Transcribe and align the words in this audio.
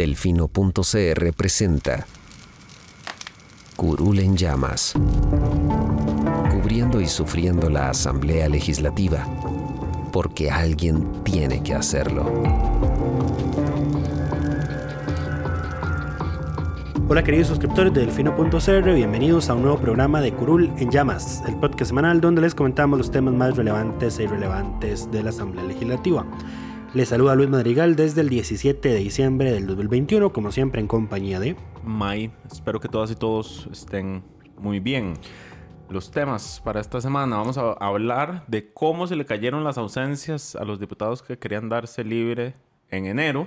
Delfino.cr 0.00 1.32
presenta 1.36 2.06
Curul 3.76 4.20
en 4.20 4.34
llamas. 4.34 4.94
Cubriendo 6.50 7.02
y 7.02 7.06
sufriendo 7.06 7.68
la 7.68 7.90
Asamblea 7.90 8.48
Legislativa. 8.48 9.26
Porque 10.10 10.50
alguien 10.50 11.22
tiene 11.22 11.62
que 11.62 11.74
hacerlo. 11.74 12.32
Hola 17.06 17.22
queridos 17.22 17.48
suscriptores 17.48 17.92
de 17.92 18.06
Delfino.cr, 18.06 18.94
bienvenidos 18.94 19.50
a 19.50 19.54
un 19.54 19.64
nuevo 19.64 19.78
programa 19.78 20.22
de 20.22 20.32
Curul 20.32 20.72
en 20.78 20.90
Llamas, 20.90 21.42
el 21.46 21.56
podcast 21.56 21.90
semanal 21.90 22.22
donde 22.22 22.40
les 22.40 22.54
comentamos 22.54 22.98
los 22.98 23.10
temas 23.10 23.34
más 23.34 23.54
relevantes 23.54 24.18
e 24.18 24.22
irrelevantes 24.22 25.10
de 25.10 25.24
la 25.24 25.28
Asamblea 25.28 25.64
Legislativa. 25.64 26.24
Les 26.92 27.08
saluda 27.08 27.36
Luis 27.36 27.48
Madrigal 27.48 27.94
desde 27.94 28.20
el 28.20 28.28
17 28.28 28.88
de 28.88 28.96
diciembre 28.96 29.52
del 29.52 29.66
2021, 29.66 30.32
como 30.32 30.50
siempre 30.50 30.80
en 30.80 30.88
compañía 30.88 31.38
de... 31.38 31.56
May, 31.84 32.32
espero 32.50 32.80
que 32.80 32.88
todas 32.88 33.10
y 33.12 33.14
todos 33.14 33.68
estén 33.70 34.24
muy 34.58 34.80
bien. 34.80 35.14
Los 35.88 36.10
temas 36.10 36.60
para 36.64 36.80
esta 36.80 37.00
semana, 37.00 37.36
vamos 37.36 37.58
a 37.58 37.72
hablar 37.72 38.44
de 38.48 38.72
cómo 38.72 39.06
se 39.06 39.14
le 39.16 39.24
cayeron 39.24 39.62
las 39.62 39.78
ausencias 39.78 40.56
a 40.56 40.64
los 40.64 40.80
diputados 40.80 41.22
que 41.22 41.38
querían 41.38 41.68
darse 41.68 42.02
libre 42.02 42.54
en 42.90 43.06
enero. 43.06 43.46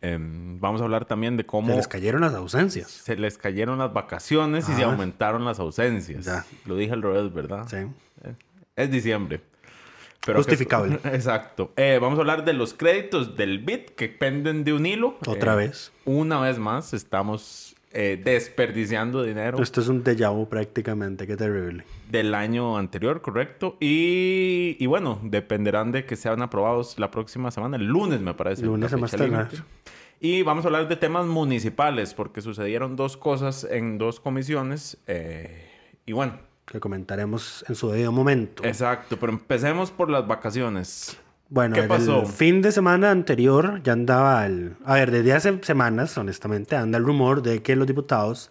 Em, 0.00 0.58
vamos 0.58 0.80
a 0.80 0.84
hablar 0.84 1.04
también 1.04 1.36
de 1.36 1.44
cómo... 1.44 1.68
Se 1.68 1.76
les 1.76 1.88
cayeron 1.88 2.22
las 2.22 2.34
ausencias. 2.34 2.90
Se 2.90 3.16
les 3.16 3.36
cayeron 3.36 3.78
las 3.78 3.92
vacaciones 3.92 4.66
y 4.68 4.72
se 4.72 4.82
Ah. 4.84 4.86
aumentaron 4.92 5.44
las 5.44 5.58
ausencias. 5.58 6.24
Ya. 6.24 6.44
Lo 6.64 6.76
dije 6.76 6.92
al 6.94 7.02
revés, 7.02 7.32
¿verdad? 7.34 7.66
Sí. 7.68 7.76
Es 8.76 8.90
diciembre. 8.90 9.40
Pero 10.26 10.38
Justificable. 10.40 10.98
que- 10.98 11.08
exacto. 11.14 11.72
Eh, 11.76 11.98
vamos 12.00 12.18
a 12.18 12.22
hablar 12.22 12.44
de 12.44 12.52
los 12.52 12.74
créditos 12.74 13.36
del 13.36 13.60
BIT 13.60 13.90
que 13.94 14.08
penden 14.08 14.64
de 14.64 14.72
un 14.74 14.84
hilo. 14.84 15.16
Otra 15.26 15.54
Eh, 15.54 15.68
vez. 15.68 15.92
Una 16.04 16.40
vez 16.40 16.58
más 16.58 16.92
estamos 16.92 17.74
eh, 17.92 18.20
desperdiciando 18.22 19.22
dinero 19.22 19.62
Esto 19.62 19.80
es 19.80 19.88
un 19.88 20.04
déjà 20.04 20.30
vu 20.34 20.48
prácticamente, 20.48 21.26
qué 21.26 21.36
terrible. 21.36 21.84
del 22.10 22.34
año 22.34 22.76
anterior, 22.76 23.22
correcto. 23.22 23.76
Y, 23.80 24.76
y 24.78 24.86
bueno, 24.86 25.18
dependerán 25.22 25.92
de 25.92 26.04
que 26.04 26.16
sean 26.16 26.42
aprobados 26.42 26.98
la 26.98 27.10
próxima 27.10 27.50
semana, 27.50 27.76
el 27.78 27.86
lunes 27.86 28.20
me 28.20 28.34
parece. 28.34 28.64
Lunes 28.66 28.92
a 28.92 28.96
más. 28.98 29.14
Y 30.20 30.42
vamos 30.42 30.64
a 30.64 30.68
hablar 30.68 30.88
de 30.88 30.96
temas 30.96 31.26
municipales, 31.26 32.12
porque 32.14 32.40
sucedieron 32.42 32.96
dos 32.96 33.16
cosas 33.16 33.64
en 33.64 33.96
dos 33.98 34.18
comisiones. 34.20 34.98
eh, 35.06 35.62
y 36.04 36.12
bueno, 36.12 36.34
Que 36.66 36.80
comentaremos 36.80 37.64
en 37.68 37.74
su 37.76 37.88
debido 37.90 38.10
momento. 38.12 38.64
exacto, 38.64 39.16
pero 39.18 39.32
empecemos 39.32 39.90
por 39.90 40.10
las 40.10 40.26
vacaciones. 40.26 41.16
Bueno, 41.48 41.74
¿Qué 41.74 41.82
el 41.82 41.86
pasó? 41.88 42.26
fin 42.26 42.60
de 42.60 42.72
semana 42.72 43.12
anterior 43.12 43.80
ya 43.84 43.92
andaba 43.92 44.44
el... 44.46 44.76
A 44.84 44.94
ver, 44.94 45.12
desde 45.12 45.32
hace 45.32 45.58
semanas, 45.62 46.18
honestamente, 46.18 46.74
anda 46.74 46.98
el 46.98 47.04
rumor 47.04 47.40
de 47.42 47.62
que 47.62 47.76
los 47.76 47.86
diputados 47.86 48.50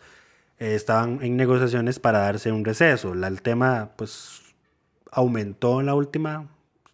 eh, 0.59 0.75
estaban 0.75 1.19
en 1.21 1.35
negociaciones 1.35 1.99
para 1.99 2.19
darse 2.19 2.53
un 2.53 2.63
receso. 2.63 3.13
La- 3.13 3.27
el 3.27 3.41
tema, 3.41 3.91
pues, 3.97 4.41
aumentó 5.11 5.81
en 5.81 5.87
la 5.87 5.93
última... 5.95 6.47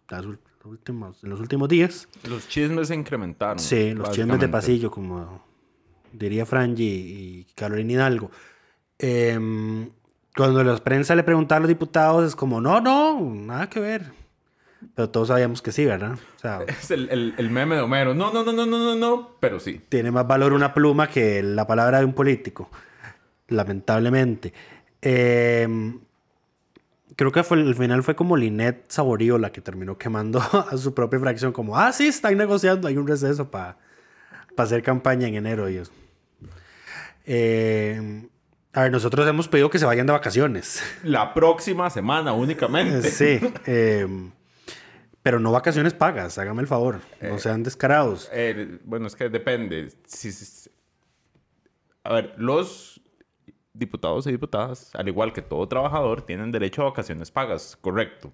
las 0.08 0.24
últimos, 0.64 1.22
en 1.22 1.30
los 1.30 1.38
últimos 1.38 1.68
días. 1.68 2.08
Los 2.28 2.48
chismes 2.48 2.88
se 2.88 2.96
incrementaron. 2.96 3.60
Sí, 3.60 3.92
los 3.94 4.10
chismes 4.10 4.40
de 4.40 4.48
pasillo, 4.48 4.90
como 4.90 5.44
diría 6.12 6.44
Frangi 6.46 6.84
y 6.84 7.46
Carolina 7.54 7.92
Hidalgo. 7.92 8.28
Em, 8.98 9.88
cuando 10.36 10.62
la 10.64 10.76
prensa 10.76 11.14
le 11.14 11.22
preguntaba 11.24 11.58
a 11.58 11.60
los 11.60 11.68
diputados, 11.68 12.26
es 12.26 12.36
como, 12.36 12.60
no, 12.60 12.80
no, 12.80 13.20
nada 13.34 13.68
que 13.68 13.80
ver. 13.80 14.12
Pero 14.96 15.10
todos 15.10 15.28
sabíamos 15.28 15.62
que 15.62 15.70
sí, 15.72 15.84
¿verdad? 15.84 16.14
O 16.36 16.38
sea, 16.38 16.60
Es 16.66 16.90
el, 16.90 17.08
el- 17.10 17.34
el 17.36 17.50
meme 17.50 17.76
de 17.76 17.82
Homero. 17.82 18.14
No, 18.14 18.32
no, 18.32 18.42
no, 18.44 18.52
no, 18.52 18.66
no, 18.66 18.78
no, 18.78 18.94
no, 18.96 19.30
pero 19.40 19.60
sí. 19.60 19.80
tiene 19.88 20.10
más 20.10 20.26
valor 20.26 20.52
una 20.52 20.74
pluma 20.74 21.08
que 21.08 21.42
la 21.42 21.66
palabra 21.66 21.98
de 22.00 22.04
un 22.04 22.14
político, 22.14 22.68
lamentablemente. 23.48 24.52
Em, 25.00 26.00
creo 27.16 27.30
que 27.30 27.42
fue, 27.44 27.58
al 27.60 27.74
final 27.74 28.02
fue 28.02 28.16
como 28.16 28.36
Linet 28.36 28.84
Saborío 28.90 29.38
la 29.38 29.52
que 29.52 29.60
terminó 29.60 29.98
quemando 29.98 30.40
a 30.70 30.76
su 30.76 30.94
propia 30.94 31.20
fracción, 31.20 31.52
como, 31.52 31.76
ah, 31.78 31.92
sí, 31.92 32.08
están 32.08 32.36
negociando, 32.36 32.88
hay 32.88 32.96
un 32.96 33.06
receso 33.06 33.50
para 33.50 33.76
hacer 34.56 34.82
campaña 34.82 35.28
en 35.28 35.34
enero 35.36 35.68
ellos. 35.68 35.92
Em, 37.24 38.28
a 38.74 38.82
ver, 38.82 38.92
nosotros 38.92 39.26
hemos 39.28 39.48
pedido 39.48 39.68
que 39.70 39.78
se 39.78 39.84
vayan 39.86 40.06
de 40.06 40.12
vacaciones. 40.12 40.82
La 41.02 41.34
próxima 41.34 41.90
semana 41.90 42.32
únicamente. 42.32 43.10
sí, 43.10 43.38
em, 43.66 44.30
pero 45.22 45.38
no 45.38 45.52
vacaciones 45.52 45.94
pagas, 45.94 46.38
hágame 46.38 46.62
el 46.62 46.68
favor, 46.68 47.00
no 47.20 47.38
sean 47.38 47.62
descarados. 47.62 48.28
Eh, 48.32 48.78
bueno, 48.84 49.06
es 49.06 49.14
que 49.16 49.28
depende. 49.28 49.88
Si, 50.06 50.32
si- 50.32 50.70
a 52.04 52.14
ver, 52.14 52.34
los 52.36 52.91
diputados 53.82 54.26
y 54.26 54.30
diputadas, 54.32 54.94
al 54.94 55.08
igual 55.08 55.32
que 55.32 55.40
todo 55.40 55.66
trabajador, 55.66 56.22
tienen 56.22 56.52
derecho 56.52 56.82
a 56.82 56.86
vacaciones 56.86 57.30
pagas, 57.30 57.78
correcto. 57.80 58.30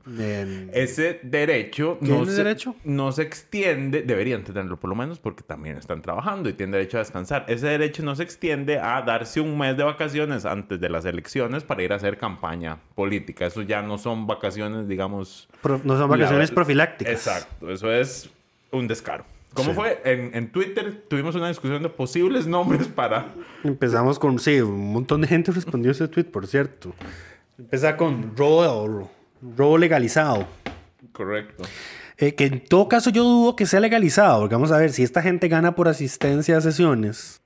Ese 0.72 1.21
derecho 1.22 1.97
no 2.00 2.06
¿Tienen 2.06 2.26
se, 2.26 2.32
derecho? 2.44 2.75
no 2.84 3.12
se 3.12 3.22
extiende, 3.22 4.03
deberían 4.03 4.43
tenerlo 4.43 4.77
por 4.78 4.91
lo 4.91 4.97
menos 4.97 5.21
porque 5.21 5.44
también 5.44 5.77
están 5.77 6.03
trabajando 6.03 6.48
y 6.48 6.54
tienen 6.54 6.72
derecho 6.72 6.97
a 6.97 7.00
descansar. 7.00 7.44
Ese 7.48 7.69
derecho 7.69 8.03
no 8.03 8.16
se 8.16 8.25
extiende 8.25 8.78
a 8.81 9.00
darse 9.03 9.41
un 9.41 9.56
mes 9.56 9.77
de 9.77 9.84
vacaciones 9.84 10.44
antes 10.44 10.81
de 10.81 10.88
las 10.88 11.04
elecciones 11.04 11.62
para 11.62 11.82
ir 11.84 11.93
a 11.93 11.97
hacer 11.97 12.19
campaña 12.19 12.78
política. 12.97 13.47
Eso 13.47 13.62
ya 13.62 13.81
no 13.81 13.97
son 13.97 14.27
vacaciones, 14.27 14.88
digamos... 14.88 15.48
pro- 15.62 15.81
no 15.84 15.97
son 15.97 16.10
vacaciones 16.10 16.48
la- 16.50 16.54
profilácticas. 16.56 17.12
Exacto, 17.15 17.71
eso 17.71 17.93
es 17.93 18.28
un 18.72 18.88
descaro. 18.88 19.25
¿Cómo 19.54 19.70
Sí. 19.70 19.75
fue? 19.76 20.00
En, 20.04 20.34
en 20.34 20.53
Twitter 20.53 21.04
tuvimos 21.09 21.34
una 21.34 21.48
discusión 21.48 21.82
de 21.82 21.88
posibles 21.88 22.47
nombres 22.47 22.86
para... 22.86 23.34
Empezamos 23.64 24.19
con, 24.19 24.38
sí, 24.38 24.60
un 24.60 24.92
montón 24.92 25.20
de 25.22 25.26
gente 25.28 25.50
respondió 25.53 25.91
ese 25.92 26.06
tweet, 26.09 26.25
por 26.26 26.47
cierto. 26.47 26.94
Empezaba 27.59 27.97
con 27.97 28.36
robo, 28.36 29.10
robo 29.56 29.78
legalizado. 29.78 30.47
Correcto. 31.12 31.64
Eh, 32.19 32.34
que 32.34 32.47
en 32.47 32.64
todo 32.64 32.88
caso 32.88 33.10
yo 33.10 33.22
dudo 33.25 33.56
que 33.56 33.66
sea 33.66 33.81
legalizado, 33.81 34.41
porque 34.41 34.54
vamos 34.54 34.72
a 34.72 34.78
ver, 34.78 34.92
si 34.92 35.03
esta 35.03 35.22
gente 35.22 35.48
gana 35.48 35.75
por 35.75 35.88
asistencia 35.88 36.56
a 36.56 36.60
sesiones, 36.60 37.41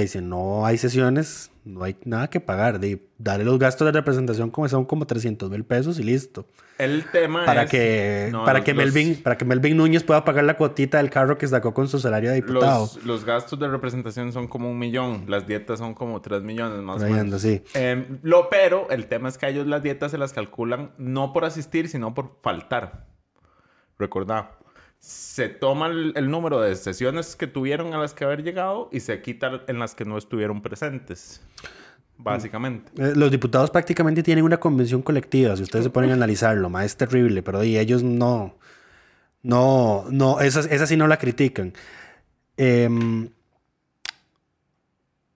dicen, 0.00 0.28
no 0.28 0.64
hay 0.64 0.78
sesiones, 0.78 1.50
no 1.64 1.84
hay 1.84 1.96
nada 2.04 2.28
que 2.30 2.40
pagar, 2.40 2.80
de 2.80 3.06
darle 3.18 3.44
los 3.44 3.58
gastos 3.58 3.84
de 3.86 3.92
representación 3.92 4.50
como 4.50 4.66
son 4.68 4.84
como 4.86 5.06
300 5.06 5.50
mil 5.50 5.64
pesos 5.64 5.98
y 5.98 6.02
listo. 6.02 6.46
El 6.78 7.04
tema 7.12 7.44
Para 7.44 7.64
es- 7.64 7.70
que, 7.70 8.28
no, 8.32 8.44
para, 8.44 8.58
los- 8.60 8.64
que 8.64 8.72
los- 8.74 8.84
Melvin, 8.84 9.22
para 9.22 9.36
que 9.36 9.44
Melvin 9.44 9.76
Núñez 9.76 10.02
pueda 10.02 10.24
pagar 10.24 10.44
la 10.44 10.56
cuotita 10.56 10.96
del 10.98 11.10
carro 11.10 11.36
que 11.38 11.46
sacó 11.46 11.74
con 11.74 11.86
su 11.88 11.98
salario 11.98 12.30
de 12.30 12.36
diputado. 12.36 12.80
Los, 12.94 13.04
los 13.04 13.24
gastos 13.24 13.58
de 13.60 13.68
representación 13.68 14.32
son 14.32 14.48
como 14.48 14.70
un 14.70 14.78
millón, 14.78 15.24
las 15.28 15.46
dietas 15.46 15.78
son 15.78 15.94
como 15.94 16.20
tres 16.22 16.42
millones 16.42 16.78
más 16.82 17.02
o 17.02 17.06
menos. 17.06 17.42
sí. 17.42 17.62
Em, 17.74 18.18
lo 18.22 18.48
pero, 18.48 18.88
el 18.90 19.06
tema 19.06 19.28
es 19.28 19.36
que 19.38 19.46
a 19.46 19.48
ellos 19.50 19.66
las 19.66 19.82
dietas 19.82 20.10
se 20.10 20.18
las 20.18 20.32
calculan 20.32 20.92
no 20.96 21.32
por 21.32 21.44
asistir, 21.44 21.88
sino 21.88 22.14
por 22.14 22.38
faltar. 22.40 23.06
Recordad, 23.98 24.46
se 25.02 25.48
toma 25.48 25.88
el, 25.88 26.30
número 26.30 26.60
de 26.60 26.76
sesiones 26.76 27.34
que 27.34 27.48
tuvieron 27.48 27.92
a 27.92 27.98
las 27.98 28.14
que 28.14 28.24
haber 28.24 28.44
llegado 28.44 28.88
y 28.92 29.00
se 29.00 29.20
quita 29.20 29.62
en 29.66 29.80
las 29.80 29.96
que 29.96 30.04
no 30.04 30.16
estuvieron 30.16 30.62
presentes. 30.62 31.42
Básicamente. 32.16 32.92
Eh, 32.96 33.14
Los 33.16 33.32
diputados 33.32 33.70
prácticamente 33.70 34.22
tienen 34.22 34.44
una 34.44 34.58
convención 34.58 35.02
colectiva, 35.02 35.56
si 35.56 35.64
ustedes 35.64 35.86
se 35.86 35.90
ponen 35.90 36.10
a 36.10 36.14
analizarlo, 36.14 36.70
ma, 36.70 36.84
es 36.84 36.96
terrible, 36.96 37.42
pero 37.42 37.64
y 37.64 37.78
ellos 37.78 38.04
no, 38.04 38.54
no, 39.42 40.04
no, 40.08 40.38
esa, 40.38 40.60
esa 40.60 40.86
sí 40.86 40.96
no 40.96 41.08
la 41.08 41.18
critican. 41.18 41.72
Em, 42.56 43.28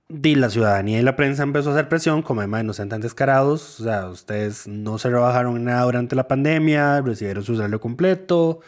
di, 0.08 0.36
la 0.36 0.48
ciudadanía 0.48 1.00
y 1.00 1.02
la 1.02 1.16
prensa 1.16 1.42
empezó 1.42 1.70
a 1.70 1.72
hacer 1.72 1.88
presión, 1.88 2.22
como 2.22 2.40
además 2.40 2.64
no 2.64 2.72
sean 2.72 2.88
tan 2.88 3.00
descarados, 3.00 3.80
o 3.80 3.82
sea, 3.82 4.06
ustedes 4.08 4.68
no 4.68 4.98
se 4.98 5.10
rebajaron 5.10 5.64
nada 5.64 5.82
durante 5.82 6.14
la 6.14 6.28
pandemia, 6.28 7.00
recibieron 7.00 7.42
su 7.42 7.56
salario 7.56 7.80
completo, 7.80 8.60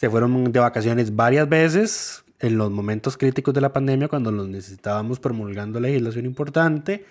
se 0.00 0.08
fueron 0.08 0.50
de 0.50 0.58
vacaciones 0.58 1.14
varias 1.14 1.46
veces 1.46 2.24
en 2.38 2.56
los 2.56 2.70
momentos 2.70 3.18
críticos 3.18 3.52
de 3.52 3.60
la 3.60 3.74
pandemia, 3.74 4.08
cuando 4.08 4.32
los 4.32 4.48
necesitábamos 4.48 5.20
promulgando 5.20 5.78
legislación 5.78 6.24
importante. 6.24 7.04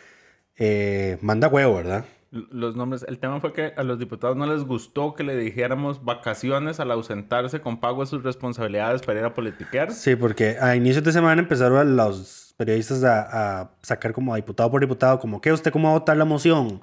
Eh, 0.58 1.20
manda 1.22 1.48
huevo, 1.50 1.76
¿verdad? 1.76 2.06
Los 2.32 2.76
nombres, 2.76 3.06
el 3.08 3.20
tema 3.20 3.40
fue 3.42 3.54
que 3.54 3.74
a 3.78 3.84
los 3.84 4.00
diputados 4.00 4.36
no 4.36 4.48
les 4.48 4.64
gustó 4.64 5.14
que 5.14 5.24
le 5.24 5.38
dijéramos 5.38 6.04
vacaciones 6.04 6.80
al 6.80 6.90
ausentarse 6.90 7.62
con 7.62 7.80
pago 7.80 8.02
de 8.02 8.08
sus 8.08 8.24
responsabilidades 8.24 9.04
para 9.04 9.20
ir 9.20 9.26
a 9.26 9.36
politiquear. 9.36 9.92
Sí, 9.92 10.16
porque 10.16 10.58
a 10.60 10.76
inicios 10.76 11.04
de 11.04 11.12
semana 11.12 11.40
empezaron 11.40 11.96
los 11.96 12.56
periodistas 12.58 13.04
a, 13.04 13.60
a 13.62 13.72
sacar 13.84 14.14
como 14.14 14.36
diputado 14.36 14.72
por 14.72 14.82
diputado, 14.82 15.20
como 15.20 15.42
que 15.42 15.54
usted 15.54 15.72
cómo 15.72 15.90
va 15.90 15.96
a 15.96 16.00
votar 16.00 16.18
la 16.18 16.26
moción. 16.26 16.82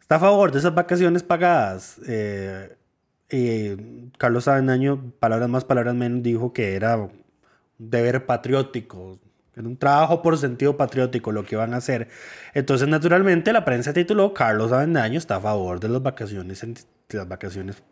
¿Está 0.00 0.16
a 0.16 0.20
favor 0.20 0.52
de 0.52 0.60
esas 0.60 0.74
vacaciones 0.74 1.22
pagadas? 1.22 2.00
Eh, 2.08 2.74
y 3.30 4.10
Carlos 4.18 4.48
Avendaño, 4.48 5.12
palabras 5.18 5.48
más, 5.48 5.64
palabras 5.64 5.94
menos, 5.94 6.22
dijo 6.22 6.52
que 6.52 6.74
era 6.74 6.96
un 6.96 7.10
deber 7.78 8.26
patriótico, 8.26 9.18
era 9.56 9.68
un 9.68 9.76
trabajo 9.76 10.20
por 10.20 10.36
sentido 10.36 10.76
patriótico 10.76 11.32
lo 11.32 11.44
que 11.44 11.54
iban 11.54 11.74
a 11.74 11.78
hacer. 11.78 12.08
Entonces, 12.54 12.88
naturalmente, 12.88 13.52
la 13.52 13.64
prensa 13.64 13.92
tituló 13.92 14.34
Carlos 14.34 14.72
Avendaño 14.72 15.18
está 15.18 15.36
a 15.36 15.40
favor 15.40 15.80
de 15.80 15.88
las 15.88 16.02
vacaciones 16.02 16.62
en, 16.62 16.74
de 16.74 17.18
las 17.18 17.28
vacaciones 17.28 17.82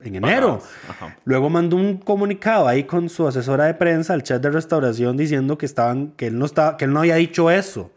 en 0.00 0.14
enero. 0.14 0.62
Ajá. 0.88 1.16
Luego 1.24 1.50
mandó 1.50 1.76
un 1.76 1.98
comunicado 1.98 2.66
ahí 2.66 2.84
con 2.84 3.08
su 3.08 3.26
asesora 3.28 3.66
de 3.66 3.74
prensa 3.74 4.14
al 4.14 4.22
chat 4.22 4.42
de 4.42 4.50
restauración 4.50 5.16
diciendo 5.16 5.58
que 5.58 5.66
estaban 5.66 6.12
que 6.12 6.28
él 6.28 6.38
no 6.38 6.46
estaba 6.46 6.76
que 6.76 6.86
él 6.86 6.92
no 6.92 7.00
había 7.00 7.16
dicho 7.16 7.50
eso. 7.50 7.92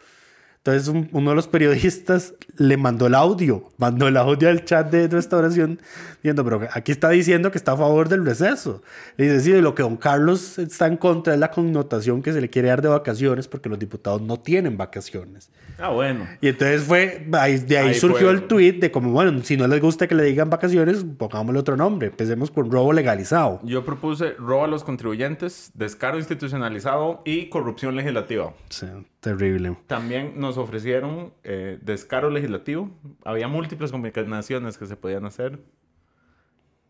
Entonces 0.66 0.88
un- 0.88 1.10
uno 1.12 1.32
de 1.32 1.36
los 1.36 1.50
periodistas 1.50 2.36
le 2.56 2.78
mandó 2.78 3.08
el 3.08 3.16
audio, 3.16 3.70
mandó 3.78 4.08
el 4.08 4.16
audio 4.16 4.48
al 4.48 4.64
chat 4.64 4.90
de 4.90 5.10
restauración 5.10 5.82
diciendo, 6.22 6.46
pero 6.46 6.62
aquí 6.72 6.94
está 6.94 7.10
diciendo 7.10 7.52
que 7.52 7.58
está 7.58 7.74
a 7.74 7.78
favor 7.78 8.08
del 8.08 8.26
receso. 8.26 8.82
Le 9.18 9.26
dice, 9.26 9.42
sí, 9.42 9.62
lo 9.62 9.76
que 9.76 9.84
don 9.84 9.98
Carlos 9.98 10.58
está 10.60 10.88
en 10.88 10.96
contra 10.96 11.34
es 11.34 11.40
la 11.42 11.52
connotación 11.52 12.22
que 12.22 12.32
se 12.32 12.40
le 12.40 12.50
quiere 12.50 12.70
dar 12.70 12.82
de 12.82 12.88
vacaciones 12.88 13.50
porque 13.50 13.68
los 13.68 13.78
diputados 13.78 14.22
no 14.22 14.40
tienen 14.40 14.78
vacaciones. 14.78 15.50
Ah, 15.78 15.90
bueno. 15.90 16.26
Y 16.40 16.48
entonces 16.48 16.84
fue, 16.84 17.28
ahí- 17.34 17.58
de 17.60 17.78
ahí, 17.80 17.88
Ahí 17.90 17.96
surgió 17.96 18.28
fue. 18.28 18.32
el 18.32 18.44
tweet 18.44 18.74
de 18.80 18.90
como, 18.90 19.12
bueno, 19.12 19.38
si 19.44 19.58
no 19.58 19.68
les 19.68 19.82
gusta 19.82 20.08
que 20.08 20.16
le 20.16 20.24
digan 20.24 20.50
vacaciones, 20.50 21.04
pongámosle 21.18 21.60
otro 21.60 21.76
nombre. 21.76 22.08
Empecemos 22.08 22.50
con 22.52 22.72
robo 22.72 22.94
legalizado. 22.94 23.60
Yo 23.64 23.84
propuse 23.84 24.32
robo 24.40 24.64
a 24.64 24.68
los 24.68 24.86
contribuyentes, 24.86 25.72
descaro 25.74 26.18
institucionalizado 26.20 27.22
y 27.26 27.50
corrupción 27.50 27.98
legislativa. 27.98 28.54
Sí, 28.70 28.86
terrible. 29.24 29.78
También 29.88 30.34
nos 30.40 30.58
ofrecieron 30.58 31.34
eh, 31.44 31.80
descaro 31.82 32.30
legislativo. 32.30 32.92
Había 33.24 33.48
múltiples 33.48 33.92
combinaciones 33.92 34.78
que 34.78 34.86
se 34.86 34.96
podían 34.98 35.26
hacer. 35.26 35.60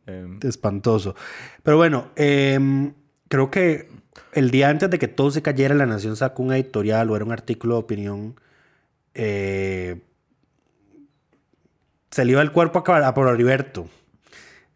Eh, 0.08 0.28
Espantoso. 0.42 1.16
Pero 1.62 1.78
bueno, 1.78 2.10
em, 2.18 2.94
creo 3.30 3.50
que 3.52 3.88
el 4.34 4.52
día 4.52 4.70
antes 4.70 4.90
de 4.90 5.00
que 5.00 5.08
todo 5.08 5.32
se 5.32 5.42
cayera, 5.42 5.76
La 5.76 5.86
Nación 5.86 6.16
sacó 6.16 6.44
un 6.44 6.52
editorial 6.54 7.10
o 7.10 7.16
era 7.16 7.24
un 7.24 7.32
artículo 7.32 7.76
de 7.76 7.80
opinión. 7.80 8.36
eh, 9.14 10.02
se 12.12 12.26
le 12.26 12.32
iba 12.34 12.42
el 12.42 12.52
cuerpo 12.52 12.84
a, 12.86 13.08
a 13.08 13.14
Pablo 13.14 13.32
Heriberto. 13.34 13.88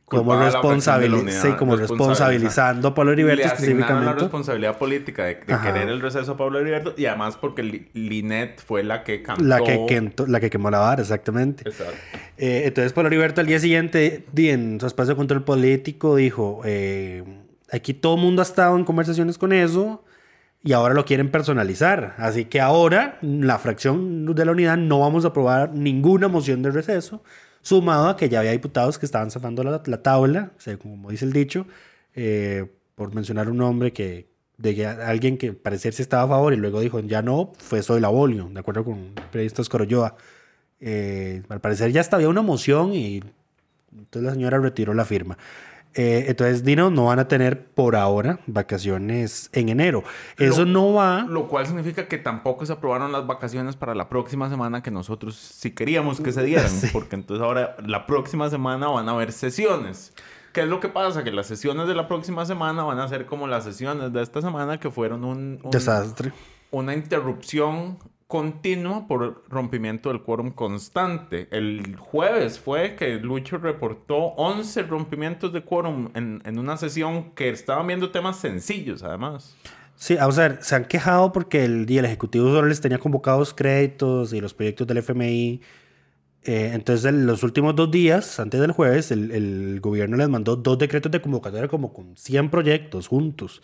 Como, 0.09 0.35
responsabili- 0.35 1.29
sí, 1.29 1.49
como 1.59 1.75
responsabilizando 1.75 2.87
a 2.87 2.95
Pablo 2.95 3.11
Heriberto 3.11 3.41
Le 3.41 3.45
asignaron 3.45 3.77
la 3.77 3.81
específicamente. 3.81 4.21
responsabilidad 4.21 4.77
política 4.77 5.25
de, 5.25 5.35
de 5.35 5.59
querer 5.61 5.89
el 5.89 5.99
receso 6.01 6.31
a 6.31 6.37
Pablo 6.37 6.59
Heriberto 6.59 6.93
y 6.97 7.05
además 7.07 7.35
porque 7.35 7.61
Li- 7.63 7.89
Linet 7.93 8.61
fue 8.65 8.85
la 8.85 9.03
que 9.03 9.21
cantó. 9.21 9.43
La 9.43 9.59
que, 9.61 10.11
la 10.27 10.39
que 10.39 10.49
quemó 10.49 10.71
la 10.71 10.79
vara, 10.79 11.01
exactamente. 11.01 11.67
Exacto. 11.67 11.93
Eh, 12.37 12.63
entonces, 12.65 12.93
Pablo 12.93 13.07
Heriberto 13.09 13.41
al 13.41 13.47
día 13.47 13.59
siguiente, 13.59 14.25
en 14.35 14.79
su 14.79 14.87
espacio 14.87 15.13
de 15.13 15.17
control 15.17 15.43
político, 15.43 16.15
dijo: 16.15 16.61
eh, 16.63 17.23
Aquí 17.73 17.93
todo 17.93 18.15
el 18.15 18.21
mundo 18.21 18.41
ha 18.41 18.43
estado 18.43 18.77
en 18.77 18.85
conversaciones 18.85 19.37
con 19.37 19.51
eso 19.51 20.05
y 20.63 20.71
ahora 20.71 20.93
lo 20.93 21.03
quieren 21.03 21.29
personalizar. 21.31 22.15
Así 22.17 22.45
que 22.45 22.61
ahora, 22.61 23.17
la 23.21 23.57
fracción 23.59 24.33
de 24.33 24.45
la 24.45 24.53
unidad, 24.53 24.77
no 24.77 25.01
vamos 25.01 25.25
a 25.25 25.29
aprobar 25.29 25.73
ninguna 25.73 26.29
moción 26.29 26.61
de 26.63 26.71
receso, 26.71 27.21
sumado 27.67 28.07
a 28.07 28.15
que 28.15 28.29
ya 28.29 28.39
había 28.39 28.51
diputados 28.51 28.97
que 28.97 29.05
estaban 29.05 29.29
zafando 29.29 29.61
la, 29.61 29.81
la 29.85 30.01
tabla, 30.01 30.51
o 30.57 30.61
sea, 30.61 30.77
como 30.77 31.09
dice 31.11 31.25
el 31.25 31.33
dicho, 31.33 31.67
eh, 32.15 32.65
por 32.95 33.13
mencionar 33.13 33.49
un 33.49 33.57
nombre 33.57 33.93
que. 33.93 34.35
De 34.57 34.87
alguien 34.87 35.37
que 35.37 35.53
parecerse 35.53 36.01
estaba 36.01 36.23
a 36.23 36.27
favor 36.27 36.51
y 36.51 36.57
luego 36.57 36.81
dijo 36.81 36.99
ya 37.01 37.21
no, 37.21 37.53
fue 37.59 37.83
Soy 37.83 38.01
la 38.01 38.07
Bolio, 38.07 38.49
de 38.51 38.59
acuerdo 38.59 38.83
con 38.83 38.95
el 39.15 39.23
periodista 39.31 39.61
Corolloa. 39.69 40.15
Eh, 40.79 41.43
al 41.49 41.61
parecer 41.61 41.91
ya 41.91 42.01
estaba 42.01 42.27
una 42.27 42.41
moción 42.41 42.95
y 42.95 43.21
entonces 43.91 44.23
la 44.23 44.33
señora 44.33 44.57
retiró 44.57 44.95
la 44.95 45.05
firma. 45.05 45.37
Eh, 45.93 46.25
entonces, 46.27 46.63
Dino, 46.63 46.89
no 46.91 47.05
van 47.05 47.17
a 47.19 47.27
tener 47.27 47.65
por 47.71 47.95
ahora 47.95 48.39
vacaciones 48.45 49.49
en 49.53 49.69
enero. 49.69 50.03
Eso 50.37 50.65
Lo- 50.65 50.71
no 50.71 50.93
va. 50.93 51.25
Lo 51.27 51.47
cual 51.47 51.65
significa 51.65 52.07
que 52.07 52.17
tampoco 52.17 52.65
se 52.65 52.73
aprobaron 52.73 53.11
las 53.11 53.25
vacaciones 53.25 53.75
para 53.75 53.95
la 53.95 54.07
próxima 54.09 54.49
semana 54.49 54.83
que 54.83 54.91
nosotros 54.91 55.35
sí 55.35 55.71
queríamos 55.71 56.21
que 56.21 56.31
se 56.31 56.43
dieran. 56.43 56.71
Porque 56.93 57.15
entonces 57.15 57.43
ahora 57.43 57.75
la 57.85 58.05
próxima 58.05 58.49
semana 58.49 58.87
van 58.89 59.09
a 59.09 59.13
haber 59.13 59.31
sesiones. 59.31 60.13
¿Qué 60.53 60.61
es 60.61 60.67
lo 60.67 60.79
que 60.79 60.89
pasa? 60.89 61.23
Que 61.23 61.31
las 61.31 61.47
sesiones 61.47 61.87
de 61.87 61.95
la 61.95 62.07
próxima 62.07 62.45
semana 62.45 62.83
van 62.83 62.99
a 62.99 63.07
ser 63.07 63.25
como 63.25 63.47
las 63.47 63.63
sesiones 63.63 64.13
de 64.13 64.21
esta 64.21 64.41
semana 64.41 64.79
que 64.79 64.89
fueron 64.91 65.23
un, 65.23 65.59
un- 65.63 65.71
Desastre. 65.71 66.31
una 66.71 66.93
interrupción 66.95 67.97
continua 68.27 69.07
por 69.07 69.43
rompimiento 69.49 70.09
del 70.09 70.21
quórum 70.21 70.51
constante. 70.51 71.47
El 71.51 71.95
jueves 71.95 72.59
fue 72.59 72.95
que 72.95 73.15
Lucho 73.15 73.57
reportó 73.57 74.17
11 74.17 74.83
rompimientos 74.83 75.53
de 75.53 75.63
quórum 75.63 76.09
en, 76.13 76.41
en 76.45 76.59
una 76.59 76.75
sesión 76.75 77.31
que 77.31 77.49
estaban 77.49 77.87
viendo 77.87 78.11
temas 78.11 78.37
sencillos, 78.37 79.01
además. 79.01 79.55
Sí, 79.95 80.15
vamos 80.15 80.37
a 80.37 80.49
ver, 80.49 80.59
se 80.61 80.75
han 80.75 80.85
quejado 80.85 81.31
porque 81.31 81.63
el 81.63 81.85
día 81.85 82.01
el 82.01 82.05
Ejecutivo 82.05 82.49
solo 82.49 82.67
les 82.67 82.81
tenía 82.81 82.99
convocados 82.99 83.53
créditos 83.53 84.33
y 84.33 84.41
los 84.41 84.53
proyectos 84.53 84.85
del 84.85 84.97
FMI. 84.97 85.61
Eh, 86.43 86.71
entonces, 86.73 87.05
en 87.05 87.25
los 87.25 87.43
últimos 87.43 87.75
dos 87.75 87.89
días, 87.89 88.39
antes 88.39 88.59
del 88.59 88.73
jueves, 88.73 89.09
el, 89.11 89.31
el 89.31 89.79
gobierno 89.79 90.17
les 90.17 90.29
mandó 90.29 90.55
dos 90.55 90.77
decretos 90.77 91.11
de 91.11 91.21
convocatoria 91.21 91.67
como 91.67 91.93
con 91.93 92.15
100 92.15 92.49
proyectos 92.49 93.07
juntos 93.07 93.61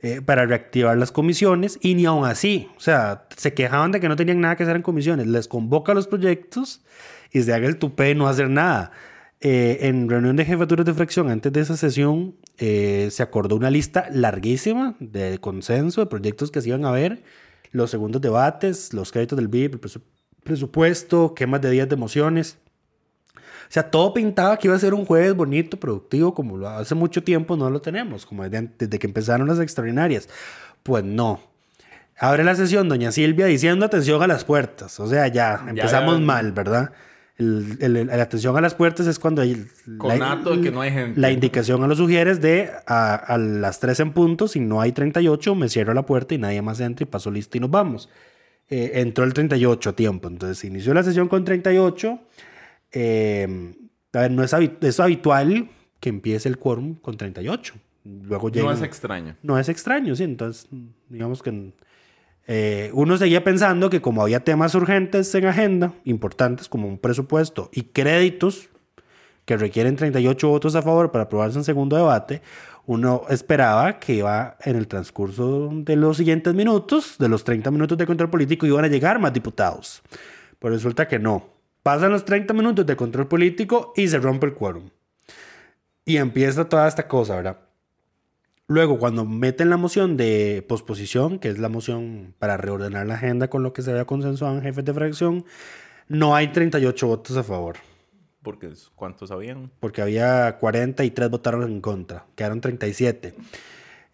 eh, 0.00 0.20
para 0.20 0.46
reactivar 0.46 0.96
las 0.98 1.10
comisiones 1.12 1.78
y 1.80 1.94
ni 1.94 2.04
aún 2.06 2.26
así, 2.26 2.68
o 2.76 2.80
sea, 2.80 3.26
se 3.36 3.54
quejaban 3.54 3.92
de 3.92 4.00
que 4.00 4.08
no 4.08 4.16
tenían 4.16 4.40
nada 4.40 4.56
que 4.56 4.62
hacer 4.64 4.76
en 4.76 4.82
comisiones. 4.82 5.26
Les 5.26 5.48
convoca 5.48 5.94
los 5.94 6.06
proyectos 6.06 6.82
y 7.32 7.42
se 7.42 7.52
haga 7.52 7.66
el 7.66 7.78
tupé 7.78 8.04
de 8.04 8.14
no 8.14 8.28
hacer 8.28 8.50
nada. 8.50 8.92
Eh, 9.40 9.78
en 9.82 10.08
reunión 10.08 10.36
de 10.36 10.44
jefaturas 10.44 10.86
de 10.86 10.94
fracción, 10.94 11.30
antes 11.30 11.52
de 11.52 11.60
esa 11.60 11.76
sesión, 11.76 12.36
eh, 12.58 13.08
se 13.10 13.22
acordó 13.22 13.56
una 13.56 13.70
lista 13.70 14.06
larguísima 14.12 14.96
de 14.98 15.38
consenso 15.38 16.00
de 16.00 16.06
proyectos 16.06 16.50
que 16.50 16.60
se 16.62 16.68
iban 16.68 16.84
a 16.86 16.90
ver, 16.90 17.22
los 17.72 17.90
segundos 17.90 18.22
debates, 18.22 18.94
los 18.94 19.12
créditos 19.12 19.36
del 19.36 19.48
BIP, 19.48 19.74
el 19.74 19.80
presu- 19.80 20.00
presupuesto, 20.42 21.34
quemas 21.34 21.60
de 21.60 21.70
días 21.70 21.88
de 21.88 21.96
mociones. 21.96 22.58
O 23.68 23.72
sea, 23.72 23.90
todo 23.90 24.14
pintaba 24.14 24.56
que 24.58 24.68
iba 24.68 24.76
a 24.76 24.78
ser 24.78 24.94
un 24.94 25.04
jueves 25.04 25.34
bonito, 25.34 25.76
productivo, 25.78 26.34
como 26.34 26.56
lo 26.56 26.68
hace 26.68 26.94
mucho 26.94 27.22
tiempo 27.22 27.56
no 27.56 27.68
lo 27.70 27.80
tenemos, 27.80 28.24
como 28.24 28.48
desde, 28.48 28.98
que 28.98 29.06
empezaron 29.06 29.46
las 29.48 29.58
extraordinarias. 29.60 30.28
Pues 30.82 31.04
no. 31.04 31.40
Abre 32.18 32.44
la 32.44 32.54
sesión 32.54 32.88
doña 32.88 33.12
Silvia 33.12 33.46
diciendo 33.46 33.84
atención 33.84 34.22
a 34.22 34.26
las 34.26 34.44
puertas. 34.44 34.98
O 35.00 35.06
sea, 35.06 35.28
ya 35.28 35.62
empezamos 35.68 36.18
ya- 36.18 36.24
mal, 36.24 36.52
¿verdad? 36.52 36.92
El, 37.38 37.76
el- 37.80 37.96
el- 37.98 38.06
la 38.06 38.22
atención 38.22 38.56
a 38.56 38.62
las 38.62 38.74
puertas 38.74 39.06
es 39.06 39.18
cuando 39.18 39.42
hay 39.42 39.66
Conato 39.98 40.56
de 40.56 40.62
que 40.62 40.70
no 40.70 40.80
hay 40.80 40.90
gente. 40.90 41.20
la 41.20 41.30
indicación 41.30 41.82
a 41.84 41.86
los 41.86 41.98
sugieres 41.98 42.40
de 42.40 42.70
a, 42.86 43.14
a 43.16 43.36
las 43.36 43.78
3 43.80 44.00
en 44.00 44.12
punto, 44.12 44.48
si 44.48 44.60
no 44.60 44.80
hay 44.80 44.92
38, 44.92 45.54
me 45.54 45.68
cierro 45.68 45.92
la 45.92 46.06
puerta 46.06 46.34
y 46.34 46.38
nadie 46.38 46.62
más 46.62 46.80
entra 46.80 47.02
y 47.02 47.06
paso 47.06 47.30
listo 47.30 47.58
y 47.58 47.60
nos 47.60 47.70
vamos. 47.70 48.08
Eh, 48.70 48.92
entró 48.94 49.24
el 49.24 49.34
38 49.34 49.90
a 49.90 49.92
tiempo, 49.92 50.28
entonces 50.28 50.64
inició 50.64 50.94
la 50.94 51.02
sesión 51.02 51.28
con 51.28 51.44
38. 51.44 52.18
Eh, 52.98 53.74
a 54.14 54.20
ver, 54.20 54.30
no 54.30 54.42
es, 54.42 54.54
habi- 54.54 54.76
es 54.80 54.98
habitual 55.00 55.68
que 56.00 56.08
empiece 56.08 56.48
el 56.48 56.56
quórum 56.58 56.94
con 56.94 57.16
38. 57.18 57.74
Luego 58.04 58.48
llega. 58.50 58.64
No 58.66 58.72
es 58.72 58.80
extraño. 58.82 59.36
No 59.42 59.58
es 59.58 59.68
extraño, 59.68 60.14
sí. 60.16 60.24
Entonces, 60.24 60.66
digamos 61.10 61.42
que 61.42 61.72
eh, 62.46 62.90
uno 62.94 63.16
seguía 63.18 63.42
pensando 63.44 63.90
que 63.90 64.00
como 64.00 64.22
había 64.22 64.40
temas 64.44 64.74
urgentes 64.74 65.34
en 65.34 65.46
agenda, 65.46 65.92
importantes 66.04 66.68
como 66.68 66.88
un 66.88 66.98
presupuesto 66.98 67.68
y 67.72 67.82
créditos 67.82 68.68
que 69.44 69.56
requieren 69.56 69.96
38 69.96 70.48
votos 70.48 70.74
a 70.74 70.82
favor 70.82 71.10
para 71.12 71.24
aprobarse 71.24 71.58
en 71.58 71.64
segundo 71.64 71.96
debate, 71.96 72.40
uno 72.86 73.22
esperaba 73.28 73.98
que 73.98 74.14
iba 74.14 74.56
en 74.64 74.76
el 74.76 74.86
transcurso 74.88 75.70
de 75.72 75.96
los 75.96 76.16
siguientes 76.16 76.54
minutos, 76.54 77.16
de 77.18 77.28
los 77.28 77.44
30 77.44 77.70
minutos 77.72 77.98
de 77.98 78.06
control 78.06 78.30
político, 78.30 78.64
iban 78.66 78.84
a 78.84 78.88
llegar 78.88 79.18
más 79.18 79.32
diputados. 79.32 80.02
Pero 80.60 80.72
resulta 80.74 81.06
que 81.08 81.18
no. 81.18 81.55
Pasan 81.86 82.10
los 82.10 82.24
30 82.24 82.52
minutos 82.52 82.84
de 82.84 82.96
control 82.96 83.28
político 83.28 83.92
y 83.94 84.08
se 84.08 84.18
rompe 84.18 84.46
el 84.46 84.54
quórum. 84.54 84.90
Y 86.04 86.16
empieza 86.16 86.68
toda 86.68 86.88
esta 86.88 87.06
cosa, 87.06 87.36
¿verdad? 87.36 87.60
Luego, 88.66 88.98
cuando 88.98 89.24
meten 89.24 89.70
la 89.70 89.76
moción 89.76 90.16
de 90.16 90.66
posposición, 90.68 91.38
que 91.38 91.48
es 91.48 91.60
la 91.60 91.68
moción 91.68 92.34
para 92.40 92.56
reordenar 92.56 93.06
la 93.06 93.14
agenda 93.14 93.46
con 93.46 93.62
lo 93.62 93.72
que 93.72 93.82
se 93.82 93.92
había 93.92 94.04
consensuado 94.04 94.56
en 94.56 94.62
jefes 94.62 94.84
de 94.84 94.94
fracción, 94.94 95.44
no 96.08 96.34
hay 96.34 96.48
38 96.48 97.06
votos 97.06 97.36
a 97.36 97.44
favor, 97.44 97.76
Porque 98.42 98.68
¿cuántos 98.96 99.30
habían? 99.30 99.70
porque 99.78 100.02
había 100.02 100.58
43 100.58 101.30
votaron 101.30 101.62
en 101.70 101.80
contra, 101.80 102.26
quedaron 102.34 102.60
37. 102.60 103.32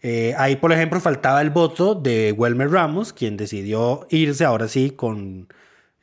Eh, 0.03 0.35
ahí, 0.37 0.57
por 0.57 0.71
ejemplo, 0.71 0.99
faltaba 0.99 1.41
el 1.41 1.49
voto 1.49 1.95
de 1.95 2.33
Welmer 2.33 2.69
Ramos, 2.69 3.13
quien 3.13 3.35
decidió 3.35 4.05
irse 4.11 4.45
ahora 4.45 4.67
sí 4.67 4.91
con 4.91 5.47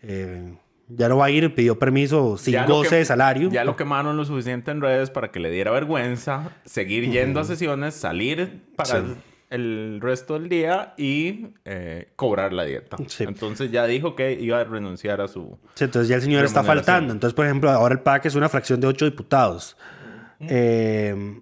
eh, 0.03 0.57
Ya 0.97 1.09
no 1.09 1.17
va 1.19 1.27
a 1.27 1.31
ir, 1.31 1.55
pidió 1.55 1.79
permiso 1.79 2.37
sin 2.37 2.53
Ya 2.55 2.67
goce 2.67 2.91
que- 2.91 2.97
de 2.97 3.05
salario. 3.05 3.51
Ya 3.51 3.65
lo 3.65 3.77
quemaron 3.77 4.17
lo 4.17 4.25
suficiente 4.25 4.71
en 4.71 4.81
redes 4.81 5.11
para 5.11 5.31
que 5.31 5.41
le 5.41 5.51
diera 5.51 5.71
vergüenza 5.71 6.51
seguir 6.65 7.11
yendo 7.11 7.41
a 7.41 7.45
sesiones, 7.45 7.95
salir 7.95 8.63
para 8.77 9.01
Sí. 9.01 9.15
el 9.51 9.99
resto 10.01 10.35
del 10.39 10.49
día 10.49 10.95
y 10.97 11.49
eh, 11.65 12.13
cobrar 12.17 12.53
la 12.53 12.65
dieta. 12.65 12.97
Sí. 13.07 13.25
Entonces 13.25 13.71
ya 13.71 13.87
dijo 13.87 14.15
que 14.17 14.33
iba 14.33 14.61
a 14.61 14.65
renunciar 14.65 15.21
a 15.21 15.29
su... 15.29 15.59
Sí, 15.75 15.85
entonces 15.85 16.09
ya 16.09 16.17
el 16.17 16.23
señor 16.23 16.45
está 16.45 16.63
faltando. 16.65 17.13
Entonces, 17.13 17.35
por 17.35 17.47
ejemplo, 17.47 17.71
ahora 17.71 17.95
el 17.95 18.01
PAC 18.01 18.27
es 18.27 18.35
una 18.35 18.49
fracción 18.49 18.81
de 18.81 18.87
ocho 18.87 19.05
diputados. 19.05 19.77
Eh, 20.41 21.41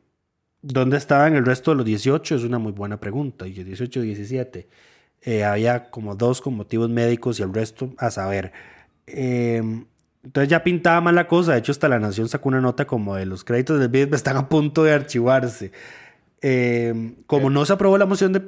¿Dónde 0.61 0.97
estaban 0.97 1.37
el 1.37 1.47
resto 1.47 1.71
de 1.71 1.77
los 1.79 1.87
18? 1.87 2.35
Es 2.35 2.43
una 2.45 2.59
muy 2.59 2.73
buena 2.73 2.99
pregunta. 2.99 3.47
Y 3.47 3.53
18, 3.53 4.01
17. 4.01 4.69
Eh, 5.23 5.45
había 5.45 5.91
como 5.91 6.15
dos 6.17 6.41
con 6.41 6.55
motivos 6.55 6.89
médicos 6.91 7.39
y 7.39 7.43
el 7.43 7.53
resto 7.55 7.93
a 7.99 8.11
saber. 8.11 8.53
Eh, 9.13 9.85
entonces 10.23 10.49
ya 10.49 10.63
pintaba 10.63 11.01
mal 11.01 11.15
la 11.15 11.27
cosa. 11.27 11.53
De 11.53 11.59
hecho, 11.59 11.73
hasta 11.73 11.89
la 11.89 11.99
Nación 11.99 12.29
sacó 12.29 12.49
una 12.49 12.61
nota 12.61 12.87
como 12.87 13.15
de 13.17 13.27
los 13.27 13.45
créditos 13.45 13.81
del 13.81 13.89
BID 13.89 14.15
están 14.15 14.37
a 14.37 14.49
punto 14.49 14.85
de 14.85 14.93
archivarse. 14.93 15.73
Eh, 16.41 17.15
como 17.27 17.51
no 17.51 17.65
se 17.65 17.73
aprobó 17.73 17.99
la 17.99 18.07
moción 18.07 18.33
de, 18.33 18.43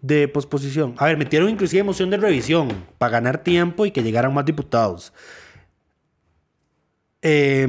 de 0.00 0.28
posposición. 0.28 0.94
A 0.98 1.06
ver, 1.06 1.16
metieron 1.16 1.48
inclusive 1.48 1.82
moción 1.82 2.10
de 2.10 2.16
revisión 2.16 2.68
para 2.98 3.12
ganar 3.12 3.38
tiempo 3.38 3.86
y 3.86 3.90
que 3.90 4.02
llegaran 4.02 4.32
más 4.32 4.44
diputados. 4.44 5.12
Eh, 7.22 7.66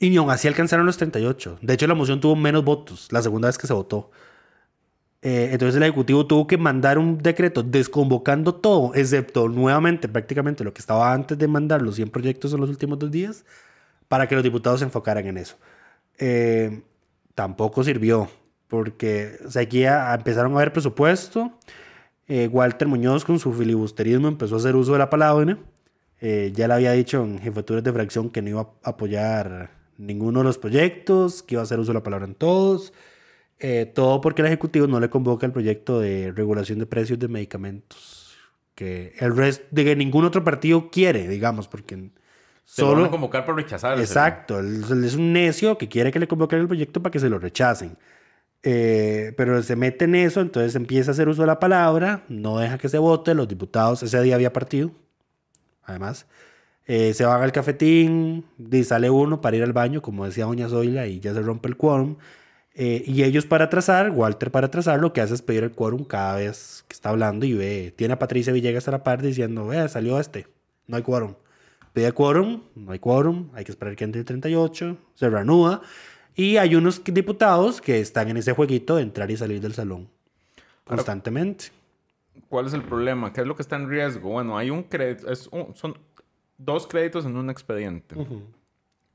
y 0.00 0.10
ni 0.10 0.16
aún 0.16 0.30
así 0.30 0.46
alcanzaron 0.46 0.86
los 0.86 0.96
38. 0.96 1.58
De 1.60 1.74
hecho, 1.74 1.86
la 1.86 1.94
moción 1.94 2.20
tuvo 2.20 2.36
menos 2.36 2.64
votos 2.64 3.08
la 3.10 3.22
segunda 3.22 3.48
vez 3.48 3.58
que 3.58 3.66
se 3.66 3.72
votó. 3.72 4.10
Eh, 5.22 5.50
entonces 5.52 5.76
el 5.76 5.82
Ejecutivo 5.82 6.26
tuvo 6.26 6.46
que 6.46 6.56
mandar 6.58 6.98
un 6.98 7.18
decreto 7.18 7.62
desconvocando 7.62 8.54
todo, 8.54 8.94
excepto 8.94 9.48
nuevamente 9.48 10.08
prácticamente 10.08 10.62
lo 10.62 10.72
que 10.72 10.80
estaba 10.80 11.12
antes 11.12 11.36
de 11.36 11.48
mandar 11.48 11.82
los 11.82 11.96
100 11.96 12.10
proyectos 12.10 12.52
en 12.52 12.60
los 12.60 12.70
últimos 12.70 12.98
dos 12.98 13.10
días, 13.10 13.44
para 14.08 14.28
que 14.28 14.34
los 14.34 14.44
diputados 14.44 14.80
se 14.80 14.86
enfocaran 14.86 15.26
en 15.26 15.38
eso. 15.38 15.56
Eh, 16.18 16.82
tampoco 17.34 17.84
sirvió, 17.84 18.28
porque 18.68 19.38
seguía, 19.48 20.14
empezaron 20.14 20.52
a 20.54 20.58
ver 20.58 20.72
presupuesto. 20.72 21.52
Eh, 22.28 22.48
Walter 22.48 22.86
Muñoz 22.86 23.24
con 23.24 23.38
su 23.38 23.52
filibusterismo 23.52 24.28
empezó 24.28 24.56
a 24.56 24.58
hacer 24.58 24.76
uso 24.76 24.92
de 24.92 24.98
la 24.98 25.10
palabra. 25.10 25.58
Eh, 26.20 26.52
ya 26.54 26.68
le 26.68 26.74
había 26.74 26.92
dicho 26.92 27.24
en 27.24 27.38
jefaturas 27.38 27.82
de 27.82 27.92
fracción 27.92 28.28
que 28.28 28.42
no 28.42 28.50
iba 28.50 28.60
a 28.82 28.90
apoyar 28.90 29.70
ninguno 29.96 30.40
de 30.40 30.44
los 30.44 30.58
proyectos, 30.58 31.42
que 31.42 31.54
iba 31.54 31.62
a 31.62 31.64
hacer 31.64 31.78
uso 31.80 31.92
de 31.92 31.94
la 31.94 32.02
palabra 32.02 32.26
en 32.26 32.34
todos. 32.34 32.92
Eh, 33.60 33.90
todo 33.92 34.20
porque 34.20 34.42
el 34.42 34.46
Ejecutivo 34.46 34.86
no 34.86 35.00
le 35.00 35.10
convoca 35.10 35.46
el 35.46 35.52
proyecto 35.52 36.00
de 36.00 36.32
regulación 36.32 36.78
de 36.78 36.86
precios 36.86 37.18
de 37.18 37.28
medicamentos. 37.28 38.36
Que 38.74 39.14
el 39.18 39.36
resto 39.36 39.66
de 39.72 39.84
que 39.84 39.96
ningún 39.96 40.24
otro 40.24 40.44
partido 40.44 40.90
quiere, 40.90 41.26
digamos, 41.26 41.66
porque 41.66 42.10
Se 42.64 42.82
lo 42.82 42.88
van 42.94 42.96
solo. 42.96 43.04
a 43.06 43.10
convocar 43.10 43.44
por 43.44 43.56
rechazar. 43.56 43.98
Exacto, 43.98 44.60
él, 44.60 44.84
él 44.88 45.04
es 45.04 45.14
un 45.16 45.32
necio 45.32 45.76
que 45.76 45.88
quiere 45.88 46.12
que 46.12 46.20
le 46.20 46.28
convoquen 46.28 46.60
el 46.60 46.68
proyecto 46.68 47.02
para 47.02 47.10
que 47.10 47.18
se 47.18 47.28
lo 47.28 47.38
rechacen. 47.40 47.96
Eh, 48.62 49.34
pero 49.36 49.62
se 49.62 49.76
mete 49.76 50.04
en 50.06 50.14
eso, 50.16 50.40
entonces 50.40 50.74
empieza 50.74 51.10
a 51.10 51.12
hacer 51.12 51.28
uso 51.28 51.42
de 51.42 51.46
la 51.46 51.60
palabra, 51.60 52.24
no 52.28 52.58
deja 52.58 52.76
que 52.78 52.88
se 52.88 52.98
vote, 52.98 53.34
los 53.34 53.46
diputados, 53.48 54.02
ese 54.02 54.20
día 54.20 54.34
había 54.34 54.52
partido, 54.52 54.90
además, 55.84 56.26
eh, 56.86 57.14
se 57.14 57.24
van 57.24 57.40
al 57.42 57.52
cafetín, 57.52 58.44
y 58.58 58.84
sale 58.84 59.10
uno 59.10 59.40
para 59.40 59.56
ir 59.56 59.62
al 59.62 59.72
baño, 59.72 60.02
como 60.02 60.24
decía 60.26 60.46
Doña 60.46 60.68
Zoila, 60.68 61.06
y 61.06 61.20
ya 61.20 61.34
se 61.34 61.40
rompe 61.42 61.68
el 61.68 61.76
quórum. 61.76 62.16
Eh, 62.80 63.02
y 63.06 63.24
ellos 63.24 63.44
para 63.44 63.64
atrasar, 63.64 64.10
Walter 64.10 64.52
para 64.52 64.68
atrasar, 64.68 65.00
lo 65.00 65.12
que 65.12 65.20
hace 65.20 65.34
es 65.34 65.42
pedir 65.42 65.64
el 65.64 65.72
quórum 65.72 66.04
cada 66.04 66.36
vez 66.36 66.84
que 66.86 66.94
está 66.94 67.08
hablando 67.08 67.44
y 67.44 67.52
ve, 67.52 67.92
tiene 67.96 68.14
a 68.14 68.18
Patricia 68.20 68.52
Villegas 68.52 68.86
a 68.86 68.92
la 68.92 69.02
par 69.02 69.20
diciendo, 69.20 69.66
vea, 69.66 69.88
salió 69.88 70.20
este, 70.20 70.46
no 70.86 70.96
hay 70.96 71.02
quórum. 71.02 71.34
Pide 71.92 72.12
quórum, 72.12 72.62
no 72.76 72.92
hay 72.92 73.00
quórum, 73.00 73.48
hay 73.54 73.64
que 73.64 73.72
esperar 73.72 73.96
que 73.96 74.04
entre 74.04 74.20
el 74.20 74.24
38, 74.24 74.96
se 75.14 75.28
reanuda. 75.28 75.82
Y 76.36 76.56
hay 76.58 76.76
unos 76.76 77.02
diputados 77.02 77.80
que 77.80 77.98
están 77.98 78.28
en 78.28 78.36
ese 78.36 78.52
jueguito 78.52 78.94
de 78.94 79.02
entrar 79.02 79.28
y 79.28 79.36
salir 79.36 79.60
del 79.60 79.74
salón 79.74 80.08
constantemente. 80.84 81.66
¿Cuál 82.48 82.66
es 82.66 82.74
el 82.74 82.82
problema? 82.84 83.32
¿Qué 83.32 83.40
es 83.40 83.46
lo 83.48 83.56
que 83.56 83.62
está 83.62 83.74
en 83.74 83.88
riesgo? 83.88 84.30
Bueno, 84.30 84.56
hay 84.56 84.70
un 84.70 84.84
crédito, 84.84 85.30
es 85.32 85.48
un- 85.48 85.74
son 85.74 85.98
dos 86.56 86.86
créditos 86.86 87.26
en 87.26 87.36
un 87.36 87.50
expediente. 87.50 88.14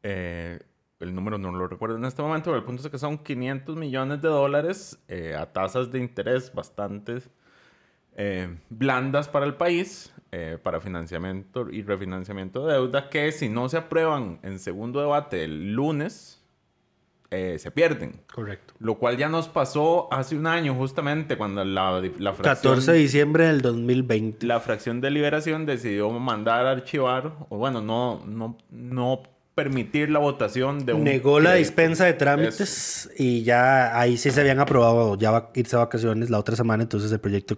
Eh, 0.03 0.59
el 1.03 1.13
número 1.13 1.37
no 1.37 1.51
lo 1.51 1.67
recuerdo 1.67 1.97
en 1.97 2.05
este 2.05 2.21
momento, 2.21 2.45
pero 2.45 2.57
el 2.57 2.63
punto 2.63 2.81
es 2.81 2.89
que 2.89 2.97
son 2.97 3.17
500 3.17 3.75
millones 3.75 4.21
de 4.21 4.29
dólares 4.29 5.03
eh, 5.07 5.35
a 5.37 5.51
tasas 5.51 5.91
de 5.91 5.99
interés 5.99 6.53
bastante 6.53 7.21
eh, 8.15 8.57
blandas 8.69 9.27
para 9.27 9.45
el 9.45 9.55
país, 9.55 10.13
eh, 10.31 10.57
para 10.61 10.79
financiamiento 10.79 11.69
y 11.69 11.81
refinanciamiento 11.83 12.65
de 12.65 12.73
deuda, 12.73 13.09
que 13.09 13.31
si 13.31 13.49
no 13.49 13.69
se 13.69 13.77
aprueban 13.77 14.39
en 14.43 14.59
segundo 14.59 14.99
debate 14.99 15.43
el 15.43 15.73
lunes, 15.73 16.43
eh, 17.31 17.57
se 17.57 17.71
pierden. 17.71 18.21
Correcto. 18.31 18.75
Lo 18.77 18.99
cual 18.99 19.17
ya 19.17 19.27
nos 19.27 19.47
pasó 19.49 20.07
hace 20.13 20.35
un 20.37 20.45
año, 20.45 20.75
justamente, 20.75 21.35
cuando 21.35 21.65
la, 21.65 21.99
la 22.19 22.33
fracción... 22.33 22.75
14 22.75 22.91
de 22.91 22.97
diciembre 22.99 23.47
del 23.47 23.61
2020. 23.61 24.45
La 24.45 24.59
fracción 24.59 25.01
de 25.01 25.09
liberación 25.09 25.65
decidió 25.65 26.11
mandar 26.11 26.67
a 26.67 26.71
archivar, 26.71 27.33
o 27.49 27.57
bueno, 27.57 27.81
no, 27.81 28.23
no, 28.27 28.59
no 28.69 29.23
permitir 29.55 30.09
la 30.09 30.19
votación 30.19 30.85
de 30.85 30.93
un... 30.93 31.03
Negó 31.03 31.39
la 31.39 31.51
crédito. 31.51 31.67
dispensa 31.67 32.05
de 32.05 32.13
trámites 32.13 33.09
y 33.17 33.43
ya 33.43 33.97
ahí 33.99 34.17
sí 34.17 34.31
se 34.31 34.41
habían 34.41 34.59
aprobado, 34.59 35.17
ya 35.17 35.31
va 35.31 35.37
a 35.37 35.49
irse 35.59 35.75
a 35.75 35.79
vacaciones 35.79 36.29
la 36.29 36.39
otra 36.39 36.55
semana, 36.55 36.83
entonces 36.83 37.11
el 37.11 37.19
proyecto 37.19 37.57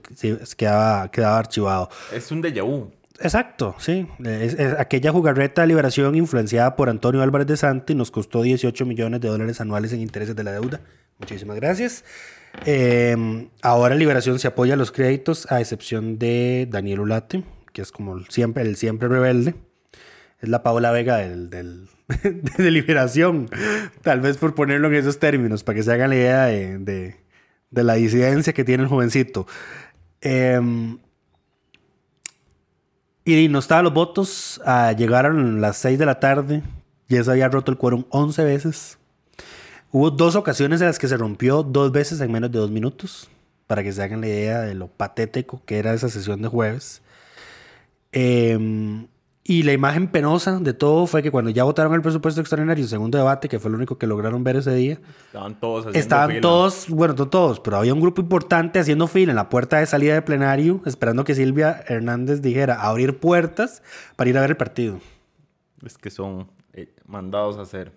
quedaba, 0.58 1.10
quedaba 1.10 1.40
archivado. 1.40 1.90
Es 2.14 2.32
un 2.32 2.42
déjà 2.44 2.64
vu. 2.64 2.92
Exacto, 3.22 3.76
sí. 3.80 4.06
Es- 4.26 4.56
es- 4.56 4.76
aquella 4.78 5.12
jugarreta 5.14 5.62
de 5.62 5.68
liberación 5.68 6.16
influenciada 6.16 6.76
por 6.76 6.90
Antonio 6.90 7.22
Álvarez 7.22 7.48
de 7.48 7.56
Santi 7.56 7.96
nos 7.96 8.12
costó 8.12 8.42
18 8.42 8.86
millones 8.86 9.22
de 9.22 9.30
dólares 9.30 9.62
anuales 9.62 9.94
en 9.94 10.02
intereses 10.02 10.36
de 10.36 10.44
la 10.44 10.52
deuda. 10.52 10.82
Muchísimas 11.20 11.56
gracias. 11.56 12.04
Eh, 12.66 13.48
ahora 13.62 13.96
Liberación 13.96 14.40
se 14.40 14.48
apoya 14.48 14.74
a 14.74 14.78
los 14.78 14.92
créditos 14.92 15.50
a 15.52 15.62
excepción 15.62 16.18
de 16.20 16.68
Daniel 16.70 17.02
Ulate, 17.02 17.44
que 17.74 17.82
es 17.82 17.92
como 17.92 18.20
siempre, 18.30 18.64
el 18.64 18.76
siempre 18.76 19.08
rebelde. 19.08 19.56
Es 20.46 20.50
la 20.50 20.64
Paola 20.64 20.92
Vega 20.92 21.18
del, 21.18 21.50
del- 21.50 21.88
de 22.58 22.72
Liberación. 22.72 23.50
Tal 24.02 24.22
vez 24.22 24.38
por 24.38 24.56
ponerlo 24.56 24.88
en 24.88 24.94
esos 24.96 25.20
términos, 25.20 25.64
para 25.64 25.76
que 25.76 25.84
se 25.84 25.92
hagan 25.92 26.12
la 26.12 26.16
idea 26.16 26.44
de, 26.46 26.78
de- 27.72 27.84
la 27.84 27.96
disidencia 27.96 28.54
que 28.54 28.64
tiene 28.64 28.84
el 28.84 28.90
jovencito. 28.90 29.48
Em, 30.22 30.98
y 33.24 33.48
no 33.50 33.60
estaban 33.60 33.84
los 33.86 33.94
votos. 33.94 34.62
ah, 34.66 34.92
llegaron 34.98 35.62
las 35.62 35.78
6 35.78 35.98
de 36.00 36.06
la 36.06 36.20
tarde. 36.20 36.62
Ya 37.10 37.24
se 37.24 37.32
había 37.32 37.50
roto 37.50 37.72
el 37.72 37.78
quórum 37.78 38.06
11 38.10 38.44
veces. 38.44 38.98
Hubo 39.92 40.12
dos 40.12 40.36
ocasiones 40.36 40.82
en 40.82 40.88
las 40.88 41.00
que 41.00 41.08
se 41.08 41.18
rompió 41.18 41.64
dos 41.64 41.92
veces 41.92 42.20
en 42.22 42.32
menos 42.32 42.52
de 42.52 42.60
dos 42.60 42.72
minutos. 42.72 43.30
Para 43.68 43.82
que 43.84 43.92
se 43.92 44.04
hagan 44.04 44.22
la 44.22 44.28
idea 44.28 44.62
de 44.62 44.76
lo 44.76 44.88
patético 44.88 45.62
que 45.66 45.80
era 45.80 45.94
esa 45.94 46.10
sesión 46.10 46.42
de 46.42 46.48
jueves. 46.50 47.02
Em, 48.12 49.08
y 49.48 49.62
la 49.62 49.74
imagen 49.74 50.08
penosa 50.08 50.60
de 50.60 50.74
todo 50.74 51.06
fue 51.06 51.22
que 51.22 51.30
cuando 51.30 51.52
ya 51.52 51.64
votaron 51.64 51.94
el 51.94 52.02
presupuesto 52.02 52.42
extraordinario, 52.42 52.84
el 52.84 52.90
segundo 52.90 53.20
debate, 53.20 53.48
que 53.48 53.60
fue 53.60 53.70
lo 53.70 53.78
único 53.78 53.96
que 54.00 54.08
lograron 54.08 54.44
ver 54.44 54.56
ese 54.56 54.74
día, 54.74 55.00
Estaban 55.28 55.60
todos 55.60 55.82
haciendo 55.82 56.00
Estaban 56.00 56.30
fila. 56.30 56.42
todos, 56.42 56.90
bueno, 56.90 57.14
no 57.16 57.28
todos, 57.30 57.60
pero 57.60 57.78
había 57.78 57.94
un 57.94 58.02
grupo 58.02 58.22
importante 58.22 58.80
haciendo 58.80 59.06
fila 59.06 59.32
en 59.34 59.36
la 59.36 59.50
puerta 59.50 59.78
de 59.78 59.86
salida 59.86 60.16
de 60.16 60.24
plenario, 60.24 60.82
esperando 60.88 61.24
que 61.24 61.36
Silvia 61.36 61.84
Hernández 61.88 62.42
dijera 62.42 62.82
abrir 62.82 63.20
puertas 63.20 63.84
para 64.16 64.32
ir 64.32 64.38
a 64.40 64.42
ver 64.42 64.50
el 64.50 64.58
partido. 64.58 65.00
Es 65.86 66.00
que 66.00 66.10
son 66.10 66.50
eh, 66.74 66.92
mandados 67.06 67.58
a 67.60 67.62
hacer. 67.62 67.92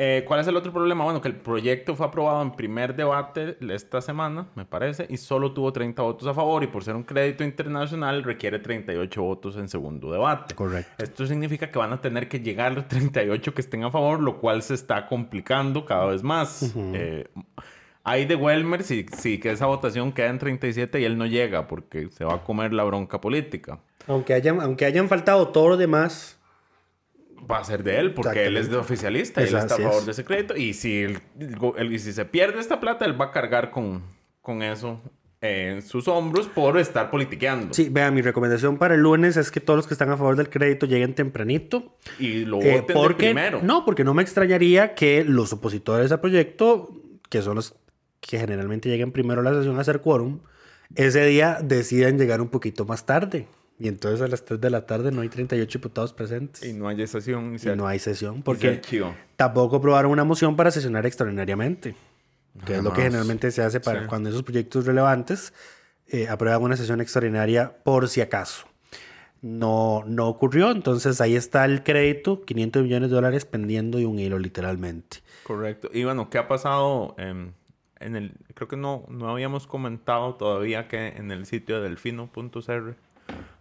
Eh, 0.00 0.22
¿Cuál 0.24 0.38
es 0.38 0.46
el 0.46 0.56
otro 0.56 0.72
problema? 0.72 1.02
Bueno, 1.02 1.20
que 1.20 1.26
el 1.26 1.34
proyecto 1.34 1.96
fue 1.96 2.06
aprobado 2.06 2.40
en 2.40 2.52
primer 2.52 2.94
debate 2.94 3.56
esta 3.68 4.00
semana, 4.00 4.46
me 4.54 4.64
parece, 4.64 5.06
y 5.10 5.16
solo 5.16 5.52
tuvo 5.52 5.72
30 5.72 6.00
votos 6.00 6.28
a 6.28 6.34
favor, 6.34 6.62
y 6.62 6.68
por 6.68 6.84
ser 6.84 6.94
un 6.94 7.02
crédito 7.02 7.42
internacional 7.42 8.22
requiere 8.22 8.60
38 8.60 9.20
votos 9.20 9.56
en 9.56 9.68
segundo 9.68 10.12
debate. 10.12 10.54
Correcto. 10.54 11.02
Esto 11.02 11.26
significa 11.26 11.72
que 11.72 11.80
van 11.80 11.92
a 11.92 12.00
tener 12.00 12.28
que 12.28 12.38
llegar 12.38 12.74
los 12.74 12.86
38 12.86 13.52
que 13.52 13.60
estén 13.60 13.82
a 13.82 13.90
favor, 13.90 14.20
lo 14.20 14.38
cual 14.38 14.62
se 14.62 14.74
está 14.74 15.04
complicando 15.08 15.84
cada 15.84 16.06
vez 16.06 16.22
más. 16.22 16.72
Eh, 16.94 17.26
hay 18.04 18.24
de 18.24 18.36
Welmer 18.36 18.84
si, 18.84 19.04
si 19.12 19.40
que 19.40 19.50
esa 19.50 19.66
votación 19.66 20.12
queda 20.12 20.28
en 20.28 20.38
37 20.38 21.00
y 21.00 21.04
él 21.06 21.18
no 21.18 21.26
llega 21.26 21.66
porque 21.66 22.08
se 22.10 22.24
va 22.24 22.34
a 22.34 22.44
comer 22.44 22.72
la 22.72 22.84
bronca 22.84 23.20
política. 23.20 23.80
Aunque 24.06 24.32
hayan, 24.32 24.60
aunque 24.60 24.84
hayan 24.84 25.08
faltado 25.08 25.48
todos 25.48 25.70
los 25.70 25.78
demás, 25.78 26.37
va 27.50 27.58
a 27.58 27.64
ser 27.64 27.82
de 27.82 27.98
él 27.98 28.14
porque 28.14 28.46
él 28.46 28.56
es 28.56 28.70
de 28.70 28.76
oficialista 28.76 29.40
él 29.42 29.46
está 29.54 29.74
a 29.74 29.78
favor 29.78 29.98
es. 30.00 30.06
de 30.06 30.12
ese 30.12 30.24
crédito. 30.24 30.56
Y 30.56 30.74
si, 30.74 31.02
el- 31.02 31.18
el- 31.76 31.92
y 31.92 31.98
si 31.98 32.12
se 32.12 32.24
pierde 32.24 32.60
esta 32.60 32.80
plata, 32.80 33.04
él 33.04 33.20
va 33.20 33.26
a 33.26 33.30
cargar 33.30 33.70
con, 33.70 34.02
con 34.42 34.62
eso 34.62 35.00
en 35.40 35.82
sus 35.82 36.08
hombros 36.08 36.48
por 36.48 36.78
estar 36.78 37.10
politiqueando. 37.10 37.72
sí, 37.72 37.88
vean, 37.90 38.12
mi 38.12 38.22
recomendación 38.22 38.76
para 38.76 38.94
el 38.96 39.02
lunes 39.02 39.36
es 39.36 39.52
que 39.52 39.60
todos 39.60 39.76
los 39.76 39.86
que 39.86 39.94
están 39.94 40.10
a 40.10 40.16
favor 40.16 40.34
del 40.34 40.50
crédito 40.50 40.84
lleguen 40.86 41.14
tempranito. 41.14 41.96
Y 42.18 42.44
lo 42.44 42.60
Eh, 42.60 42.72
voten 42.80 42.86
de 42.88 42.94
porque, 42.94 43.26
primero. 43.26 43.60
No, 43.62 43.84
porque 43.84 44.02
no 44.02 44.14
me 44.14 44.22
extrañaría 44.22 44.94
que 44.96 45.22
los 45.24 45.52
opositores 45.52 46.10
al 46.10 46.20
proyecto, 46.20 46.90
que 47.30 47.42
son 47.42 47.54
los 47.54 47.76
que 48.20 48.38
generalmente 48.40 48.88
llegan 48.88 49.12
primero 49.12 49.40
a 49.40 49.44
la 49.44 49.54
sesión 49.54 49.78
a 49.78 49.82
hacer 49.82 50.00
quórum, 50.00 50.40
ese 50.96 51.24
día 51.26 51.58
decidan 51.62 52.18
llegar 52.18 52.40
un 52.40 52.48
poquito 52.48 52.84
más 52.84 53.06
tarde. 53.06 53.46
Y 53.80 53.86
entonces 53.88 54.20
a 54.20 54.26
las 54.28 54.44
3 54.44 54.60
de 54.60 54.70
la 54.70 54.86
tarde 54.86 55.12
no 55.12 55.20
hay 55.20 55.28
38 55.28 55.78
diputados 55.78 56.12
presentes. 56.12 56.64
Y 56.68 56.72
no 56.72 56.88
hay 56.88 57.06
sesión. 57.06 57.56
Y 57.62 57.76
no 57.76 57.86
hay 57.86 57.98
sesión. 57.98 58.36
se 58.36 58.42
Porque 58.42 58.80
tampoco 59.36 59.76
aprobaron 59.76 60.10
una 60.10 60.24
moción 60.24 60.56
para 60.56 60.70
sesionar 60.70 61.06
extraordinariamente. 61.06 61.94
Que 62.66 62.76
es 62.76 62.82
lo 62.82 62.92
que 62.92 63.02
generalmente 63.02 63.52
se 63.52 63.62
hace 63.62 63.78
para 63.78 64.02
Sí. 64.02 64.06
cuando 64.08 64.30
esos 64.30 64.42
proyectos 64.42 64.84
relevantes 64.84 65.52
eh, 66.08 66.26
aprueban 66.28 66.62
una 66.62 66.76
sesión 66.76 67.00
extraordinaria 67.00 67.72
por 67.84 68.08
si 68.08 68.20
acaso. 68.20 68.66
No, 69.42 70.02
no 70.06 70.26
ocurrió, 70.26 70.72
entonces 70.72 71.20
ahí 71.20 71.36
está 71.36 71.64
el 71.64 71.84
crédito, 71.84 72.42
500 72.42 72.82
millones 72.82 73.10
de 73.10 73.14
dólares 73.14 73.44
pendiendo 73.44 73.98
de 73.98 74.06
un 74.06 74.18
hilo 74.18 74.38
literalmente. 74.40 75.18
Correcto. 75.44 75.88
Y 75.92 76.02
bueno, 76.02 76.28
¿qué 76.30 76.38
ha 76.38 76.48
pasado? 76.48 77.14
em, 77.18 77.52
en 78.00 78.16
el, 78.16 78.32
creo 78.54 78.66
que 78.68 78.76
no, 78.76 79.04
no 79.08 79.28
habíamos 79.28 79.66
comentado 79.66 80.34
todavía 80.34 80.88
que 80.88 81.08
en 81.08 81.30
el 81.30 81.46
sitio 81.46 81.76
de 81.80 81.88
delfino.cr 81.88 82.94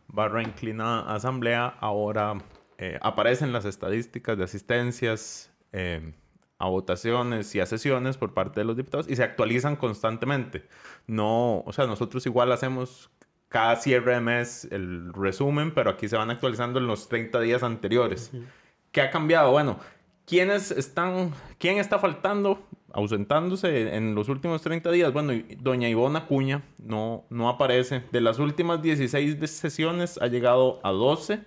barra 0.08 0.42
inclinada 0.42 1.14
asamblea 1.14 1.68
ahora 1.80 2.38
eh, 2.78 3.00
aparecen 3.02 3.52
las 3.52 3.66
estadísticas 3.66 4.38
de 4.38 4.44
asistencias 4.44 5.52
em, 5.72 6.14
a 6.60 6.68
votaciones 6.68 7.54
y 7.56 7.60
a 7.60 7.66
sesiones 7.66 8.18
por 8.18 8.34
parte 8.34 8.60
de 8.60 8.66
los 8.66 8.78
diputados 8.78 9.10
y 9.10 9.16
se 9.16 9.24
actualizan 9.24 9.76
constantemente. 9.76 10.68
No, 11.08 11.60
o 11.60 11.74
sea, 11.74 11.88
nosotros 11.88 12.26
igual 12.26 12.52
hacemos 12.52 13.10
cada 13.50 13.76
cierre 13.78 14.14
de 14.14 14.22
mes 14.22 14.68
el 14.72 15.14
resumen, 15.14 15.74
pero 15.74 15.90
aquí 15.90 16.08
se 16.08 16.18
van 16.18 16.30
actualizando 16.30 16.80
en 16.80 16.88
los 16.88 17.08
30 17.10 17.40
días 17.42 17.64
anteriores. 17.64 18.32
¿Qué 18.92 19.02
ha 19.02 19.10
cambiado? 19.10 19.52
Bueno, 19.52 19.80
¿quiénes 20.26 20.72
están, 20.72 21.32
quién 21.58 21.78
está 21.78 22.00
faltando, 22.00 22.62
ausentándose 22.94 23.96
en 23.96 24.16
los 24.16 24.30
últimos 24.30 24.62
30 24.62 24.92
días? 24.92 25.14
Bueno, 25.14 25.34
doña 25.60 25.90
Ivona 25.90 26.26
Cuña 26.26 26.64
no, 26.78 27.26
no 27.30 27.50
aparece. 27.50 28.04
De 28.12 28.22
las 28.22 28.40
últimas 28.40 28.82
16 28.82 29.40
de- 29.40 29.48
sesiones 29.48 30.18
ha 30.22 30.28
llegado 30.28 30.80
a 30.84 30.92
12, 30.92 31.40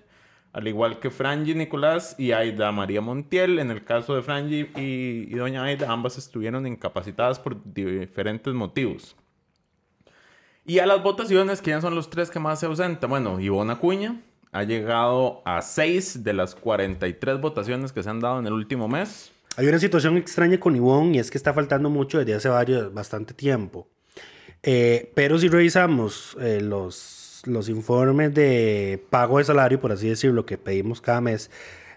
al 0.53 0.69
igual 0.69 0.99
que 0.99 1.11
Frangi 1.11 1.55
Nicolás 1.55 2.15
y 2.19 2.33
Aida 2.33 2.73
María 2.73 3.01
Montiel. 3.01 3.59
En 3.59 3.71
el 3.71 3.85
caso 3.85 4.15
de 4.15 4.23
Frangi 4.23 4.69
y, 4.77 5.27
y 5.29 5.35
doña 5.35 5.65
Aida, 5.65 5.91
ambas 5.91 6.19
estuvieron 6.19 6.67
incapacitadas 6.67 7.39
por 7.39 7.57
diferentes 7.73 8.53
motivos. 8.55 9.17
Y 10.67 10.79
a 10.79 10.87
las 10.87 11.03
votaciones, 11.03 11.63
¿quiénes 11.63 11.83
son 11.83 11.95
los 11.95 12.11
tres 12.11 12.31
que 12.31 12.39
más 12.39 12.61
se 12.61 12.67
ausentan? 12.67 13.11
Bueno, 13.11 13.41
Ivona 13.41 13.77
Cuña 13.79 14.21
ha 14.53 14.63
llegado 14.65 15.43
a 15.45 15.63
6 15.63 16.23
de 16.23 16.33
las 16.33 16.55
43 16.55 17.41
votaciones 17.41 17.93
que 17.93 18.03
se 18.03 18.11
han 18.11 18.21
dado 18.21 18.39
en 18.41 18.47
el 18.47 18.53
último 18.53 18.87
mes. 18.89 19.33
Hay 19.57 19.67
una 19.67 19.79
situación 19.79 20.17
extraña 20.17 20.59
con 20.59 20.77
Ivonne 20.77 21.17
y 21.17 21.19
es 21.19 21.31
que 21.31 21.39
está 21.39 21.53
faltando 21.53 21.91
mucho 21.91 22.19
desde 22.19 22.35
hace 22.35 22.49
varios, 22.49 22.93
bastante 22.95 23.35
tiempo. 23.35 23.89
Eh, 24.63 25.11
pero 25.15 25.39
si 25.39 25.49
revisamos 25.49 26.37
eh, 26.41 26.61
los, 26.61 27.43
los 27.47 27.69
informes 27.69 28.35
de 28.35 29.03
pago 29.11 29.39
de 29.39 29.45
salario, 29.45 29.81
por 29.81 29.93
así 29.93 30.09
decirlo, 30.09 30.47
que 30.47 30.59
pedimos 30.59 31.01
cada 31.01 31.21
mes, 31.21 31.51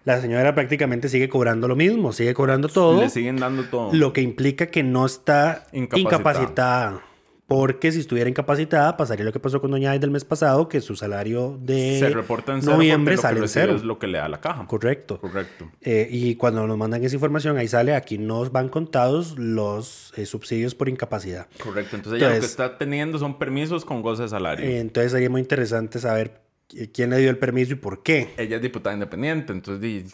la 0.06 0.20
señora 0.20 0.54
prácticamente 0.56 1.08
sigue 1.10 1.30
cobrando 1.30 1.68
lo 1.68 1.76
mismo, 1.76 2.12
sigue 2.12 2.34
cobrando 2.34 2.68
todo, 2.70 3.02
Le 3.02 3.10
siguen 3.10 3.38
dando 3.38 3.64
todo. 3.66 3.94
lo 3.94 4.12
que 4.14 4.22
implica 4.22 4.68
que 4.68 4.84
no 4.84 5.06
está 5.06 5.66
Incapacitada. 5.72 6.00
incapacitada. 6.02 7.02
Porque 7.46 7.92
si 7.92 8.00
estuviera 8.00 8.30
incapacitada, 8.30 8.96
pasaría 8.96 9.26
lo 9.26 9.34
que 9.34 9.40
pasó 9.40 9.60
con 9.60 9.70
Doña 9.70 9.92
Aida 9.92 10.06
el 10.06 10.12
mes 10.12 10.24
pasado, 10.24 10.70
que 10.70 10.80
su 10.80 10.96
salario 10.96 11.60
de 11.62 12.00
se 12.00 12.10
reporta 12.10 12.54
en 12.54 12.62
cero 12.62 12.74
noviembre 12.76 13.18
sale 13.18 13.42
en 13.42 13.48
cero. 13.50 13.76
es 13.76 13.84
lo 13.84 14.00
que 14.00 14.08
le 14.08 14.18
da 14.18 14.30
la 14.30 14.40
caja. 14.40 14.66
Correcto. 14.66 15.20
Correcto. 15.20 15.70
Eh, 15.82 16.08
y 16.10 16.36
cuando 16.36 16.66
nos 16.66 16.78
mandan 16.78 17.04
esa 17.04 17.16
información, 17.16 17.58
ahí 17.58 17.68
sale, 17.68 17.94
aquí 17.96 18.18
nos 18.18 18.52
van 18.54 18.70
contados 18.70 19.38
los 19.38 20.14
eh, 20.16 20.26
subsidios 20.26 20.74
por 20.74 20.88
incapacidad. 20.88 21.48
Correcto. 21.62 21.98
Entonces 21.98 22.22
ella 22.22 22.34
lo 22.34 22.40
que 22.40 22.46
está 22.46 22.78
teniendo 22.78 23.20
son 23.20 23.38
permisos 23.38 23.84
con 23.84 24.02
goce 24.02 24.24
de 24.24 24.30
salario. 24.30 24.66
Eh, 24.66 24.80
entonces 24.80 25.12
sería 25.12 25.30
muy 25.30 25.42
interesante 25.42 26.00
saber 26.00 26.42
qui- 26.70 26.90
quién 26.94 27.10
le 27.10 27.18
dio 27.18 27.30
el 27.30 27.38
permiso 27.38 27.74
y 27.74 27.76
por 27.76 28.04
qué. 28.04 28.34
ella 28.38 28.56
es 28.56 28.62
diputada 28.62 28.94
independiente, 28.96 29.52
entonces... 29.52 29.82
di- 29.82 30.06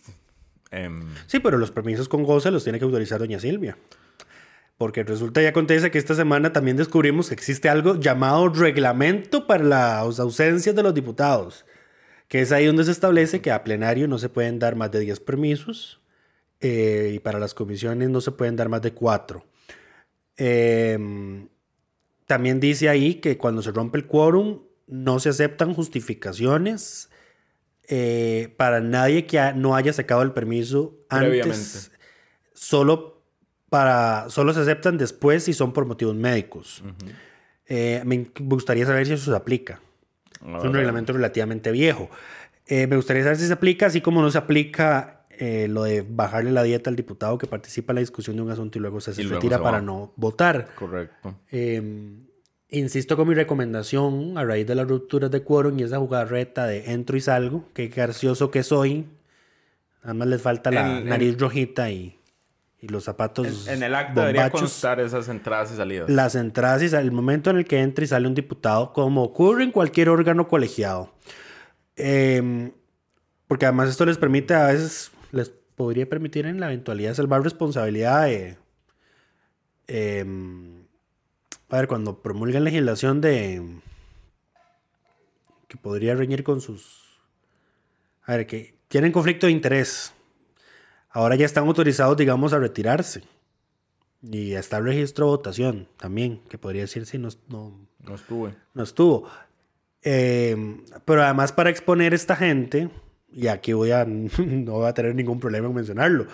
em, 0.72 1.04
Sí, 1.28 1.40
pero 1.40 1.60
los 1.60 1.70
permisos 1.70 2.10
con 2.10 2.24
goce 2.24 2.50
los 2.50 2.64
tiene 2.64 2.80
que 2.80 2.86
autorizar 2.86 3.20
doña 3.20 3.40
Silvia. 3.40 3.78
Porque 4.80 5.04
resulta 5.04 5.44
y 5.44 5.46
acontece 5.46 5.92
que 5.92 6.00
esta 6.00 6.16
semana 6.16 6.52
también 6.54 6.78
descubrimos 6.78 7.28
que 7.28 7.36
existe 7.36 7.70
algo 7.70 8.00
llamado 8.00 8.50
reglamento 8.50 9.46
para 9.46 9.64
las 9.64 10.20
ausencias 10.20 10.74
de 10.76 10.82
los 10.82 10.94
diputados. 10.96 11.66
Que 12.28 12.42
es 12.42 12.52
ahí 12.52 12.66
donde 12.66 12.84
se 12.86 12.92
establece 12.92 13.42
que 13.42 13.52
a 13.52 13.64
plenario 13.64 14.08
no 14.08 14.18
se 14.18 14.30
pueden 14.30 14.58
dar 14.58 14.76
más 14.76 14.90
de 14.92 15.02
10 15.02 15.20
permisos 15.20 16.00
eh, 16.62 17.12
y 17.14 17.20
para 17.20 17.40
las 17.40 17.54
comisiones 17.54 18.10
no 18.10 18.22
se 18.22 18.32
pueden 18.32 18.56
dar 18.56 18.70
más 18.70 18.82
de 18.82 18.94
4. 18.94 19.46
también 22.26 22.60
dice 22.60 22.90
ahí 22.90 23.16
que 23.16 23.38
cuando 23.38 23.62
se 23.62 23.72
rompe 23.72 23.98
el 23.98 24.06
quórum 24.08 24.62
no 24.88 25.20
se 25.20 25.30
aceptan 25.30 25.74
justificaciones 25.74 27.10
eh, 27.88 28.54
para 28.58 28.80
nadie 28.82 29.26
que 29.26 29.40
ha- 29.40 29.54
no 29.54 29.76
haya 29.76 29.92
sacado 29.94 30.22
el 30.22 30.32
permiso 30.32 30.96
antes. 31.10 31.92
Solo, 32.54 33.09
para, 33.70 34.26
solo 34.30 34.54
se 34.54 34.62
aceptan 34.62 34.98
después 34.98 35.44
si 35.44 35.54
son 35.54 35.74
por 35.74 35.86
motivos 35.86 36.16
médicos. 36.16 36.84
Eh, 37.68 38.02
me 38.06 38.28
gustaría 38.40 38.86
saber 38.86 39.06
si 39.06 39.14
eso 39.14 39.32
se 39.32 39.38
aplica. 39.38 39.80
Es 40.42 40.64
un 40.64 40.74
reglamento 40.74 41.14
relativamente 41.14 41.72
viejo. 41.72 42.10
Eh, 42.66 42.88
me 42.88 42.96
gustaría 42.96 43.24
saber 43.24 43.38
si 43.38 43.48
se 43.48 43.54
aplica, 43.54 43.88
así 43.88 44.02
como 44.02 44.22
no 44.22 44.30
se 44.32 44.38
aplica 44.38 45.26
eh, 45.32 45.68
lo 45.70 45.84
de 45.84 46.06
bajarle 46.08 46.52
la 46.52 46.64
dieta 46.64 46.90
al 46.90 46.96
diputado 46.96 47.38
que 47.38 47.48
participa 47.48 47.94
en 47.94 47.96
la 47.96 48.00
discusión 48.02 48.36
de 48.36 48.42
un 48.42 48.52
asunto 48.52 48.78
y 48.78 48.82
luego 48.82 49.00
se, 49.00 49.14
se 49.14 49.22
Y 49.22 49.24
luego 49.24 49.38
retira 49.40 49.58
se 49.58 49.64
para 49.64 49.78
va. 49.78 49.84
no 49.84 50.12
votar. 50.18 50.68
Correcto. 50.76 51.36
Eh, 51.50 51.82
insisto 52.70 53.16
con 53.16 53.28
mi 53.28 53.34
recomendación 53.34 54.38
a 54.38 54.44
raíz 54.44 54.68
de 54.68 54.76
las 54.76 54.88
rupturas 54.88 55.32
de 55.32 55.42
quórum 55.42 55.80
y 55.80 55.84
esa 55.84 55.98
jugarreta 55.98 56.68
de 56.68 56.92
entro 56.92 57.18
y 57.18 57.22
salgo. 57.22 57.64
Qué 57.74 57.88
gracioso 57.88 58.52
que 58.52 58.64
soy. 58.64 59.06
Nada 60.04 60.14
más 60.14 60.28
les 60.28 60.42
falta 60.42 60.72
la 60.72 61.00
nariz 61.00 61.38
rojita 61.40 61.90
y, 61.90 62.19
y 62.82 62.88
los 62.88 63.04
zapatos. 63.04 63.68
En, 63.68 63.76
en 63.76 63.84
el 63.84 63.96
acta 63.96 64.22
debería 64.22 64.50
constar 64.50 65.00
esas 65.00 65.28
entradas 65.28 65.72
y 65.74 65.76
salidas. 65.76 66.10
Las 66.10 66.36
entradas 66.36 66.82
y 66.82 66.96
el 66.96 67.12
momento 67.12 67.50
en 67.50 67.58
el 67.58 67.66
que 67.66 67.80
entra 67.80 68.06
y 68.06 68.08
sale 68.08 68.28
un 68.28 68.36
diputado, 68.36 68.94
como 68.94 69.24
ocurre 69.24 69.64
en 69.64 69.72
cualquier 69.72 70.10
órgano 70.10 70.48
colegiado. 70.48 71.14
Eh, 71.96 72.72
porque 73.48 73.66
además 73.66 73.90
esto 73.90 74.06
les 74.06 74.18
permite, 74.18 74.54
a 74.54 74.68
veces, 74.68 75.12
les 75.32 75.50
podría 75.76 76.08
permitir 76.08 76.46
en 76.46 76.60
la 76.60 76.68
eventualidad 76.68 77.14
salvar 77.14 77.44
responsabilidad 77.44 78.26
de... 78.26 78.58
eh, 79.88 80.26
a 81.70 81.76
ver, 81.76 81.88
cuando 81.88 82.22
promulgan 82.22 82.64
legislación 82.64 83.22
de... 83.22 83.62
que 85.68 85.78
podría 85.78 86.16
reñir 86.16 86.44
con 86.44 86.62
sus... 86.62 87.20
A 88.24 88.38
ver, 88.38 88.48
que 88.48 88.76
tienen 88.88 89.12
conflicto 89.12 89.48
de 89.48 89.52
interés. 89.52 90.14
Ahora 91.10 91.36
ya 91.36 91.46
están 91.46 91.68
autorizados, 91.68 92.18
digamos, 92.18 92.54
a 92.54 92.60
retirarse. 92.60 93.24
Y 94.22 94.54
está 94.54 94.78
el 94.78 94.84
registro 94.84 95.26
de 95.26 95.32
votación 95.32 95.88
también, 95.98 96.42
que 96.50 96.58
podría 96.58 96.82
decir 96.82 97.06
si 97.06 97.18
no, 97.18 97.30
no, 97.48 97.88
No 98.06 98.16
estuve. 98.16 98.54
no 98.74 98.84
estuvo. 98.84 99.28
Eh, 100.02 100.82
pero 101.06 101.24
además 101.24 101.52
para 101.52 101.70
exponer 101.70 102.14
esta 102.14 102.36
gente, 102.36 102.90
y 103.32 103.48
aquí 103.48 103.74
voy 103.74 103.92
a, 103.92 104.06
no 104.38 104.74
voy 104.74 104.88
a 104.88 104.94
tener 104.94 105.16
ningún 105.16 105.40
problema 105.40 105.68
en 105.68 105.74
mencionarlo, 105.74 106.28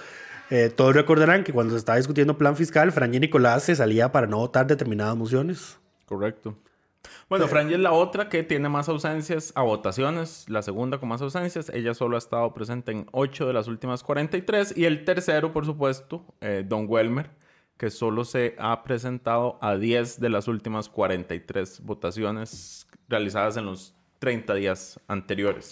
eh, 0.50 0.72
todos 0.76 0.96
recordarán 0.96 1.44
que 1.44 1.54
cuando 1.54 1.74
se 1.74 1.80
estaba 1.80 1.98
discutiendo 1.98 2.38
plan 2.38 2.56
fiscal, 2.56 2.92
Franji 2.92 3.20
Nicolás 3.20 3.64
se 3.64 3.76
salía 3.76 4.12
para 4.12 4.28
no 4.28 4.38
votar 4.38 4.68
determinadas 4.68 5.16
mociones. 5.16 5.78
Correcto. 6.06 6.56
Bueno, 7.30 7.48
Franji 7.48 7.74
es 7.74 7.80
la 7.80 7.92
otra 7.92 8.30
que 8.30 8.44
tiene 8.44 8.70
más 8.70 8.90
ausencias 8.90 9.52
a 9.56 9.64
votaciones, 9.64 10.46
la 10.50 10.62
segunda 10.62 10.98
con 11.00 11.10
más 11.10 11.22
ausencias. 11.22 11.70
Ella 11.70 11.94
solo 11.94 12.16
ha 12.16 12.20
estado 12.20 12.54
presente 12.54 12.92
en 12.92 13.08
8 13.12 13.48
de 13.48 13.54
las 13.54 13.68
últimas 13.68 14.04
43. 14.04 14.78
Y 14.78 14.86
el 14.86 15.06
tercero, 15.06 15.52
por 15.52 15.66
supuesto, 15.66 16.26
eh, 16.42 16.64
Don 16.68 16.86
Welmer, 16.88 17.32
que 17.78 17.90
solo 17.90 18.26
se 18.26 18.56
ha 18.60 18.84
presentado 18.84 19.58
a 19.62 19.76
10 19.76 20.20
de 20.20 20.30
las 20.30 20.48
últimas 20.48 20.90
43 20.90 21.82
votaciones 21.84 22.88
realizadas 23.08 23.58
en 23.58 23.66
los 23.66 23.96
30 24.20 24.54
días 24.56 25.00
anteriores. 25.08 25.70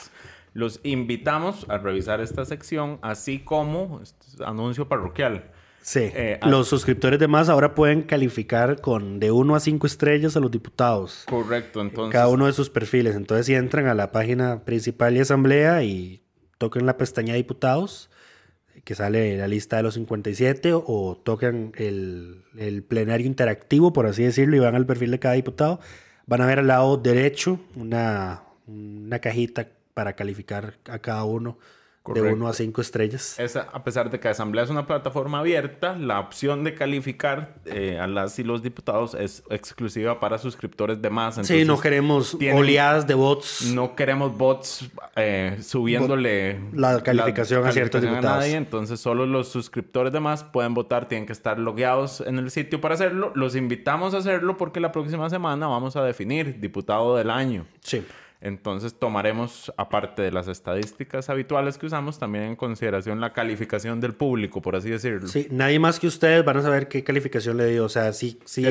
Los 0.53 0.79
invitamos 0.83 1.65
a 1.69 1.79
revisar 1.79 2.21
esta 2.21 2.45
sección, 2.45 2.99
así 3.01 3.39
como 3.39 3.99
este, 4.01 4.43
anuncio 4.45 4.87
parroquial. 4.87 5.51
Sí, 5.83 5.99
Eh, 6.13 6.39
los 6.47 6.69
suscriptores 6.69 7.19
de 7.19 7.27
más 7.27 7.49
ahora 7.49 7.75
pueden 7.75 8.03
calificar 8.03 8.79
con 8.79 9.19
de 9.19 9.31
1 9.31 9.53
a 9.53 9.59
5 9.59 9.85
estrellas 9.85 10.37
a 10.37 10.39
los 10.39 10.49
diputados. 10.49 11.25
Correcto, 11.27 11.81
entonces. 11.81 12.13
cada 12.13 12.29
uno 12.29 12.45
de 12.45 12.53
sus 12.53 12.69
perfiles. 12.69 13.15
Entonces, 13.15 13.45
si 13.45 13.53
entran 13.53 13.87
a 13.87 13.93
la 13.93 14.13
página 14.13 14.63
principal 14.63 15.15
y 15.17 15.19
asamblea 15.19 15.83
y 15.83 16.23
toquen 16.57 16.85
la 16.85 16.95
pestaña 16.97 17.33
diputados, 17.33 18.09
que 18.85 18.95
sale 18.95 19.37
la 19.37 19.47
lista 19.47 19.75
de 19.75 19.83
los 19.83 19.95
57, 19.95 20.71
o 20.73 21.21
tocan 21.21 21.73
el, 21.75 22.45
el 22.57 22.83
plenario 22.83 23.27
interactivo, 23.27 23.91
por 23.91 24.05
así 24.05 24.23
decirlo, 24.23 24.55
y 24.55 24.59
van 24.59 24.75
al 24.75 24.85
perfil 24.85 25.11
de 25.11 25.19
cada 25.19 25.35
diputado, 25.35 25.81
van 26.25 26.41
a 26.41 26.45
ver 26.45 26.59
al 26.59 26.67
lado 26.67 26.95
derecho 26.95 27.59
una, 27.75 28.43
una 28.67 29.19
cajita 29.19 29.67
para 29.93 30.13
calificar 30.13 30.75
a 30.85 30.99
cada 30.99 31.25
uno 31.25 31.57
de 32.05 32.19
Correcto. 32.19 32.35
1 32.35 32.47
a 32.49 32.53
5 32.53 32.81
estrellas. 32.81 33.39
Esa, 33.39 33.61
a 33.71 33.81
pesar 33.85 34.09
de 34.09 34.19
que 34.19 34.27
Asamblea 34.27 34.65
es 34.65 34.69
una 34.69 34.85
plataforma 34.85 35.39
abierta, 35.39 35.95
la 35.95 36.19
opción 36.19 36.65
de 36.65 36.75
calificar 36.75 37.55
eh, 37.63 37.97
a 37.97 38.07
las 38.07 38.37
y 38.39 38.43
los 38.43 38.61
diputados 38.61 39.13
es 39.13 39.41
exclusiva 39.49 40.19
para 40.19 40.37
suscriptores 40.37 41.01
de 41.01 41.09
más. 41.09 41.39
sí, 41.43 41.63
no 41.63 41.79
queremos 41.79 42.37
tienen- 42.37 42.57
oleadas 42.57 43.07
de 43.07 43.13
bots. 43.13 43.71
No 43.73 43.95
queremos 43.95 44.37
bots 44.37 44.89
eh, 45.15 45.57
subiéndole 45.63 46.59
La 46.73 47.01
calificación 47.01 47.65
a 47.65 47.71
ciertos 47.71 48.01
diputados. 48.01 48.39
nadie, 48.39 48.55
entonces 48.55 48.99
solo 48.99 49.25
los 49.25 49.47
suscriptores 49.47 50.11
de 50.11 50.19
más 50.19 50.43
pueden 50.43 50.73
votar, 50.73 51.07
tienen 51.07 51.25
que 51.25 51.31
estar 51.33 51.57
logueados 51.57 52.19
en 52.19 52.37
el 52.37 52.51
sitio 52.51 52.81
para 52.81 52.95
hacerlo. 52.95 53.31
Los 53.35 53.55
invitamos 53.55 54.13
a 54.13 54.17
hacerlo 54.17 54.57
porque 54.57 54.81
la 54.81 54.91
próxima 54.91 55.29
semana 55.29 55.67
vamos 55.67 55.95
a 55.95 56.03
definir 56.03 56.59
diputado 56.59 57.15
del 57.15 57.29
año. 57.29 57.65
Sí. 57.79 58.03
Entonces 58.45 58.93
tomaremos, 58.93 59.71
aparte 59.77 60.21
de 60.21 60.29
las 60.31 60.49
estadísticas 60.49 61.29
habituales 61.29 61.77
que 61.77 61.85
usamos, 61.85 62.19
también 62.19 62.43
en 62.43 62.55
consideración 62.57 63.21
la 63.21 63.31
calificación 63.31 64.01
del 64.01 64.13
público, 64.13 64.61
por 64.61 64.75
así 64.75 64.89
decirlo. 64.89 65.27
Sí, 65.29 65.47
nadie 65.49 65.79
más 65.79 65.97
que 65.97 66.07
ustedes 66.07 66.43
van 66.43 66.57
a 66.57 66.61
saber 66.61 66.89
qué 66.89 67.05
calificación 67.05 67.55
le 67.55 67.67
dio. 67.67 67.85
O 67.85 67.89
sea, 67.89 68.11
sí, 68.11 68.37
sí. 68.43 68.61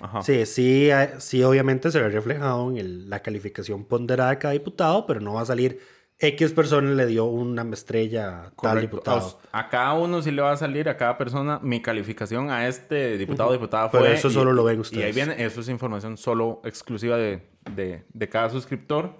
Ajá. 0.00 0.22
Sí, 0.22 0.46
sí, 0.46 0.88
eh, 0.88 1.10
sí, 1.18 1.42
obviamente 1.42 1.90
se 1.90 2.00
ve 2.00 2.10
reflejado 2.10 2.70
en 2.70 2.76
el- 2.76 3.10
la 3.10 3.20
calificación 3.20 3.84
ponderada 3.84 4.30
de 4.30 4.38
cada 4.38 4.52
diputado, 4.52 5.04
pero 5.04 5.20
no 5.20 5.34
va 5.34 5.40
a 5.42 5.46
salir 5.46 5.80
X 6.18 6.52
persona 6.52 6.90
le 6.92 7.06
dio 7.06 7.24
una 7.24 7.62
estrella 7.72 8.28
a 8.28 8.42
tal 8.44 8.54
Correcto. 8.54 8.80
diputado. 8.80 9.40
A, 9.50 9.68
cada 9.68 9.94
uno 9.94 10.22
sí 10.22 10.30
le 10.30 10.40
va 10.42 10.52
a 10.52 10.56
salir, 10.56 10.88
a 10.88 10.96
cada 10.96 11.18
persona, 11.18 11.58
mi 11.62 11.82
calificación 11.82 12.48
a 12.50 12.68
este 12.68 13.18
diputado 13.18 13.48
o 13.50 13.52
diputada 13.52 13.88
fue... 13.88 14.00
Pero 14.00 14.12
eso 14.14 14.28
y- 14.28 14.32
solo 14.32 14.52
lo 14.52 14.62
ven 14.62 14.74
Y 14.74 14.76
ahí 14.76 14.80
ustedes. 14.80 15.14
viene, 15.16 15.44
eso 15.44 15.60
es 15.60 15.68
información 15.68 16.16
solo 16.16 16.60
exclusiva 16.64 17.16
de, 17.16 17.48
de- 17.74 18.04
de 18.08 18.28
cada 18.28 18.50
suscriptor. 18.50 19.16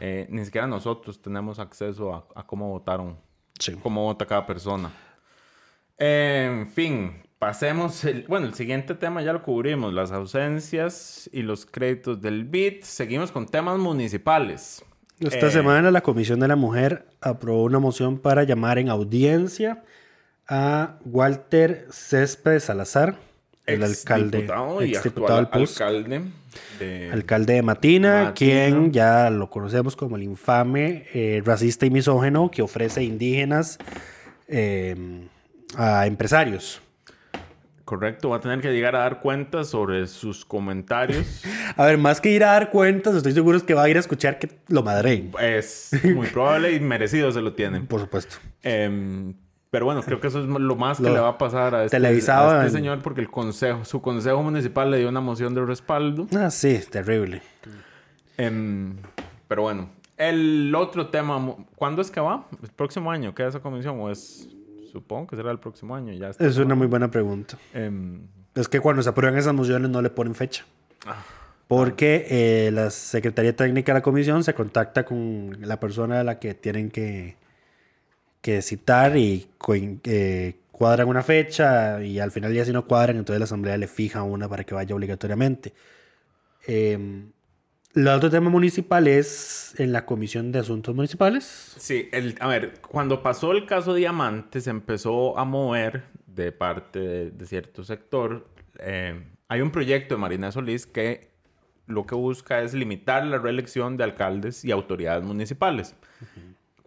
Eh, 0.00 0.26
ni 0.30 0.44
siquiera 0.46 0.66
nosotros 0.66 1.20
tenemos 1.20 1.58
acceso 1.58 2.12
a, 2.14 2.26
a 2.34 2.46
cómo 2.46 2.70
votaron, 2.70 3.18
Sí. 3.58 3.74
cómo 3.82 4.04
vota 4.04 4.24
cada 4.26 4.46
persona. 4.46 4.90
En 5.98 6.66
fin, 6.66 7.22
pasemos. 7.38 8.04
El, 8.04 8.24
bueno, 8.28 8.46
el 8.46 8.54
siguiente 8.54 8.94
tema 8.94 9.22
ya 9.22 9.32
lo 9.32 9.42
cubrimos: 9.42 9.92
las 9.92 10.12
ausencias 10.12 11.28
y 11.32 11.42
los 11.42 11.64
créditos 11.66 12.20
del 12.20 12.44
BID. 12.44 12.82
Seguimos 12.82 13.30
con 13.32 13.46
temas 13.46 13.78
municipales. 13.78 14.84
Esta 15.20 15.46
Eh, 15.46 15.50
semana 15.50 15.90
la 15.90 16.02
Comisión 16.02 16.40
de 16.40 16.48
la 16.48 16.56
Mujer 16.56 17.06
aprobó 17.20 17.62
una 17.64 17.78
moción 17.78 18.18
para 18.18 18.44
llamar 18.44 18.78
en 18.78 18.88
audiencia 18.90 19.82
a 20.46 20.96
Walter 21.04 21.86
Céspedes 21.90 22.64
Salazar, 22.64 23.16
el 23.64 23.82
alcalde, 23.82 24.46
y 24.86 24.94
actual 24.94 25.44
del 25.44 25.48
PUS, 25.48 25.80
alcalde 25.80 26.22
de 26.78 27.10
alcalde 27.12 27.54
de 27.54 27.62
Matina, 27.62 28.12
Matina. 28.24 28.34
quien 28.34 28.92
ya 28.92 29.30
lo 29.30 29.50
conocemos 29.50 29.96
como 29.96 30.16
el 30.16 30.22
infame 30.22 31.06
eh, 31.14 31.42
racista 31.44 31.86
y 31.86 31.90
misógeno 31.90 32.50
que 32.50 32.62
ofrece 32.62 33.02
indígenas 33.02 33.78
eh, 34.48 34.94
a 35.76 36.06
empresarios. 36.06 36.80
Correcto, 37.86 38.30
va 38.30 38.38
a 38.38 38.40
tener 38.40 38.60
que 38.60 38.72
llegar 38.72 38.96
a 38.96 38.98
dar 38.98 39.20
cuentas 39.20 39.68
sobre 39.68 40.08
sus 40.08 40.44
comentarios. 40.44 41.44
A 41.76 41.86
ver, 41.86 41.98
más 41.98 42.20
que 42.20 42.32
ir 42.32 42.42
a 42.42 42.48
dar 42.48 42.70
cuentas, 42.70 43.14
estoy 43.14 43.30
seguro 43.30 43.56
es 43.56 43.62
que 43.62 43.74
va 43.74 43.84
a 43.84 43.88
ir 43.88 43.96
a 43.96 44.00
escuchar 44.00 44.40
que 44.40 44.50
lo 44.66 44.82
madreen. 44.82 45.30
es 45.40 45.92
muy 46.02 46.26
probable 46.26 46.72
y 46.72 46.80
merecido 46.80 47.30
se 47.30 47.40
lo 47.40 47.52
tienen. 47.52 47.86
Por 47.86 48.00
supuesto. 48.00 48.38
Em, 48.64 49.34
pero 49.70 49.84
bueno, 49.84 50.02
creo 50.02 50.20
que 50.20 50.26
eso 50.26 50.40
es 50.40 50.46
lo 50.46 50.74
más 50.74 50.98
que 50.98 51.04
le 51.04 51.20
va 51.20 51.28
a 51.28 51.38
pasar 51.38 51.76
a 51.76 51.84
este, 51.84 51.96
a 51.96 52.10
este 52.10 52.70
señor 52.70 53.02
porque 53.02 53.20
el 53.20 53.30
consejo, 53.30 53.84
su 53.84 54.02
consejo 54.02 54.42
municipal 54.42 54.90
le 54.90 54.98
dio 54.98 55.08
una 55.08 55.20
moción 55.20 55.54
de 55.54 55.64
respaldo. 55.64 56.26
Ah, 56.36 56.50
sí, 56.50 56.80
terrible. 56.90 57.40
Em, 58.36 58.96
pero 59.46 59.62
bueno, 59.62 59.90
el 60.16 60.74
otro 60.74 61.06
tema, 61.06 61.54
¿cuándo 61.76 62.02
es 62.02 62.10
que 62.10 62.18
va? 62.18 62.46
¿El 62.60 62.70
próximo 62.70 63.12
año 63.12 63.32
queda 63.32 63.48
esa 63.48 63.60
comisión? 63.60 64.00
¿O 64.00 64.10
es, 64.10 64.48
supongo 64.86 65.26
que 65.28 65.36
será 65.36 65.50
el 65.50 65.58
próximo 65.58 65.94
año? 65.94 66.12
Ya 66.12 66.30
está. 66.30 66.46
Es 66.46 66.56
una 66.58 66.74
muy 66.74 66.86
buena 66.86 67.10
pregunta. 67.10 67.58
Em, 67.74 68.26
Es 68.54 68.68
que 68.68 68.80
cuando 68.80 69.02
se 69.02 69.08
aprueban 69.10 69.38
esas 69.38 69.54
mociones 69.54 69.90
no 69.90 70.00
le 70.00 70.10
ponen 70.10 70.34
fecha. 70.34 70.64
Ah. 71.04 71.22
Porque 71.68 72.26
eh, 72.30 72.70
la 72.72 72.90
Secretaría 72.90 73.54
Técnica 73.54 73.92
de 73.92 73.98
la 73.98 74.02
Comisión 74.02 74.44
se 74.44 74.54
contacta 74.54 75.04
con 75.04 75.56
la 75.60 75.78
persona 75.80 76.20
a 76.20 76.24
la 76.24 76.38
que 76.38 76.54
tienen 76.54 76.90
que, 76.90 77.36
que 78.40 78.62
citar 78.62 79.16
y 79.16 79.48
eh, 80.04 80.54
cuadran 80.70 81.08
una 81.08 81.22
fecha 81.22 82.02
y 82.02 82.20
al 82.20 82.30
final 82.30 82.54
ya 82.54 82.64
si 82.64 82.72
no 82.72 82.86
cuadran, 82.86 83.16
entonces 83.16 83.40
la 83.40 83.44
Asamblea 83.44 83.76
le 83.76 83.88
fija 83.88 84.22
una 84.22 84.48
para 84.48 84.64
que 84.64 84.74
vaya 84.74 84.94
obligatoriamente. 84.94 85.74
Eh, 86.68 87.26
el 87.96 88.08
otro 88.08 88.30
tema 88.30 88.50
municipal 88.50 89.08
es 89.08 89.74
en 89.78 89.92
la 89.92 90.04
Comisión 90.04 90.52
de 90.52 90.58
Asuntos 90.58 90.94
Municipales. 90.94 91.74
Sí, 91.78 92.08
el, 92.12 92.36
a 92.40 92.46
ver, 92.46 92.74
cuando 92.80 93.22
pasó 93.22 93.52
el 93.52 93.66
caso 93.66 93.94
Diamante 93.94 94.60
se 94.60 94.70
empezó 94.70 95.38
a 95.38 95.44
mover 95.44 96.04
de 96.26 96.52
parte 96.52 96.98
de, 97.00 97.30
de 97.30 97.46
cierto 97.46 97.82
sector. 97.84 98.46
eh, 98.78 99.22
hay 99.48 99.60
un 99.60 99.70
proyecto 99.70 100.16
de 100.16 100.20
Marina 100.20 100.50
Solís 100.52 100.86
que 100.86 101.30
lo 101.86 102.04
que 102.04 102.14
busca 102.14 102.62
es 102.62 102.74
limitar 102.74 103.24
la 103.24 103.38
reelección 103.38 103.96
de 103.96 104.04
alcaldes 104.04 104.64
y 104.64 104.72
autoridades 104.72 105.24
municipales. 105.24 105.94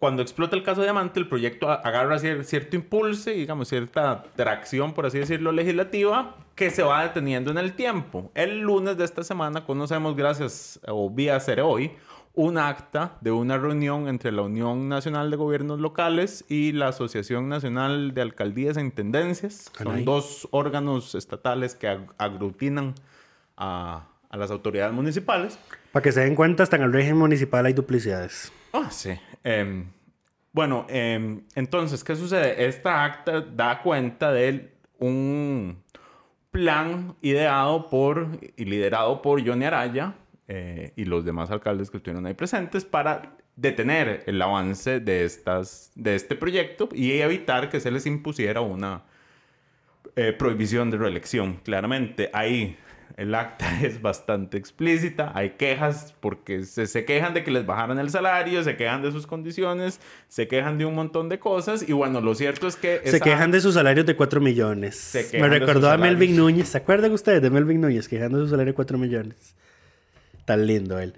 Cuando 0.00 0.22
explota 0.22 0.56
el 0.56 0.62
caso 0.62 0.82
Diamante, 0.82 1.20
el 1.20 1.28
proyecto 1.28 1.70
agarra 1.70 2.16
cier- 2.18 2.42
cierto 2.44 2.74
impulso 2.74 3.30
y, 3.30 3.34
digamos, 3.34 3.68
cierta 3.68 4.24
tracción, 4.34 4.94
por 4.94 5.04
así 5.06 5.18
decirlo, 5.18 5.52
legislativa, 5.52 6.36
que 6.54 6.70
se 6.70 6.82
va 6.82 7.02
deteniendo 7.02 7.50
en 7.50 7.58
el 7.58 7.74
tiempo. 7.74 8.30
El 8.34 8.60
lunes 8.60 8.96
de 8.96 9.04
esta 9.04 9.22
semana 9.22 9.64
conocemos, 9.66 10.16
gracias 10.16 10.80
o 10.88 11.10
vía 11.10 11.38
ser 11.38 11.60
hoy, 11.60 11.92
un 12.32 12.56
acta 12.58 13.18
de 13.20 13.30
una 13.32 13.58
reunión 13.58 14.08
entre 14.08 14.32
la 14.32 14.42
Unión 14.42 14.88
Nacional 14.88 15.30
de 15.30 15.36
Gobiernos 15.36 15.80
Locales 15.80 16.44
y 16.48 16.72
la 16.72 16.88
Asociación 16.88 17.48
Nacional 17.48 18.14
de 18.14 18.22
Alcaldías 18.22 18.76
e 18.78 18.80
Intendencias. 18.80 19.70
Son 19.76 19.86
Caray. 19.86 20.04
dos 20.04 20.48
órganos 20.50 21.14
estatales 21.14 21.74
que 21.74 21.88
ag- 21.88 22.12
aglutinan 22.18 22.94
a, 23.56 24.06
a 24.30 24.36
las 24.38 24.50
autoridades 24.50 24.94
municipales. 24.94 25.58
Para 25.92 26.02
que 26.02 26.12
se 26.12 26.20
den 26.20 26.34
cuenta, 26.36 26.62
hasta 26.62 26.76
en 26.76 26.82
el 26.84 26.92
régimen 26.92 27.18
municipal 27.18 27.66
hay 27.66 27.72
duplicidades. 27.74 28.52
Ah, 28.72 28.90
sí. 28.90 29.18
Em, 29.42 29.86
bueno, 30.52 30.86
em, 30.88 31.42
entonces, 31.54 32.02
¿qué 32.04 32.16
sucede? 32.16 32.66
Esta 32.66 33.04
acta 33.04 33.40
da 33.40 33.82
cuenta 33.82 34.32
de 34.32 34.72
un 34.98 35.82
plan 36.50 37.14
ideado 37.22 37.88
por 37.88 38.28
y 38.56 38.64
liderado 38.64 39.22
por 39.22 39.46
Johnny 39.46 39.64
Araya 39.64 40.14
eh, 40.48 40.92
y 40.96 41.04
los 41.04 41.24
demás 41.24 41.50
alcaldes 41.50 41.90
que 41.90 41.98
estuvieron 41.98 42.26
ahí 42.26 42.34
presentes 42.34 42.84
para 42.84 43.36
detener 43.54 44.24
el 44.26 44.40
avance 44.42 45.00
de, 45.00 45.24
estas, 45.24 45.92
de 45.94 46.14
este 46.14 46.34
proyecto 46.34 46.88
y 46.92 47.12
evitar 47.20 47.68
que 47.68 47.78
se 47.78 47.90
les 47.90 48.06
impusiera 48.06 48.60
una 48.60 49.04
eh, 50.16 50.32
prohibición 50.32 50.90
de 50.90 50.96
reelección. 50.98 51.60
Claramente, 51.62 52.30
ahí 52.32 52.76
el 53.16 53.34
acta 53.34 53.80
es 53.82 54.00
bastante 54.02 54.56
explícita. 54.58 55.32
Hay 55.34 55.50
quejas 55.50 56.14
porque 56.20 56.64
se, 56.64 56.86
se 56.86 57.04
quejan 57.04 57.34
de 57.34 57.44
que 57.44 57.50
les 57.50 57.66
bajaran 57.66 57.98
el 57.98 58.10
salario, 58.10 58.62
se 58.64 58.76
quejan 58.76 59.02
de 59.02 59.12
sus 59.12 59.26
condiciones, 59.26 60.00
se 60.28 60.48
quejan 60.48 60.78
de 60.78 60.84
un 60.86 60.94
montón 60.94 61.28
de 61.28 61.38
cosas. 61.38 61.88
Y 61.88 61.92
bueno, 61.92 62.20
lo 62.20 62.34
cierto 62.34 62.66
es 62.68 62.76
que... 62.76 63.00
Se 63.04 63.16
esa- 63.16 63.24
quejan 63.24 63.50
de 63.50 63.60
sus 63.60 63.74
salarios 63.74 64.06
de 64.06 64.16
4 64.16 64.40
millones. 64.40 64.96
Se 64.96 65.38
Me 65.40 65.48
recordó 65.48 65.90
a 65.90 65.96
Melvin. 65.96 66.36
Núñez. 66.36 66.68
¿Se 66.68 66.78
acuerdan 66.78 67.12
ustedes 67.12 67.42
de 67.42 67.50
Melvin 67.50 67.80
Núñez 67.80 68.08
quejando 68.08 68.38
de 68.38 68.44
su 68.44 68.50
salario 68.50 68.72
de 68.72 68.76
4 68.76 68.98
millones? 68.98 69.54
Tan 70.44 70.66
lindo 70.66 70.98
él. 70.98 71.14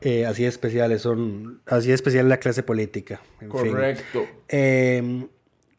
Eh, 0.00 0.26
así 0.26 0.42
de 0.42 0.48
especiales 0.48 1.02
son. 1.02 1.60
Así 1.66 1.88
de 1.88 1.94
especial 1.94 2.28
la 2.28 2.36
clase 2.38 2.62
política. 2.62 3.20
En 3.40 3.50
fin. 3.50 3.70
Correcto. 3.72 4.26
Eh, 4.48 5.26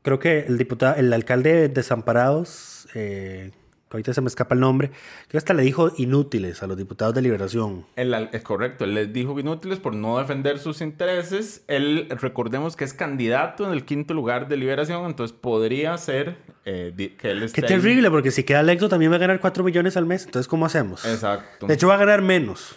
creo 0.01 0.19
que 0.19 0.39
el 0.41 0.57
diputado, 0.57 0.95
el 0.97 1.13
alcalde 1.13 1.53
de 1.53 1.69
Desamparados, 1.69 2.87
eh, 2.95 3.51
que 3.89 3.97
ahorita 3.97 4.13
se 4.13 4.21
me 4.21 4.27
escapa 4.27 4.53
el 4.53 4.61
nombre, 4.61 4.91
que 5.29 5.37
hasta 5.37 5.53
le 5.55 5.63
dijo 5.63 5.91
inútiles 5.97 6.61
a 6.61 6.67
los 6.67 6.77
diputados 6.77 7.15
de 7.15 7.23
Liberación. 7.23 7.85
Al- 7.97 8.29
es 8.31 8.43
correcto, 8.43 8.83
él 8.85 8.93
les 8.93 9.11
dijo 9.11 9.39
inútiles 9.39 9.79
por 9.79 9.95
no 9.95 10.19
defender 10.19 10.59
sus 10.59 10.81
intereses. 10.81 11.63
Él, 11.67 12.07
recordemos 12.09 12.75
que 12.75 12.83
es 12.83 12.93
candidato 12.93 13.65
en 13.65 13.71
el 13.73 13.85
quinto 13.85 14.13
lugar 14.13 14.47
de 14.47 14.57
liberación, 14.57 15.05
entonces 15.05 15.35
podría 15.35 15.97
ser 15.97 16.37
eh, 16.65 16.93
que 17.17 17.31
él 17.31 17.41
esté 17.43 17.61
Qué 17.61 17.67
ahí. 17.73 17.79
terrible, 17.79 18.11
porque 18.11 18.29
si 18.29 18.43
queda 18.43 18.59
electo 18.59 18.89
también 18.89 19.11
va 19.11 19.15
a 19.15 19.19
ganar 19.19 19.39
4 19.39 19.63
millones 19.63 19.97
al 19.97 20.05
mes. 20.05 20.25
Entonces, 20.25 20.47
¿cómo 20.47 20.67
hacemos? 20.67 21.03
Exacto. 21.05 21.65
De 21.65 21.73
hecho, 21.73 21.87
va 21.87 21.95
a 21.95 21.97
ganar 21.97 22.21
menos. 22.21 22.75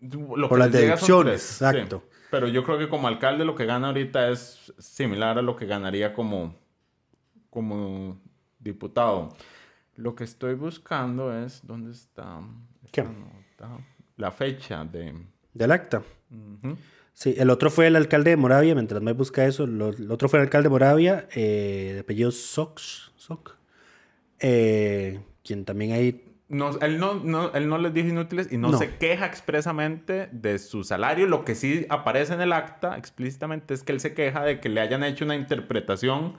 Lo 0.00 0.48
por 0.48 0.58
las 0.58 0.70
deducciones, 0.72 1.42
sí. 1.42 1.64
exacto. 1.64 2.02
Pero 2.30 2.48
yo 2.48 2.64
creo 2.64 2.76
que 2.78 2.88
como 2.88 3.06
alcalde 3.08 3.44
lo 3.44 3.54
que 3.54 3.64
gana 3.64 3.86
ahorita 3.88 4.28
es 4.28 4.72
similar 4.78 5.38
a 5.38 5.42
lo 5.42 5.54
que 5.56 5.66
ganaría 5.66 6.12
como, 6.12 6.56
como 7.48 8.20
diputado. 8.64 9.36
Lo 9.96 10.14
que 10.16 10.24
estoy 10.24 10.54
buscando 10.54 11.32
es 11.38 11.60
dónde 11.64 11.92
está 11.92 12.40
¿Qué? 12.90 13.02
nota? 13.04 13.78
la 14.16 14.30
fecha 14.32 14.84
de... 14.84 15.14
Del 15.52 15.70
acta. 15.70 16.02
Sí, 17.12 17.34
el 17.38 17.48
otro 17.50 17.70
fue 17.70 17.86
el 17.86 17.94
alcalde 17.94 18.30
de 18.30 18.36
Moravia, 18.36 18.74
mientras 18.74 19.00
me 19.00 19.12
busca 19.12 19.44
eso, 19.46 19.66
lo- 19.68 19.90
el 19.90 20.10
otro 20.10 20.28
fue 20.28 20.40
el 20.40 20.44
alcalde 20.46 20.66
de 20.66 20.70
Moravia, 20.70 21.28
eh, 21.34 21.92
de 21.94 22.00
apellido 22.00 22.32
Sox, 22.32 23.12
Soc, 23.16 23.56
eh, 24.40 25.20
quien 25.44 25.64
también 25.64 25.92
ahí 25.92 26.30
No, 26.48 26.78
él, 26.80 26.98
no, 26.98 27.14
no, 27.14 27.52
él 27.54 27.68
no 27.68 27.78
les 27.78 27.94
dijo 27.94 28.08
inútiles 28.08 28.52
y 28.52 28.56
no, 28.58 28.70
No. 28.70 28.78
se 28.78 28.96
queja 28.96 29.26
expresamente 29.26 30.28
de 30.32 30.58
su 30.58 30.84
salario. 30.84 31.26
Lo 31.26 31.44
que 31.44 31.54
sí 31.54 31.86
aparece 31.88 32.34
en 32.34 32.40
el 32.40 32.52
acta 32.52 32.96
explícitamente 32.98 33.74
es 33.74 33.82
que 33.82 33.92
él 33.92 34.00
se 34.00 34.12
queja 34.14 34.42
de 34.44 34.60
que 34.60 34.68
le 34.68 34.80
hayan 34.80 35.02
hecho 35.04 35.24
una 35.24 35.36
interpretación 35.36 36.34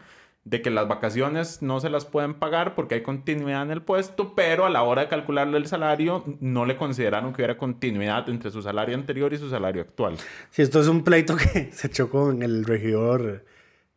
de 0.46 0.62
que 0.62 0.70
las 0.70 0.88
vacaciones 0.88 1.64
no 1.64 1.80
se 1.80 1.90
las 1.90 2.06
pueden 2.06 2.36
pagar 2.36 2.76
porque 2.76 2.96
hay 2.96 3.02
continuidad 3.02 3.64
en 3.64 3.72
el 3.72 3.82
puesto, 3.82 4.36
pero 4.36 4.66
a 4.66 4.70
la 4.70 4.84
hora 4.84 5.02
de 5.02 5.08
calcularle 5.08 5.58
el 5.58 5.66
salario 5.66 6.24
no 6.40 6.68
le 6.68 6.78
consideraron 6.78 7.34
que 7.34 7.42
hubiera 7.42 7.58
continuidad 7.58 8.30
entre 8.30 8.52
su 8.52 8.62
salario 8.62 8.96
anterior 8.96 9.34
y 9.34 9.40
su 9.40 9.50
salario 9.50 9.82
actual. 9.82 10.18
Si 10.52 10.62
esto 10.62 10.80
es 10.80 10.88
un 10.88 11.04
pleito 11.04 11.36
que 11.36 11.70
se 11.74 11.90
chocó 11.90 12.30
en 12.30 12.44
el 12.44 12.64
regidor 12.64 13.44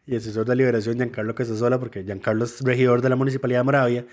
y 0.07 0.17
asesor 0.17 0.47
de 0.47 0.57
liberación, 0.57 0.97
Giancarlo 0.97 1.35
Casasola, 1.35 1.79
porque 1.79 2.03
Giancarlo 2.03 2.45
es 2.45 2.63
regidor 2.63 3.03
de 3.03 3.11
la 3.11 3.17
Municipalidad 3.17 3.61
de 3.61 3.65
Moravia. 3.65 4.07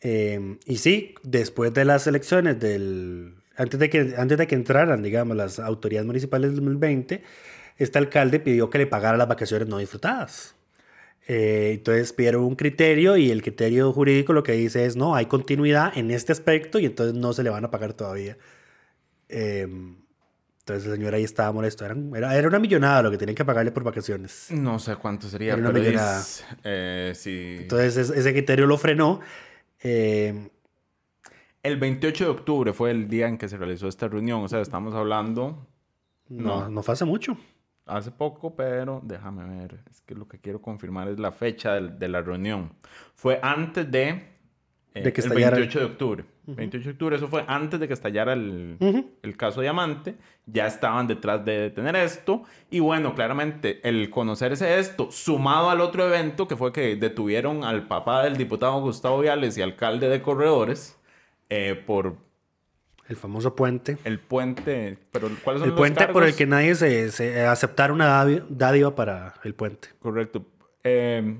Eh, 0.00 0.58
y 0.66 0.76
sí, 0.76 1.16
después 1.24 1.74
de 1.74 1.84
las 1.84 2.06
elecciones 2.06 2.60
del... 2.60 3.34
Antes 3.56 3.80
de, 3.80 3.90
que, 3.90 4.14
antes 4.16 4.38
de 4.38 4.46
que 4.46 4.54
entraran, 4.54 5.02
digamos, 5.02 5.36
las 5.36 5.58
autoridades 5.58 6.06
municipales 6.06 6.50
del 6.50 6.56
2020, 6.56 7.22
este 7.78 7.98
alcalde 7.98 8.38
pidió 8.38 8.70
que 8.70 8.78
le 8.78 8.86
pagara 8.86 9.16
las 9.16 9.28
vacaciones 9.28 9.66
no 9.66 9.78
disfrutadas. 9.78 10.53
Eh, 11.26 11.72
entonces 11.74 12.12
pidieron 12.12 12.44
un 12.44 12.54
criterio 12.54 13.16
y 13.16 13.30
el 13.30 13.40
criterio 13.42 13.92
jurídico 13.92 14.32
lo 14.34 14.42
que 14.42 14.52
dice 14.52 14.84
es, 14.84 14.94
no, 14.96 15.14
hay 15.14 15.26
continuidad 15.26 15.96
en 15.96 16.10
este 16.10 16.32
aspecto 16.32 16.78
y 16.78 16.84
entonces 16.86 17.14
no 17.14 17.32
se 17.32 17.42
le 17.42 17.50
van 17.50 17.64
a 17.64 17.70
pagar 17.70 17.94
todavía. 17.94 18.36
Eh, 19.28 19.62
entonces 20.58 20.86
el 20.86 20.92
señor 20.96 21.14
ahí 21.14 21.24
estaba 21.24 21.50
molesto. 21.52 21.84
Era, 21.84 21.96
era, 22.14 22.36
era 22.36 22.48
una 22.48 22.58
millonada 22.58 23.02
lo 23.02 23.10
que 23.10 23.18
tenían 23.18 23.34
que 23.36 23.44
pagarle 23.44 23.70
por 23.72 23.84
vacaciones. 23.84 24.48
No 24.50 24.78
sé 24.78 24.96
cuánto 24.96 25.28
sería, 25.28 25.52
Era 25.54 25.60
una 25.60 25.72
pero 25.72 25.82
millonada. 25.84 26.20
es, 26.20 26.44
eh, 26.64 27.12
sí. 27.14 27.56
Entonces 27.62 27.96
es- 27.96 28.10
ese 28.10 28.32
criterio 28.32 28.66
lo 28.66 28.76
frenó. 28.78 29.20
Eh, 29.82 30.48
El 31.62 31.78
28 31.78 32.24
de 32.24 32.30
octubre 32.30 32.72
fue 32.74 32.90
el 32.90 33.08
día 33.08 33.26
en 33.28 33.38
que 33.38 33.48
se 33.48 33.56
realizó 33.56 33.88
esta 33.88 34.08
reunión. 34.08 34.42
O 34.42 34.48
sea, 34.48 34.60
estamos 34.60 34.94
hablando 34.94 35.66
no, 36.28 36.68
no 36.68 36.82
fue 36.82 36.92
hace 36.94 37.04
mucho. 37.06 37.36
Hace 37.86 38.10
poco, 38.10 38.54
pero 38.56 39.00
déjame 39.04 39.44
ver. 39.58 39.80
Es 39.90 40.00
que 40.02 40.14
lo 40.14 40.26
que 40.28 40.38
quiero 40.38 40.60
confirmar 40.62 41.08
es 41.08 41.18
la 41.18 41.32
fecha 41.32 41.74
del- 41.74 41.98
de, 41.98 42.08
la 42.08 42.22
reunión. 42.22 42.72
Fue 43.14 43.38
antes 43.42 43.90
de... 43.90 44.08
eh, 44.94 45.02
De 45.02 45.12
que 45.12 45.20
el 45.20 45.26
estallara. 45.26 45.56
28 45.56 45.78
de 45.80 45.84
octubre. 45.86 46.24
28 46.46 46.84
de 46.84 46.92
octubre, 46.92 47.16
eso 47.16 47.28
fue 47.28 47.42
antes 47.48 47.80
de 47.80 47.88
que 47.88 47.94
estallara 47.94 48.34
el, 48.34 48.76
el 49.22 49.36
caso 49.36 49.62
Diamante. 49.62 50.14
Ya 50.46 50.66
estaban 50.66 51.06
detrás 51.06 51.42
de 51.44 51.58
detener 51.58 51.96
esto. 51.96 52.42
Y 52.70 52.80
bueno, 52.80 53.14
claramente, 53.14 53.80
el 53.88 54.10
conocerse 54.10 54.78
esto, 54.78 55.10
sumado 55.10 55.70
al 55.70 55.80
otro 55.80 56.06
evento, 56.06 56.46
que 56.46 56.56
fue 56.56 56.70
que 56.70 56.96
detuvieron 56.96 57.64
al 57.64 57.86
papá 57.88 58.22
del 58.24 58.36
diputado 58.36 58.78
Gustavo 58.82 59.20
Viales 59.20 59.56
y 59.56 59.62
alcalde 59.62 60.08
de 60.10 60.20
Corredores 60.20 61.00
eh, 61.48 61.82
por 61.86 62.16
El 63.08 63.16
famoso 63.16 63.54
puente. 63.54 63.98
el 64.04 64.18
puente. 64.18 64.98
Pero, 65.12 65.28
¿cuáles 65.42 65.60
son 65.60 65.68
El 65.68 65.70
los 65.70 65.78
puente 65.78 66.06
por 66.08 66.24
el 66.24 66.34
que 66.34 66.46
nadie 66.46 66.74
se, 66.74 67.10
se 67.10 67.44
aceptara 67.46 67.92
una 67.92 68.06
dádiva, 68.06 68.46
dádiva 68.48 68.94
para 68.94 69.34
el 69.44 69.54
puente. 69.54 69.88
Correcto. 70.00 70.46
Eh, 70.82 71.36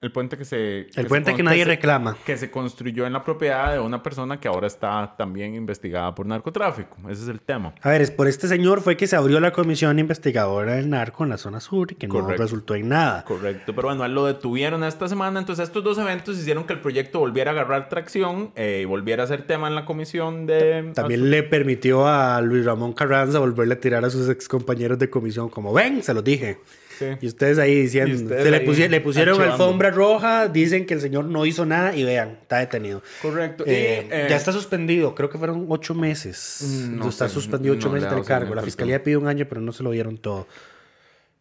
el 0.00 0.12
puente 0.12 0.38
que 0.38 0.46
se... 0.46 0.86
El 0.96 1.06
puente 1.06 1.34
que 1.34 1.42
nadie 1.42 1.64
reclama. 1.64 2.16
Que 2.24 2.38
se 2.38 2.50
construyó 2.50 3.06
en 3.06 3.12
la 3.12 3.22
propiedad 3.22 3.72
de 3.72 3.80
una 3.80 4.02
persona 4.02 4.40
que 4.40 4.48
ahora 4.48 4.66
está 4.66 5.14
también 5.18 5.54
investigada 5.54 6.14
por 6.14 6.24
narcotráfico. 6.24 6.96
Ese 7.10 7.24
es 7.24 7.28
el 7.28 7.40
tema. 7.40 7.74
A 7.82 7.90
ver, 7.90 8.00
es 8.00 8.10
por 8.10 8.26
este 8.26 8.48
señor 8.48 8.80
fue 8.80 8.96
que 8.96 9.06
se 9.06 9.16
abrió 9.16 9.40
la 9.40 9.52
comisión 9.52 9.98
investigadora 9.98 10.76
del 10.76 10.88
narco 10.88 11.24
en 11.24 11.30
la 11.30 11.36
zona 11.36 11.60
sur 11.60 11.92
y 11.92 11.96
que 11.96 12.08
no 12.08 12.26
resultó 12.28 12.74
en 12.74 12.88
nada. 12.88 13.24
Correcto. 13.24 13.74
Pero 13.74 13.88
bueno, 13.88 14.08
lo 14.08 14.24
detuvieron 14.24 14.84
esta 14.84 15.06
semana. 15.06 15.38
Entonces 15.38 15.64
estos 15.64 15.84
dos 15.84 15.98
eventos 15.98 16.38
hicieron 16.38 16.64
que 16.64 16.72
el 16.72 16.80
proyecto 16.80 17.18
volviera 17.18 17.50
a 17.50 17.54
agarrar 17.54 17.90
tracción 17.90 18.52
eh, 18.56 18.80
y 18.82 18.84
volviera 18.86 19.24
a 19.24 19.26
ser 19.26 19.42
tema 19.42 19.68
en 19.68 19.74
la 19.74 19.84
comisión 19.84 20.46
de... 20.46 20.92
También 20.94 21.30
le 21.30 21.42
permitió 21.42 22.08
a 22.08 22.40
Luis 22.40 22.64
Ramón 22.64 22.94
Carranza 22.94 23.38
volverle 23.38 23.74
a 23.74 23.80
tirar 23.80 24.02
a 24.06 24.08
sus 24.08 24.30
ex 24.30 24.48
compañeros 24.48 24.98
de 24.98 25.10
comisión, 25.10 25.50
como 25.50 25.74
ven, 25.74 26.02
se 26.02 26.14
los 26.14 26.24
dije. 26.24 26.58
Sí. 27.00 27.06
Y 27.22 27.26
ustedes 27.28 27.58
ahí 27.58 27.74
diciendo, 27.80 28.14
ustedes 28.14 28.42
se 28.44 28.50
le, 28.50 28.58
ahí 28.58 28.88
le 28.90 29.00
pusieron 29.00 29.30
archivando. 29.40 29.64
alfombra 29.64 29.90
roja, 29.90 30.48
dicen 30.48 30.84
que 30.84 30.92
el 30.92 31.00
señor 31.00 31.24
no 31.24 31.46
hizo 31.46 31.64
nada 31.64 31.96
y 31.96 32.04
vean, 32.04 32.36
está 32.42 32.58
detenido. 32.58 33.02
Correcto. 33.22 33.64
Y, 33.66 33.70
Eh, 33.70 34.08
eh, 34.10 34.26
ya 34.28 34.36
está 34.36 34.52
suspendido, 34.52 35.14
creo 35.14 35.30
que 35.30 35.38
fueron 35.38 35.64
ocho 35.70 35.94
meses. 35.94 36.60
Mm, 36.62 36.98
no 36.98 37.08
está 37.08 37.26
sé, 37.26 37.34
suspendido 37.34 37.74
ocho 37.74 37.88
no 37.88 37.94
le 37.94 38.02
meses 38.02 38.14
del 38.14 38.24
cargo. 38.26 38.54
La 38.54 38.60
al 38.60 38.66
fiscalía 38.66 39.02
pidió 39.02 39.18
un 39.18 39.28
año, 39.28 39.46
pero 39.48 39.62
no 39.62 39.72
se 39.72 39.82
lo 39.82 39.90
dieron 39.92 40.18
todo. 40.18 40.46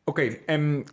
Ok. 0.05 0.21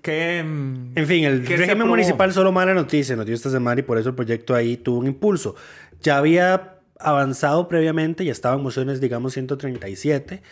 ¿Qué... 0.03 0.39
em, 0.39 0.93
En 0.95 1.07
fin, 1.07 1.25
el 1.25 1.43
¿Qué 1.43 1.57
se 1.57 1.57
régimen 1.59 1.87
municipal 1.89 2.33
solo 2.33 2.51
mala 2.51 2.75
noticia 2.75 3.15
nos 3.17 3.25
dio 3.25 3.35
esta 3.37 3.51
semana 3.51 3.81
y 3.81 3.85
por 3.85 3.99
eso 3.99 4.09
el 4.09 4.15
proyecto 4.17 4.53
ahí 4.55 4.77
tuvo 4.77 4.99
un 4.99 5.07
impulso. 5.07 5.55
Ya 6.03 6.19
había 6.19 6.73
avanzado 6.99 7.69
previamente, 7.69 8.25
ya 8.25 8.33
estaban 8.33 8.63
mociones, 8.63 9.01
digamos, 9.01 9.35
137, 9.35 10.43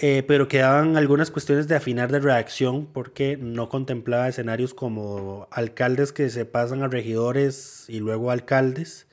eh, 0.00 0.22
pero 0.26 0.48
quedaban 0.48 0.96
algunas 0.96 1.30
cuestiones 1.30 1.68
de 1.68 1.76
afinar 1.76 2.10
de 2.12 2.20
redacción 2.20 2.86
porque 2.86 3.36
no 3.40 3.68
contemplaba 3.68 4.28
escenarios 4.28 4.74
como 4.74 5.48
alcaldes 5.50 6.12
que 6.12 6.28
se 6.30 6.44
pasan 6.44 6.82
a 6.82 6.88
regidores 6.88 7.84
y 7.88 8.00
luego 8.00 8.30
alcaldes, 8.30 9.06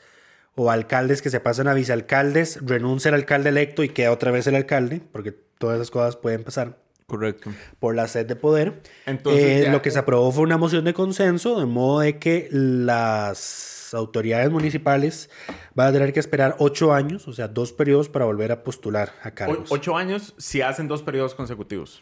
o 0.55 0.69
alcaldes 0.71 1.21
que 1.21 1.29
se 1.29 1.39
pasan 1.39 1.67
a 1.67 1.73
vicealcaldes, 1.73 2.59
renuncia 2.61 3.09
el 3.09 3.15
alcalde 3.15 3.49
electo 3.49 3.83
y 3.83 3.89
queda 3.89 4.11
otra 4.11 4.31
vez 4.31 4.45
el 4.47 4.55
alcalde, 4.55 5.01
porque 5.11 5.31
todas 5.57 5.77
esas 5.77 5.89
cosas 5.91 6.15
pueden 6.15 6.43
pasar 6.43 6.77
Correcto. 7.07 7.51
por 7.79 7.95
la 7.95 8.07
sed 8.07 8.25
de 8.27 8.35
poder. 8.35 8.81
Entonces, 9.05 9.43
Eh, 9.43 9.63
ya- 9.65 9.71
lo 9.71 9.81
que 9.81 9.89
se 9.91 9.99
aprobó 9.99 10.31
fue 10.31 10.43
una 10.43 10.57
moción 10.57 10.85
de 10.85 10.93
consenso, 10.93 11.59
de 11.59 11.65
modo 11.65 12.01
de 12.01 12.19
que 12.19 12.49
las 12.51 13.82
autoridades 13.93 14.49
municipales 14.51 15.29
van 15.75 15.87
a 15.87 15.91
tener 15.91 16.13
que 16.13 16.19
esperar 16.19 16.55
ocho 16.59 16.93
años, 16.93 17.27
o 17.27 17.33
sea, 17.33 17.47
dos 17.47 17.71
periodos 17.73 18.09
para 18.09 18.25
volver 18.25 18.51
a 18.51 18.63
postular 18.63 19.13
a 19.23 19.29
O- 19.29 19.35
cargos. 19.35 19.71
ocho 19.71 19.95
años 19.97 20.33
si 20.37 20.61
hacen 20.61 20.87
dos 20.87 21.01
periodos 21.03 21.35
consecutivos. 21.35 22.01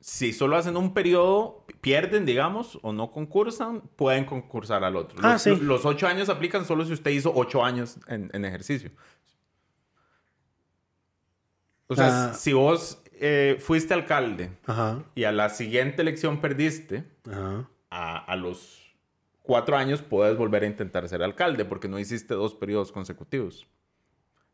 Si 0.00 0.32
solo 0.32 0.56
hacen 0.56 0.76
un 0.76 0.94
periodo, 0.94 1.64
pierden, 1.80 2.26
digamos, 2.26 2.78
o 2.82 2.92
no 2.92 3.12
concursan, 3.12 3.82
pueden 3.94 4.24
concursar 4.24 4.82
al 4.82 4.96
otro. 4.96 5.16
Ah, 5.22 5.34
los, 5.34 5.42
sí. 5.42 5.54
los 5.56 5.84
ocho 5.86 6.08
años 6.08 6.28
aplican 6.28 6.64
solo 6.64 6.84
si 6.84 6.92
usted 6.92 7.12
hizo 7.12 7.32
ocho 7.34 7.64
años 7.64 7.98
en, 8.08 8.28
en 8.32 8.44
ejercicio. 8.44 8.90
O 11.86 11.94
sea, 11.94 12.30
Ah. 12.30 12.34
si 12.34 12.52
vos 12.52 12.98
eh, 13.24 13.56
fuiste 13.60 13.94
alcalde 13.94 14.50
Ajá, 14.66 15.04
y 15.14 15.24
a 15.24 15.30
la 15.32 15.48
siguiente 15.50 16.02
elección 16.02 16.40
perdiste, 16.40 17.04
ajá. 17.30 17.68
a, 17.90 18.18
a 18.24 18.36
los 18.36 18.81
cuatro 19.42 19.76
años 19.76 20.02
puedes 20.02 20.36
volver 20.36 20.62
a 20.64 20.66
intentar 20.66 21.08
ser 21.08 21.22
alcalde 21.22 21.64
porque 21.64 21.88
no 21.88 21.98
hiciste 21.98 22.34
dos 22.34 22.54
periodos 22.54 22.92
consecutivos. 22.92 23.66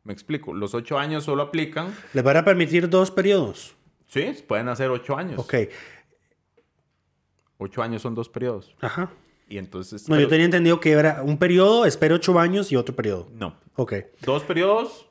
Me 0.03 0.13
explico. 0.13 0.53
Los 0.53 0.73
ocho 0.73 0.97
años 0.97 1.23
solo 1.25 1.43
aplican. 1.43 1.93
¿Les 2.13 2.23
van 2.23 2.37
a 2.37 2.45
permitir 2.45 2.89
dos 2.89 3.11
periodos? 3.11 3.75
Sí, 4.07 4.33
pueden 4.47 4.67
hacer 4.69 4.89
ocho 4.89 5.15
años. 5.17 5.39
Ok, 5.39 5.53
Ocho 7.57 7.81
años 7.83 8.01
son 8.01 8.15
dos 8.15 8.29
periodos. 8.29 8.75
ajá. 8.81 9.11
Y 9.49 9.57
entonces. 9.57 10.07
No, 10.07 10.13
pero- 10.15 10.21
yo 10.21 10.27
tenía 10.29 10.45
entendido 10.45 10.79
que 10.79 10.91
era 10.91 11.23
un 11.23 11.37
periodo, 11.37 11.85
espero 11.85 12.15
ocho 12.15 12.37
años 12.39 12.71
y 12.71 12.75
otro 12.75 12.95
periodo. 12.95 13.27
No. 13.33 13.55
Ok. 13.75 13.95
Dos 14.21 14.43
periodos, 14.43 15.07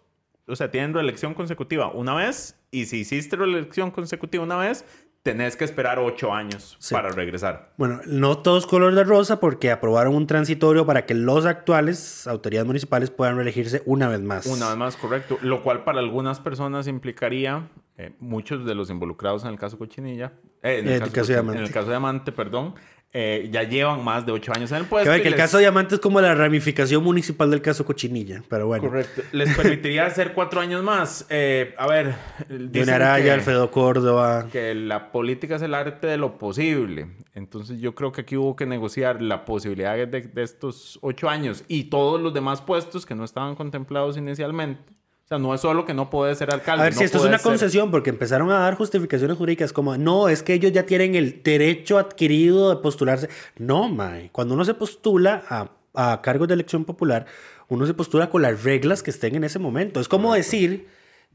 o 0.46 0.54
sea, 0.54 0.70
tienen 0.70 0.94
reelección 0.94 1.34
consecutiva 1.34 1.90
una 1.92 2.14
vez. 2.14 2.56
Y 2.70 2.86
si 2.86 2.98
hiciste 3.00 3.34
reelección 3.36 3.90
consecutiva 3.90 4.44
una 4.44 4.56
vez, 4.56 4.84
tenés 5.30 5.56
que 5.56 5.64
esperar 5.64 5.98
ocho 5.98 6.32
años 6.32 6.76
Sí. 6.78 6.94
para 6.94 7.10
regresar. 7.10 7.72
Bueno, 7.76 8.00
no 8.06 8.38
todos 8.38 8.66
color 8.66 8.94
de 8.94 9.04
rosa 9.04 9.40
porque 9.40 9.70
aprobaron 9.70 10.14
un 10.14 10.26
transitorio 10.26 10.86
para 10.86 11.04
que 11.06 11.14
los 11.14 11.44
actuales 11.46 12.26
autoridades 12.26 12.66
municipales 12.66 13.10
puedan 13.10 13.36
reelegirse 13.36 13.82
una 13.86 14.08
vez 14.08 14.20
más. 14.20 14.46
Una 14.46 14.68
vez 14.68 14.76
más, 14.76 14.96
correcto. 14.96 15.38
Lo 15.42 15.62
cual 15.62 15.84
para 15.84 15.98
algunas 15.98 16.40
personas 16.40 16.86
implicaría, 16.86 17.68
eh, 17.96 18.12
muchos 18.20 18.64
de 18.64 18.74
los 18.74 18.90
involucrados 18.90 19.44
en 19.44 19.50
el 19.50 19.58
caso 19.58 19.76
Cochinilla, 19.76 20.32
eh, 20.62 20.78
en, 20.78 20.86
el 20.88 20.94
el 20.94 21.00
caso, 21.00 21.12
caso 21.12 21.32
en 21.32 21.58
el 21.58 21.70
caso 21.70 21.88
Diamante, 21.88 22.32
perdón, 22.32 22.74
eh, 23.14 23.48
ya 23.50 23.62
llevan 23.62 24.04
más 24.04 24.26
de 24.26 24.32
ocho 24.32 24.52
años 24.54 24.70
en 24.70 24.78
el 24.78 24.84
puesto. 24.84 25.10
que 25.10 25.16
el 25.16 25.24
les- 25.30 25.34
caso 25.34 25.58
Diamante 25.58 25.94
es 25.94 26.00
como 26.00 26.20
la 26.20 26.34
ramificación 26.34 27.02
municipal 27.02 27.50
del 27.50 27.62
caso 27.62 27.84
Cochinilla, 27.86 28.42
pero 28.50 28.66
bueno. 28.66 28.84
Correcto. 28.84 29.22
Les 29.32 29.56
permitiría 29.56 30.04
hacer 30.06 30.34
cuatro 30.34 30.60
años 30.60 30.82
más. 30.84 31.26
Eh, 31.30 31.74
a 31.78 31.86
ver, 31.86 32.14
dicen 32.48 32.94
Araya, 32.94 33.24
que- 33.24 33.30
Alfredo 33.30 33.70
Córdoba. 33.70 34.48
que 34.52 34.74
la 34.74 35.10
política 35.10 35.56
es 35.56 35.62
el 35.62 35.74
arte 35.74 36.06
de 36.06 36.18
lo 36.18 36.38
posible. 36.38 37.08
Entonces 37.34 37.80
yo 37.80 37.94
creo 37.94 38.12
que 38.12 38.20
aquí 38.22 38.36
hubo 38.36 38.56
que 38.56 38.66
negociar 38.66 39.22
la 39.22 39.44
posibilidad 39.44 39.96
de, 39.96 40.06
de 40.06 40.42
estos 40.42 40.98
ocho 41.02 41.28
años 41.28 41.64
y 41.68 41.84
todos 41.84 42.20
los 42.20 42.34
demás 42.34 42.60
puestos 42.60 43.06
que 43.06 43.14
no 43.14 43.24
estaban 43.24 43.54
contemplados 43.54 44.16
inicialmente. 44.18 44.92
O 45.28 45.32
sea, 45.36 45.38
no 45.38 45.54
es 45.54 45.60
solo 45.60 45.84
que 45.84 45.92
no 45.92 46.08
puede 46.08 46.34
ser 46.34 46.50
alcalde. 46.50 46.80
A 46.80 46.84
ver 46.84 46.94
no 46.94 46.98
si 47.00 47.04
esto 47.04 47.18
es 47.18 47.24
una 47.24 47.36
ser- 47.36 47.44
concesión, 47.50 47.90
porque 47.90 48.08
empezaron 48.08 48.50
a 48.50 48.60
dar 48.60 48.76
justificaciones 48.76 49.36
jurídicas 49.36 49.74
como, 49.74 49.94
no, 49.98 50.30
es 50.30 50.42
que 50.42 50.54
ellos 50.54 50.72
ya 50.72 50.86
tienen 50.86 51.14
el 51.16 51.42
derecho 51.42 51.98
adquirido 51.98 52.70
de 52.74 52.80
postularse. 52.80 53.28
No, 53.58 53.90
mae. 53.90 54.30
Cuando 54.32 54.54
uno 54.54 54.64
se 54.64 54.72
postula 54.72 55.42
a, 55.50 55.70
a 55.92 56.22
cargos 56.22 56.48
de 56.48 56.54
elección 56.54 56.86
popular, 56.86 57.26
uno 57.68 57.84
se 57.84 57.92
postula 57.92 58.30
con 58.30 58.40
las 58.40 58.64
reglas 58.64 59.02
que 59.02 59.10
estén 59.10 59.34
en 59.34 59.44
ese 59.44 59.58
momento. 59.58 60.00
Es 60.00 60.08
como 60.08 60.32
decir 60.32 60.86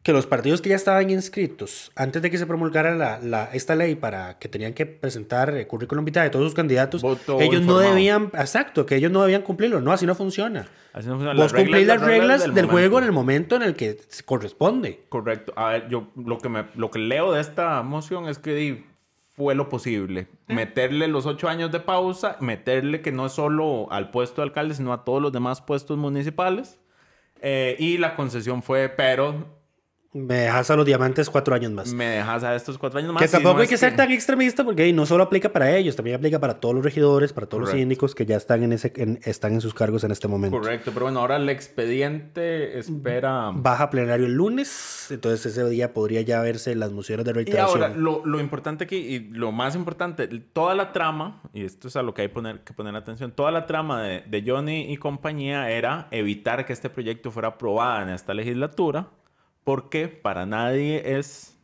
que 0.01 0.11
los 0.11 0.25
partidos 0.25 0.59
que 0.59 0.69
ya 0.69 0.75
estaban 0.75 1.11
inscritos, 1.11 1.91
antes 1.95 2.23
de 2.23 2.31
que 2.31 2.39
se 2.39 2.47
promulgara 2.47 2.95
la, 2.95 3.19
la- 3.19 3.49
esta 3.53 3.75
ley 3.75 3.93
para 3.93 4.39
que 4.39 4.49
tenían 4.49 4.73
que 4.73 4.87
presentar 4.87 5.55
eh, 5.55 5.67
currículum 5.67 6.03
vitae 6.03 6.23
de 6.23 6.29
todos 6.31 6.45
sus 6.45 6.55
candidatos, 6.55 7.03
Voto 7.03 7.39
ellos 7.39 7.61
no 7.61 7.77
debían, 7.77 8.31
exacto, 8.33 8.87
que 8.87 8.95
ellos 8.95 9.11
no 9.11 9.21
debían 9.21 9.43
cumplirlo. 9.43 9.81
No, 9.81 9.91
así 9.91 10.07
no 10.07 10.15
funciona. 10.15 10.67
Así 10.93 11.07
no 11.07 11.15
funciona. 11.15 11.41
Vos 11.41 11.51
cumplís 11.51 11.87
las 11.87 12.01
reglas, 12.01 12.41
del, 12.41 12.51
momento. 12.51 12.71
juego 12.71 12.97
en 12.99 13.03
el 13.05 13.11
momento 13.11 13.55
en 13.55 13.63
el 13.63 13.75
que 13.75 13.97
se 14.07 14.23
corresponde. 14.23 15.03
Correcto. 15.09 15.51
A 15.55 15.69
ver, 15.69 15.89
yo 15.89 16.07
lo 16.15 16.37
que, 16.37 16.49
me, 16.49 16.65
lo 16.75 16.91
que 16.91 16.99
leo 16.99 17.33
de 17.33 17.41
esta 17.41 17.81
moción 17.81 18.29
es 18.29 18.37
que 18.37 18.53
di, 18.53 18.85
fue 19.35 19.55
lo 19.55 19.69
posible. 19.69 20.27
Meterle 20.47 21.07
los 21.07 21.25
ocho 21.25 21.49
años 21.49 21.71
de 21.71 21.79
pausa, 21.79 22.37
meterle 22.39 23.01
que 23.01 23.11
no 23.11 23.27
solo 23.29 23.91
al 23.91 24.11
puesto 24.11 24.41
de 24.41 24.47
alcalde, 24.47 24.75
sino 24.75 24.93
a 24.93 25.03
todos 25.03 25.21
los 25.21 25.31
demás 25.31 25.61
puestos 25.61 25.97
municipales. 25.97 26.79
Eh, 27.41 27.75
y 27.79 27.97
la 27.97 28.15
concesión 28.15 28.61
fue, 28.61 28.87
pero 28.87 29.62
Me 30.13 30.35
dejas 30.35 30.69
a 30.69 30.75
los 30.75 30.85
diamantes 30.85 31.29
cuatro 31.29 31.55
años 31.55 31.71
más. 31.71 31.91
me 31.93 32.05
dejas 32.05 32.43
a 32.43 32.55
estos 32.55 32.77
cuatro 32.77 32.99
años 32.99 33.11
más. 33.13 33.21
Que 33.21 33.27
y 33.27 33.31
tampoco 33.31 33.55
no 33.55 33.61
hay 33.61 33.67
que 33.67 33.77
ser 33.77 33.95
tan 33.95 34.11
extremista 34.11 34.63
porque 34.63 34.91
no 34.93 35.05
solo 35.07 35.23
aplica 35.23 35.51
para 35.51 35.75
ellos, 35.75 35.95
también 35.95 36.17
aplica 36.17 36.39
para 36.39 36.59
todos 36.59 36.75
los 36.75 36.83
regidores, 36.83 37.33
para 37.33 37.47
todos 37.47 37.61
los 37.61 37.71
síndicos 37.71 38.13
que 38.13 38.25
ya 38.25 38.37
están 38.37 38.63
en, 38.63 38.73
ese, 38.73 38.93
en- 38.95 39.19
están 39.23 39.53
en 39.53 39.61
sus 39.61 39.73
cargos 39.73 40.03
en 40.03 40.11
este 40.11 40.27
momento. 40.27 40.57
Correcto, 40.59 40.91
pero 40.93 41.07
bueno, 41.07 41.19
ahora 41.19 41.37
el 41.37 41.49
expediente 41.49 42.77
espera... 42.77 43.51
Baja 43.53 43.89
plenario 43.89 44.25
el 44.27 44.33
lunes, 44.33 45.07
entonces 45.09 45.45
ese 45.45 45.67
día 45.69 45.93
podría 45.93 46.21
ya 46.21 46.41
verse 46.41 46.75
las 46.75 46.91
mociones 46.91 47.25
de 47.25 47.31
Y 47.31 47.33
reiteración. 47.33 47.81
ahora, 47.83 47.95
lo, 47.95 48.25
lo 48.25 48.39
importante 48.39 48.83
aquí, 48.83 48.97
y 48.97 49.19
lo 49.19 49.51
más 49.51 49.75
importante, 49.75 50.27
toda 50.27 50.75
la 50.75 50.91
trama, 50.91 51.41
y 51.53 51.65
esto 51.65 51.87
es 51.87 51.95
a 51.95 52.01
lo 52.03 52.13
que 52.13 52.23
hay 52.23 52.27
poner, 52.27 52.59
que 52.63 52.73
poner 52.73 52.95
atención, 52.95 53.31
toda 53.31 53.51
la 53.51 53.65
trama 53.65 54.03
de, 54.03 54.21
de 54.27 54.43
Johnny 54.45 54.91
y 54.93 54.97
compañía 54.97 55.69
era 55.71 56.07
evitar 56.11 56.65
que 56.65 56.73
este 56.73 56.89
proyecto 56.89 57.31
fuera 57.31 57.49
aprobado 57.49 58.03
en 58.03 58.09
esta 58.09 58.33
legislatura, 58.33 59.07
porque 59.63 60.07
para 60.07 60.45
nadie 60.45 61.17
es 61.17 61.57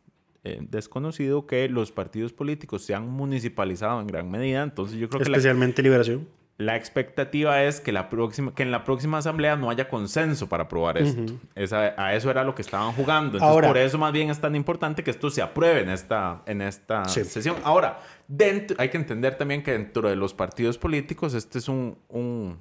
eh, 0.43 0.59
desconocido 0.61 1.45
que 1.47 1.67
los 1.69 1.91
partidos 1.91 2.31
políticos 2.33 2.83
se 2.83 2.95
han 2.95 3.09
municipalizado 3.09 3.99
en 4.01 4.07
gran 4.07 4.31
medida, 4.31 4.63
entonces 4.63 4.97
yo 4.97 5.09
creo 5.09 5.21
que 5.23 5.29
la, 5.29 5.37
Especialmente 5.37 5.81
Liberación. 5.83 6.27
la 6.57 6.77
expectativa 6.77 7.61
es 7.63 7.81
que, 7.81 7.91
la 7.91 8.09
próxima, 8.09 8.55
que 8.55 8.63
en 8.63 8.71
la 8.71 8.83
próxima 8.85 9.17
asamblea 9.17 9.55
no 9.57 9.69
haya 9.69 9.89
consenso 9.89 10.47
para 10.47 10.63
aprobar 10.63 10.97
esto. 10.97 11.33
Esa- 11.55 11.93
a 12.01 12.15
eso 12.15 12.31
era 12.31 12.43
lo 12.45 12.55
que 12.55 12.61
estaban 12.61 12.93
jugando. 12.93 13.37
Entonces, 13.37 13.49
Ahora- 13.49 13.67
por 13.67 13.77
eso 13.77 13.97
más 13.97 14.13
bien 14.13 14.29
es 14.29 14.39
tan 14.39 14.55
importante 14.55 15.03
que 15.03 15.11
esto 15.11 15.29
se 15.29 15.41
apruebe 15.41 15.81
en 15.81 15.89
esta, 15.89 16.41
en 16.45 16.61
esta 16.61 17.03
Sí. 17.05 17.23
sesión. 17.25 17.57
Ahora, 17.63 17.99
dentro, 18.27 18.77
hay 18.79 18.89
que 18.89 18.97
entender 18.97 19.37
también 19.37 19.61
que 19.61 19.71
dentro 19.73 20.07
de 20.09 20.15
los 20.15 20.33
partidos 20.33 20.77
políticos 20.77 21.33
este 21.33 21.59
es 21.59 21.67
un, 21.67 21.97
un, 22.07 22.59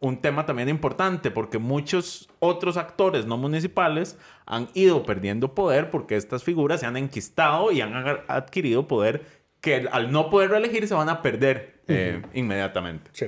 un 0.00 0.20
tema 0.22 0.46
también 0.46 0.68
importante 0.70 1.30
porque 1.30 1.58
muchos 1.58 2.28
otros 2.38 2.76
actores 2.78 3.26
no 3.26 3.36
municipales 3.36 4.16
han 4.46 4.68
ido 4.74 5.02
perdiendo 5.04 5.54
poder 5.54 5.90
porque 5.90 6.16
estas 6.16 6.42
figuras 6.42 6.80
se 6.80 6.86
han 6.86 6.96
enquistado 6.96 7.70
y 7.70 7.80
han 7.82 7.92
adquirido 8.28 8.88
poder 8.88 9.24
que 9.60 9.86
al 9.92 10.10
no 10.10 10.30
poder 10.30 10.50
reelegir 10.50 10.88
se 10.88 10.94
van 10.94 11.10
a 11.10 11.20
perder 11.20 11.80
eh, 11.86 12.22
inmediatamente. 12.32 13.10
Sí. 13.12 13.26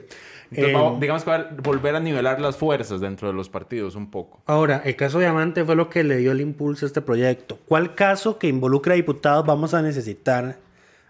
Entonces, 0.50 0.68
Eh, 0.70 0.72
vamos- 0.72 1.00
digamos 1.00 1.24
que 1.24 1.30
va 1.30 1.36
a 1.36 1.48
volver 1.62 1.94
a 1.96 2.00
nivelar 2.00 2.40
las 2.40 2.56
fuerzas 2.56 3.00
dentro 3.00 3.28
de 3.28 3.34
los 3.34 3.48
partidos 3.50 3.94
un 3.96 4.10
poco. 4.10 4.40
Ahora, 4.46 4.80
el 4.84 4.96
caso 4.96 5.18
Diamante 5.18 5.64
fue 5.64 5.74
lo 5.76 5.90
que 5.90 6.04
le 6.04 6.16
dio 6.18 6.32
el 6.32 6.40
impulso 6.40 6.86
a 6.86 6.88
este 6.88 7.02
proyecto. 7.02 7.58
¿Cuál 7.66 7.94
caso 7.94 8.38
que 8.38 8.46
involucra 8.48 8.94
a 8.94 8.96
diputados 8.96 9.44
vamos 9.44 9.74
a 9.74 9.82
necesitar 9.82 10.58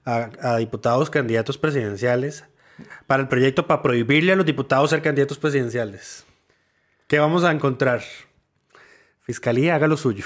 a, 0.04 0.30
a 0.40 0.56
diputados 0.56 1.08
candidatos 1.10 1.56
presidenciales 1.58 2.44
para 3.06 3.22
el 3.22 3.28
proyecto 3.28 3.66
para 3.66 3.82
prohibirle 3.82 4.32
a 4.32 4.36
los 4.36 4.46
diputados 4.46 4.90
ser 4.90 5.02
candidatos 5.02 5.38
presidenciales? 5.38 6.24
¿Qué 7.06 7.18
vamos 7.18 7.44
a 7.44 7.52
encontrar? 7.52 8.02
Fiscalía, 9.20 9.74
haga 9.74 9.86
lo 9.86 9.96
suyo. 9.96 10.24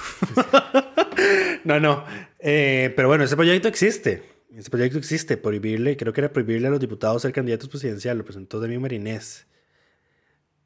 no, 1.65 1.81
no. 1.81 2.05
Eh, 2.39 2.93
pero 2.97 3.09
bueno, 3.09 3.25
ese 3.25 3.37
proyecto 3.37 3.69
existe. 3.69 4.23
Ese 4.55 4.71
proyecto 4.71 4.99
existe. 4.99 5.37
Prohibirle, 5.37 5.97
creo 5.97 6.13
que 6.13 6.21
era 6.21 6.33
prohibirle 6.33 6.69
a 6.69 6.71
los 6.71 6.81
diputados 6.81 7.23
ser 7.23 7.33
candidatos 7.33 7.69
presidenciales. 7.69 8.19
Lo 8.19 8.25
presentó 8.25 8.61
Demi 8.61 8.79
Marinés. 8.79 9.47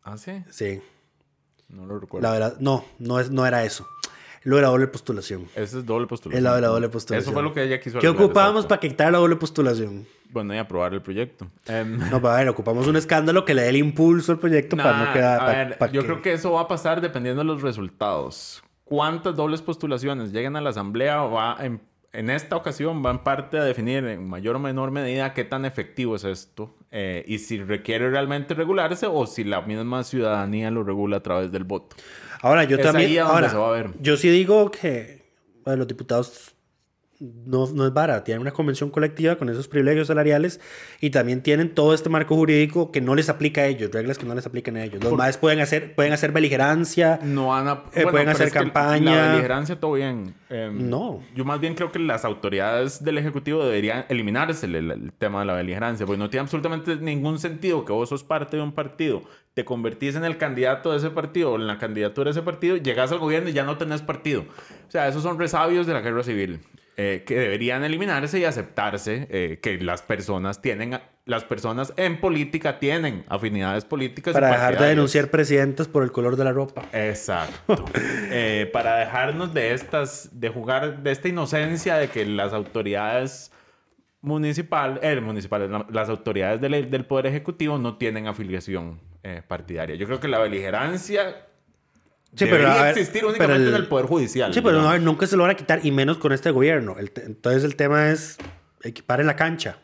¿Ah, 0.02 0.16
sí? 0.16 0.44
Sí. 0.50 0.80
No 1.68 1.86
lo 1.86 1.98
recuerdo. 1.98 2.26
La 2.26 2.32
verdad, 2.32 2.56
no, 2.60 2.84
no, 2.98 3.18
es, 3.18 3.30
no 3.30 3.46
era 3.46 3.64
eso. 3.64 3.86
Lo 4.42 4.58
era 4.58 4.68
doble 4.68 4.86
postulación. 4.86 5.48
Ese 5.54 5.78
es 5.78 5.86
doble 5.86 6.06
postulación. 6.06 6.38
Es 6.38 6.42
la 6.42 6.54
de 6.54 6.62
la 6.62 6.68
doble 6.68 6.88
postulación. 6.88 7.22
Eso 7.22 7.32
fue 7.32 7.42
lo 7.42 7.52
que 7.52 7.62
ella 7.64 7.80
quiso 7.80 7.98
¿Qué 7.98 8.08
ocupábamos 8.08 8.66
para 8.66 8.80
quitar 8.80 9.12
la 9.12 9.18
doble 9.18 9.36
postulación? 9.36 10.06
Bueno, 10.32 10.54
y 10.54 10.58
aprobar 10.58 10.94
el 10.94 11.02
proyecto. 11.02 11.46
Em, 11.66 11.98
No, 12.10 12.20
para 12.22 12.36
ver, 12.36 12.48
ocupamos 12.48 12.86
un 12.86 12.96
escándalo 12.96 13.44
que 13.44 13.54
le 13.54 13.62
dé 13.62 13.68
el 13.70 13.76
impulso 13.76 14.32
al 14.32 14.38
proyecto 14.38 14.76
para 14.76 15.04
no 15.06 15.12
quedar. 15.12 15.40
a 15.40 15.44
pa- 15.46 15.52
ver, 15.52 15.78
pa 15.78 15.86
yo 15.90 16.02
creo 16.04 16.22
que 16.22 16.32
eso 16.32 16.52
va 16.52 16.62
a 16.62 16.68
pasar 16.68 17.00
dependiendo 17.00 17.40
de 17.42 17.46
los 17.46 17.62
resultados. 17.62 18.62
¿Cuántas 18.84 19.36
dobles 19.36 19.62
postulaciones 19.62 20.32
lleguen 20.32 20.56
a 20.56 20.60
la 20.60 20.70
asamblea 20.70 21.18
va 21.22 21.56
en, 21.60 21.80
en 22.12 22.28
esta 22.30 22.56
ocasión 22.56 23.04
va 23.04 23.10
en 23.12 23.18
parte 23.20 23.56
a 23.58 23.62
definir 23.64 24.04
en 24.04 24.28
mayor 24.28 24.56
o 24.56 24.58
menor 24.58 24.90
medida 24.90 25.32
qué 25.32 25.44
tan 25.44 25.64
efectivo 25.64 26.16
es 26.16 26.24
esto 26.24 26.74
eh, 26.90 27.24
y 27.28 27.38
si 27.38 27.62
requiere 27.62 28.10
realmente 28.10 28.52
regularse 28.54 29.06
o 29.06 29.26
si 29.26 29.44
la 29.44 29.60
misma 29.62 30.02
ciudadanía 30.02 30.70
lo 30.72 30.82
regula 30.82 31.18
a 31.18 31.22
través 31.22 31.52
del 31.52 31.62
voto. 31.64 31.94
Ahora, 32.42 32.64
yo 32.64 32.76
Es 32.78 32.82
también. 32.82 33.10
ahí 33.10 33.18
a 33.18 33.26
ahora, 33.26 33.48
se 33.48 33.56
va 33.56 33.68
a 33.68 33.72
ver. 33.72 33.90
Yo 34.00 34.16
sí 34.16 34.28
digo 34.28 34.70
que 34.72 35.22
bueno, 35.64 35.78
los 35.78 35.86
diputados 35.88 36.52
no, 37.20 37.66
no 37.74 37.86
es 37.86 37.92
vara, 37.92 38.24
tienen 38.24 38.40
una 38.40 38.50
convención 38.50 38.88
colectiva 38.88 39.36
con 39.36 39.50
esos 39.50 39.68
privilegios 39.68 40.08
salariales 40.08 40.58
y 41.00 41.10
también 41.10 41.42
tienen 41.42 41.74
todo 41.74 41.92
este 41.92 42.08
marco 42.08 42.34
jurídico 42.34 42.90
que 42.90 43.02
no 43.02 43.14
les 43.14 43.28
aplica 43.28 43.60
a 43.60 43.66
ellos, 43.66 43.90
reglas 43.92 44.16
que 44.16 44.24
no 44.24 44.34
les 44.34 44.46
aplican 44.46 44.76
a 44.76 44.84
ellos. 44.84 45.04
Los 45.04 45.12
más 45.12 45.36
pueden 45.36 45.60
hacer, 45.60 45.94
pueden 45.94 46.14
hacer 46.14 46.32
beligerancia. 46.32 47.20
No 47.22 47.48
van 47.48 47.68
a... 47.68 47.84
Eh, 47.92 48.06
pueden 48.10 48.30
hacer 48.30 48.50
campaña. 48.50 49.14
La 49.14 49.32
beligerancia 49.32 49.78
todo 49.78 49.92
bien. 49.92 50.34
Em, 50.48 50.88
No. 50.88 51.20
Yo 51.34 51.44
más 51.44 51.60
bien 51.60 51.74
creo 51.74 51.92
que 51.92 51.98
las 51.98 52.24
autoridades 52.24 53.04
del 53.04 53.18
Ejecutivo 53.18 53.62
deberían 53.64 54.06
eliminarse 54.08 54.64
el, 54.64 54.74
el 54.90 55.12
tema 55.12 55.40
de 55.40 55.44
la 55.44 55.54
beligerancia, 55.54 56.06
porque 56.06 56.18
no 56.18 56.30
tiene 56.30 56.42
absolutamente 56.42 56.96
ningún 56.96 57.38
sentido 57.38 57.84
que 57.84 57.92
vos 57.92 58.08
sos 58.08 58.24
parte 58.24 58.56
de 58.56 58.62
un 58.62 58.72
partido, 58.72 59.22
te 59.52 59.66
convertís 59.66 60.16
en 60.16 60.24
el 60.24 60.38
candidato 60.38 60.92
de 60.92 60.98
ese 60.98 61.10
partido 61.10 61.52
o 61.52 61.56
en 61.56 61.66
la 61.66 61.76
candidatura 61.76 62.26
de 62.26 62.30
ese 62.30 62.42
partido, 62.42 62.76
llegas 62.76 63.12
al 63.12 63.18
gobierno 63.18 63.50
y 63.50 63.52
ya 63.52 63.64
no 63.64 63.76
tenés 63.76 64.00
partido. 64.00 64.42
O 64.88 64.90
sea, 64.90 65.08
esos 65.08 65.22
son 65.22 65.38
resabios 65.38 65.86
de 65.86 65.92
la 65.92 66.00
guerra 66.00 66.22
civil. 66.22 66.60
Eh, 67.02 67.24
que 67.26 67.34
deberían 67.38 67.82
eliminarse 67.82 68.38
y 68.38 68.44
aceptarse 68.44 69.26
eh, 69.30 69.58
que 69.62 69.78
las 69.80 70.02
personas 70.02 70.60
tienen, 70.60 70.98
las 71.24 71.44
personas 71.44 71.94
en 71.96 72.20
política 72.20 72.78
tienen 72.78 73.24
afinidades 73.28 73.84
políticas. 73.86 74.34
Para 74.34 74.48
dejar 74.50 74.78
de 74.78 74.86
denunciar 74.88 75.28
presidentes 75.30 75.88
por 75.88 76.02
el 76.02 76.12
color 76.12 76.36
de 76.36 76.44
la 76.44 76.52
ropa. 76.52 76.82
Exacto. 76.92 77.84
Eh, 78.32 78.68
para 78.72 78.96
dejarnos 78.96 79.52
de 79.54 79.72
estas, 79.72 80.28
de 80.40 80.48
jugar, 80.50 81.02
de 81.02 81.10
esta 81.10 81.26
inocencia 81.28 81.96
de 81.96 82.08
que 82.08 82.24
las 82.26 82.52
autoridades 82.52 83.50
municipal, 84.20 85.00
eh, 85.02 85.20
municipales, 85.20 85.68
la- 85.70 85.86
las 85.90 86.08
autoridades 86.08 86.60
del, 86.60 86.90
del 86.90 87.04
Poder 87.06 87.26
Ejecutivo 87.26 87.78
no 87.78 87.96
tienen 87.96 88.26
afiliación 88.26 89.00
partidaria. 89.48 89.96
Yo 89.96 90.06
creo 90.06 90.18
que 90.20 90.28
la 90.28 90.38
beligerancia 90.38 91.46
Sí, 92.34 92.44
pero, 92.44 92.56
debería 92.58 92.82
ver, 92.82 92.90
existir 92.90 93.20
pero 93.22 93.28
únicamente 93.30 93.62
el- 93.68 93.74
en 93.74 93.80
el 93.80 93.86
Poder 93.88 94.06
Judicial. 94.06 94.54
Sí, 94.54 94.60
pero 94.60 94.72
no, 94.72 94.78
digamos. 94.78 94.90
a 94.90 94.92
ver, 94.98 95.02
nunca 95.02 95.26
se 95.26 95.36
lo 95.36 95.42
van 95.42 95.50
a 95.52 95.56
quitar 95.56 95.80
y 95.84 95.90
menos 95.90 96.18
con 96.18 96.32
este 96.32 96.50
gobierno. 96.50 96.96
El 96.98 97.10
te- 97.10 97.24
entonces 97.24 97.64
el 97.64 97.76
tema 97.76 98.10
es 98.10 98.36
equipar 98.82 99.20
en 99.20 99.26
la 99.26 99.36
cancha. 99.36 99.78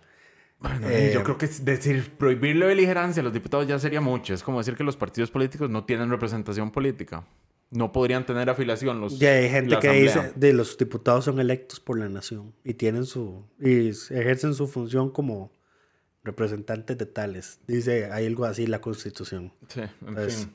Bueno, 0.59 0.89
Eh, 0.89 1.11
yo 1.13 1.23
creo 1.23 1.37
que 1.37 1.45
es 1.47 1.65
decir 1.65 2.13
prohibir 2.17 2.57
la 2.57 2.67
beligerancia 2.67 3.21
a 3.21 3.25
los 3.25 3.33
diputados 3.33 3.67
ya 3.67 3.79
sería 3.79 4.01
mucho. 4.01 4.33
Es 4.33 4.43
como 4.43 4.59
decir 4.59 4.75
que 4.75 4.85
los 4.85 4.97
partidos 4.97 5.31
políticos 5.31 5.69
no 5.69 5.85
tienen 5.85 6.09
representación 6.09 6.71
política. 6.71 7.27
No 7.71 7.91
podrían 7.93 8.25
tener 8.25 8.49
afiliación 8.49 9.01
los. 9.01 9.19
Ya 9.19 9.33
hay 9.33 9.51
gente 9.51 9.77
que 9.81 9.91
dice 9.91 10.33
de 10.37 10.53
los 10.53 10.79
diputados 10.79 11.25
son 11.25 11.41
electos 11.41 11.81
por 11.81 11.99
la 11.99 12.09
nación 12.09 12.55
y 12.65 12.75
tienen 12.75 13.05
su 13.07 13.45
y 13.61 13.89
ejercen 13.89 14.55
su 14.55 14.69
función 14.69 15.11
como 15.11 15.51
representantes 16.25 16.97
de 16.97 17.07
tales. 17.07 17.61
Dice 17.67 18.11
hay 18.11 18.27
algo 18.27 18.45
así 18.45 18.65
en 18.65 18.71
la 18.71 18.81
Constitución. 18.81 19.53
Sí, 19.69 19.81
en 20.07 20.31
fin. 20.31 20.53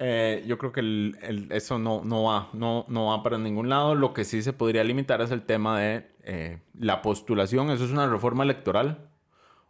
Eh, 0.00 0.44
yo 0.46 0.58
creo 0.58 0.72
que 0.72 0.80
el- 0.80 1.16
el- 1.22 1.52
eso 1.52 1.78
no, 1.78 2.02
no 2.04 2.24
va, 2.24 2.50
no, 2.52 2.84
no 2.88 3.06
va 3.06 3.22
para 3.22 3.38
ningún 3.38 3.68
lado. 3.68 3.94
Lo 3.94 4.12
que 4.12 4.24
sí 4.24 4.42
se 4.42 4.52
podría 4.52 4.82
limitar 4.84 5.20
es 5.22 5.30
el 5.30 5.42
tema 5.42 5.78
de 5.80 6.10
eh, 6.24 6.58
la 6.78 7.00
postulación. 7.02 7.70
Eso 7.70 7.84
es 7.84 7.90
una 7.90 8.08
reforma 8.08 8.42
electoral 8.44 9.08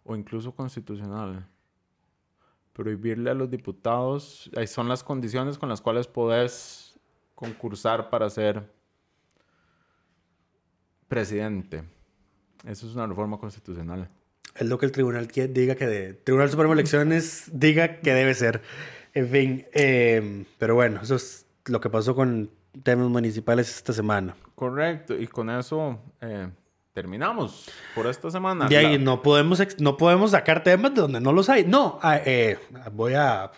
o 0.04 0.16
incluso 0.16 0.54
constitucional. 0.54 1.46
Prohibirle 2.72 3.30
a 3.30 3.34
los 3.34 3.50
diputados, 3.50 4.50
ahí 4.56 4.66
son 4.66 4.88
las 4.88 5.04
condiciones 5.04 5.58
con 5.58 5.68
las 5.68 5.80
cuales 5.80 6.06
podés 6.06 6.98
concursar 7.34 8.08
para 8.10 8.30
ser 8.30 8.72
presidente. 11.08 11.84
Eso 12.66 12.86
es 12.88 12.94
una 12.94 13.06
reforma 13.06 13.38
constitucional. 13.38 14.08
Es 14.56 14.66
lo 14.68 14.78
que 14.78 14.86
el 14.86 14.92
tribunal 14.92 15.28
quie- 15.28 15.48
diga 15.52 15.74
que 15.74 15.86
de, 15.86 16.14
Tribunal 16.14 16.48
Supremo 16.50 16.74
de 16.74 16.80
Elecciones 16.80 17.50
diga 17.52 18.00
que 18.00 18.12
debe 18.14 18.34
ser. 18.34 18.62
En 19.14 19.28
fin, 19.28 19.66
eh, 19.72 20.44
pero 20.58 20.74
bueno, 20.74 21.00
eso 21.02 21.14
es 21.14 21.46
lo 21.66 21.80
que 21.80 21.88
pasó 21.88 22.14
con 22.14 22.50
temas 22.82 23.08
municipales 23.08 23.68
esta 23.74 23.92
semana. 23.92 24.34
Correcto, 24.54 25.14
y 25.18 25.26
con 25.28 25.50
eso 25.50 26.00
eh, 26.20 26.48
terminamos 26.92 27.70
por 27.94 28.06
esta 28.08 28.30
semana. 28.30 28.66
De 28.68 28.76
ahí 28.76 28.98
La- 28.98 29.04
no 29.04 29.22
podemos, 29.22 29.62
no 29.78 29.96
podemos 29.96 30.32
sacar 30.32 30.62
temas 30.64 30.94
de 30.94 31.00
donde 31.02 31.20
no 31.20 31.32
los 31.32 31.48
hay. 31.48 31.64
No, 31.64 31.98
ah, 32.02 32.18
eh, 32.24 32.58
voy 32.92 33.14
a... 33.14 33.52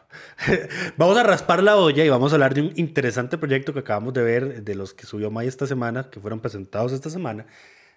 vamos 0.97 1.17
a 1.17 1.23
raspar 1.23 1.63
la 1.63 1.77
olla 1.77 2.05
y 2.05 2.09
vamos 2.09 2.33
a 2.33 2.37
hablar 2.37 2.53
de 2.55 2.61
un 2.63 2.73
interesante 2.77 3.39
proyecto 3.39 3.73
que 3.73 3.81
acabamos 3.81 4.13
de 4.15 4.23
ver, 4.23 4.63
de 4.63 4.75
los 4.75 4.93
que 4.95 5.07
subió 5.07 5.31
May 5.31 5.49
esta 5.49 5.67
semana, 5.67 6.11
que 6.11 6.21
fueron 6.21 6.41
presentados 6.41 6.93
esta 6.93 7.09
semana, 7.11 7.47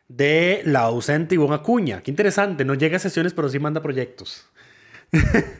de 0.07 0.61
la 0.65 0.81
ausente 0.81 1.35
Ivonne 1.35 1.55
Acuña. 1.55 2.01
Qué 2.01 2.09
interesante, 2.11 2.65
no 2.65 2.73
llega 2.73 2.97
a 2.97 2.99
sesiones, 2.99 3.33
pero 3.33 3.47
sí 3.47 3.59
manda 3.59 3.81
proyectos. 3.81 4.48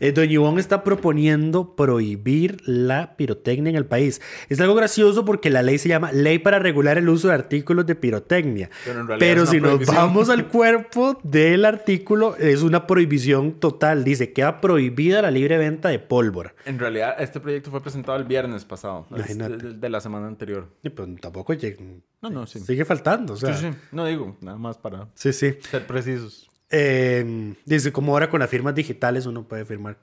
Eh, 0.00 0.12
Doña 0.12 0.30
Ivonne 0.34 0.60
está 0.60 0.84
proponiendo 0.84 1.74
prohibir 1.74 2.58
la 2.68 3.16
pirotecnia 3.16 3.70
en 3.70 3.74
el 3.74 3.84
país. 3.84 4.20
Es 4.48 4.60
algo 4.60 4.76
gracioso 4.76 5.24
porque 5.24 5.50
la 5.50 5.60
ley 5.64 5.76
se 5.78 5.88
llama 5.88 6.12
Ley 6.12 6.38
para 6.38 6.60
regular 6.60 6.98
el 6.98 7.08
uso 7.08 7.26
de 7.26 7.34
artículos 7.34 7.84
de 7.84 7.96
pirotecnia. 7.96 8.70
Pero 9.18 9.40
en 9.40 9.46
si 9.48 9.60
nos 9.60 9.84
vamos 9.86 10.28
al 10.28 10.46
cuerpo 10.50 11.18
del 11.24 11.64
artículo, 11.64 12.36
es 12.36 12.62
una 12.62 12.86
prohibición 12.86 13.54
total. 13.58 14.04
Dice, 14.04 14.32
queda 14.32 14.60
prohibida 14.60 15.20
la 15.20 15.32
libre 15.32 15.58
venta 15.58 15.88
de 15.88 15.98
pólvora. 15.98 16.54
En 16.64 16.78
realidad, 16.78 17.16
este 17.18 17.40
proyecto 17.40 17.72
fue 17.72 17.80
presentado 17.82 18.16
el 18.18 18.24
viernes 18.24 18.64
pasado. 18.64 19.04
de, 19.10 19.74
de 19.74 19.88
la 19.88 20.00
semana 20.00 20.28
anterior. 20.28 20.68
Y 20.84 20.90
pues 20.90 21.08
tampoco 21.20 21.54
lleg- 21.54 22.02
No, 22.22 22.30
no, 22.30 22.46
sí. 22.46 22.60
sigue 22.60 22.84
faltando. 22.84 23.32
O 23.32 23.36
sea, 23.36 23.52
Sí, 23.56 23.66
sí. 23.68 23.76
No 23.90 24.06
digo, 24.06 24.36
nada 24.42 24.58
más 24.58 24.78
para 24.78 25.08
sí, 25.14 25.32
sí. 25.32 25.54
ser 25.68 25.88
precisos. 25.88 26.47
Eh, 26.70 27.54
dice, 27.64 27.92
como 27.92 28.12
ahora 28.12 28.28
con 28.30 28.40
las 28.40 28.50
firmas 28.50 28.74
digitales 28.74 29.26
uno 29.26 29.48
puede 29.48 29.64
firmar 29.64 29.98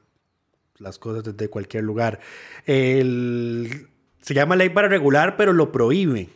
las 0.78 0.98
cosas 1.00 1.24
desde 1.24 1.50
cualquier 1.50 1.84
lugar. 1.84 2.20
El- 2.66 3.88
se 4.22 4.34
llama 4.34 4.56
ley 4.56 4.70
para 4.70 4.88
regular, 4.88 5.38
pero 5.38 5.54
lo 5.54 5.72
prohíbe. 5.72 6.30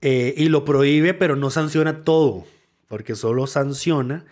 Eh, 0.00 0.32
y 0.36 0.48
lo 0.48 0.64
prohíbe, 0.64 1.12
pero 1.12 1.36
no 1.36 1.50
sanciona 1.50 2.04
todo, 2.04 2.46
porque 2.88 3.14
solo 3.16 3.46
sanciona 3.46 4.24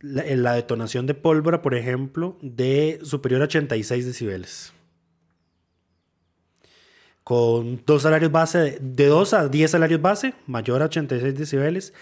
la, 0.00 0.22
la 0.36 0.52
detonación 0.54 1.06
de 1.06 1.14
pólvora, 1.14 1.62
por 1.62 1.74
ejemplo, 1.74 2.36
de 2.42 3.00
superior 3.02 3.40
a 3.40 3.44
86 3.46 4.06
decibeles. 4.06 4.72
Con 7.24 7.82
dos 7.86 8.02
salarios 8.02 8.32
base, 8.32 8.58
de, 8.58 8.78
de 8.80 9.06
2 9.06 9.34
a 9.34 9.48
10 9.48 9.70
salarios 9.70 10.00
base, 10.00 10.34
mayor 10.46 10.82
a 10.82 10.86
86 10.86 11.34
decibeles, 11.36 11.92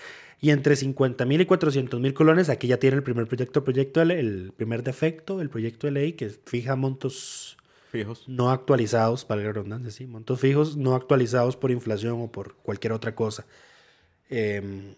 y 0.41 0.51
entre 0.51 0.76
50 0.76 1.24
mil 1.24 1.41
y 1.41 1.47
400 1.47 2.01
mil 2.01 2.14
colones, 2.14 2.49
aquí 2.49 2.68
ya 2.68 2.78
tiene 2.78 2.97
el 2.97 3.03
primer 3.03 3.26
proyecto, 3.26 3.64
proyecto 3.64 4.01
de 4.01 4.07
ley, 4.07 4.18
el 4.18 4.53
primer 4.57 4.82
defecto, 4.82 5.41
el 5.41 5.51
proyecto 5.51 5.86
de 5.86 5.93
ley 5.93 6.12
que 6.12 6.28
fija 6.28 6.76
montos 6.76 7.57
Fijos. 7.91 8.28
no 8.28 8.51
actualizados, 8.51 9.24
para 9.24 9.43
la 9.43 9.53
redundancia, 9.53 9.91
sí, 9.91 10.07
montos 10.07 10.39
fijos 10.39 10.76
no 10.76 10.95
actualizados 10.95 11.57
por 11.57 11.70
inflación 11.70 12.20
o 12.20 12.30
por 12.30 12.55
cualquier 12.57 12.93
otra 12.93 13.14
cosa. 13.14 13.47
Eh, 14.30 14.95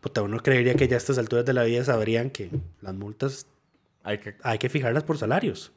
puta, 0.00 0.22
uno 0.22 0.38
creería 0.38 0.74
que 0.74 0.86
ya 0.86 0.96
a 0.96 0.98
estas 0.98 1.18
alturas 1.18 1.44
de 1.44 1.52
la 1.52 1.64
vida 1.64 1.84
sabrían 1.84 2.30
que 2.30 2.50
las 2.80 2.94
multas 2.94 3.46
Hay 4.02 4.18
que... 4.18 4.36
hay 4.42 4.58
que 4.58 4.68
fijarlas 4.68 5.02
por 5.02 5.18
salarios. 5.18 5.72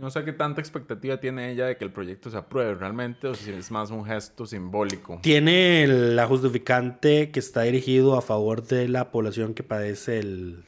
No 0.00 0.10
sé 0.10 0.24
qué 0.24 0.32
tanta 0.32 0.60
expectativa 0.62 1.18
tiene 1.20 1.50
ella 1.52 1.66
de 1.66 1.76
que 1.76 1.84
el 1.84 1.92
proyecto 1.92 2.30
se 2.30 2.38
apruebe 2.38 2.74
realmente 2.74 3.28
o 3.28 3.34
si 3.34 3.50
es 3.52 3.70
más 3.70 3.90
un 3.90 4.04
gesto 4.06 4.46
simbólico. 4.46 5.18
Tiene 5.22 5.84
el- 5.84 6.16
la 6.16 6.26
justificante 6.26 7.30
que 7.30 7.38
está 7.38 7.62
dirigido 7.62 8.16
a 8.16 8.22
favor 8.22 8.62
de 8.66 8.88
la 8.88 9.10
población 9.10 9.52
que 9.52 9.62
padece 9.62 10.18
el... 10.18 10.64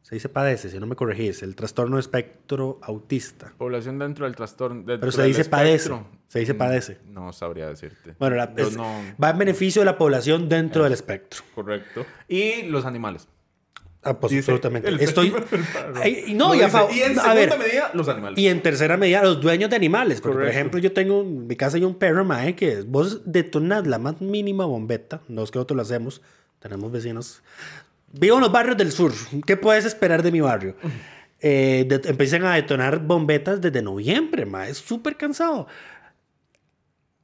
Se 0.00 0.16
dice 0.16 0.28
padece, 0.30 0.70
si 0.70 0.78
no 0.80 0.86
me 0.86 0.96
corregís, 0.96 1.42
el 1.42 1.54
trastorno 1.54 1.96
de 1.96 2.00
espectro 2.00 2.78
autista. 2.82 3.52
Población 3.58 3.98
dentro 3.98 4.24
del 4.24 4.34
trastorno. 4.34 4.76
dentro 4.76 5.00
Pero 5.00 5.12
se 5.12 5.24
dice 5.24 5.44
padece. 5.44 5.90
Se 6.28 6.38
dice 6.38 6.54
Mm, 6.54 6.58
padece. 6.58 6.98
No 7.08 7.32
sabría 7.34 7.68
decirte. 7.68 8.14
Bueno, 8.18 8.36
la- 8.36 8.52
es- 8.56 8.76
no- 8.76 9.00
va 9.22 9.30
en 9.30 9.38
beneficio 9.38 9.82
de 9.82 9.86
la 9.86 9.98
población 9.98 10.48
dentro 10.48 10.84
del 10.84 10.92
espectro. 10.94 11.42
Correcto. 11.54 12.04
Y 12.28 12.62
los 12.62 12.84
animales. 12.86 13.28
Ah, 14.04 14.18
pues 14.18 14.32
Dice 14.32 14.50
absolutamente. 14.50 15.04
Estoy. 15.04 15.32
Ay, 16.02 16.24
y 16.28 16.34
no, 16.34 16.48
Lo 16.48 16.54
y 16.54 16.58
dice. 16.58 16.76
en 17.06 17.14
segunda 17.14 17.34
ver, 17.34 17.58
medida, 17.58 17.90
los 17.94 18.08
animales. 18.08 18.36
Y 18.38 18.48
en 18.48 18.60
tercera 18.60 18.96
medida, 18.96 19.22
los 19.22 19.40
dueños 19.40 19.70
de 19.70 19.76
animales. 19.76 20.20
Porque, 20.20 20.38
por 20.38 20.48
ejemplo, 20.48 20.80
yo 20.80 20.92
tengo 20.92 21.20
en 21.22 21.46
mi 21.46 21.54
casa 21.54 21.76
hay 21.76 21.84
un 21.84 21.94
perro, 21.94 22.24
mae, 22.24 22.56
que 22.56 22.82
vos 22.82 23.20
detonas 23.24 23.86
la 23.86 23.98
más 23.98 24.20
mínima 24.20 24.64
bombeta. 24.64 25.20
No 25.28 25.44
es 25.44 25.50
que 25.52 25.58
nosotros 25.58 25.76
lo 25.76 25.82
hacemos. 25.82 26.20
Tenemos 26.58 26.90
vecinos. 26.90 27.42
Vivo 28.12 28.34
en 28.36 28.40
los 28.42 28.50
barrios 28.52 28.76
del 28.76 28.90
sur. 28.92 29.12
¿Qué 29.46 29.56
puedes 29.56 29.84
esperar 29.84 30.22
de 30.22 30.32
mi 30.32 30.40
barrio? 30.40 30.74
Eh, 31.44 31.84
de- 31.88 32.08
empiezan 32.08 32.44
a 32.44 32.54
detonar 32.54 33.00
bombetas 33.00 33.60
desde 33.60 33.82
noviembre, 33.82 34.46
mae. 34.46 34.70
Es 34.70 34.78
súper 34.78 35.16
cansado. 35.16 35.66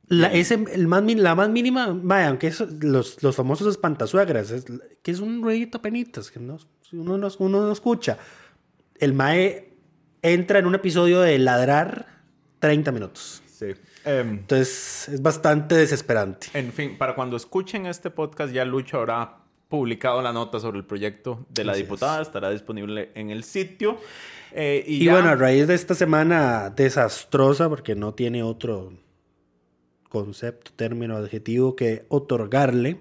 La, 0.09 0.33
ese, 0.33 0.55
el 0.73 0.87
más, 0.89 1.03
la 1.05 1.35
más 1.35 1.51
mínima, 1.51 1.93
mae, 1.93 2.25
aunque 2.27 2.47
eso- 2.47 2.67
los, 2.81 3.23
los 3.23 3.37
famosos 3.37 3.67
espantasuegras, 3.69 4.51
es, 4.51 4.65
que 5.03 5.11
es 5.11 5.21
un 5.21 5.43
ruidito 5.43 5.83
penitas, 5.83 6.31
que 6.31 6.41
no, 6.41 6.59
uno, 6.93 7.19
no, 7.19 7.29
uno 7.39 7.61
no 7.67 7.73
escucha. 7.73 8.17
El 8.99 9.13
mae 9.13 9.75
entra 10.23 10.59
en 10.59 10.67
un 10.67 10.75
episodio 10.75 11.21
de 11.21 11.39
ladrar 11.39 12.07
30 12.59 12.91
minutos. 12.93 13.43
Sí. 13.47 13.67
Em, 14.05 14.31
Entonces 14.31 15.09
es 15.11 15.21
bastante 15.23 15.75
desesperante. 15.75 16.47
en 16.55 16.73
fin, 16.73 16.97
para 16.97 17.15
cuando 17.15 17.37
escuchen 17.37 17.85
este 17.87 18.11
podcast, 18.11 18.53
ya 18.53 18.65
Lucho 18.65 18.99
habrá 18.99 19.39
publicado 19.69 20.23
la 20.23 20.33
nota 20.33 20.59
sobre 20.61 20.79
el 20.79 20.85
proyecto 20.87 21.45
de 21.51 21.65
la 21.65 21.73
Así 21.73 21.83
diputada. 21.83 22.23
Estará 22.23 22.49
disponible 22.51 23.11
en 23.15 23.29
el 23.31 23.45
sitio. 23.45 23.99
Eh, 24.53 24.83
y 24.87 25.03
Y, 25.03 25.05
ya- 25.05 25.13
bueno, 25.13 25.29
a 25.29 25.35
raíz 25.35 25.67
de 25.67 25.75
esta 25.75 25.95
semana 25.95 26.71
desastrosa, 26.71 27.69
porque 27.69 27.95
no 27.95 28.15
tiene 28.15 28.43
otro 28.43 28.93
concepto, 30.09 30.73
término, 30.75 31.17
adjetivo 31.17 31.77
que 31.77 32.05
otorgarle, 32.09 33.01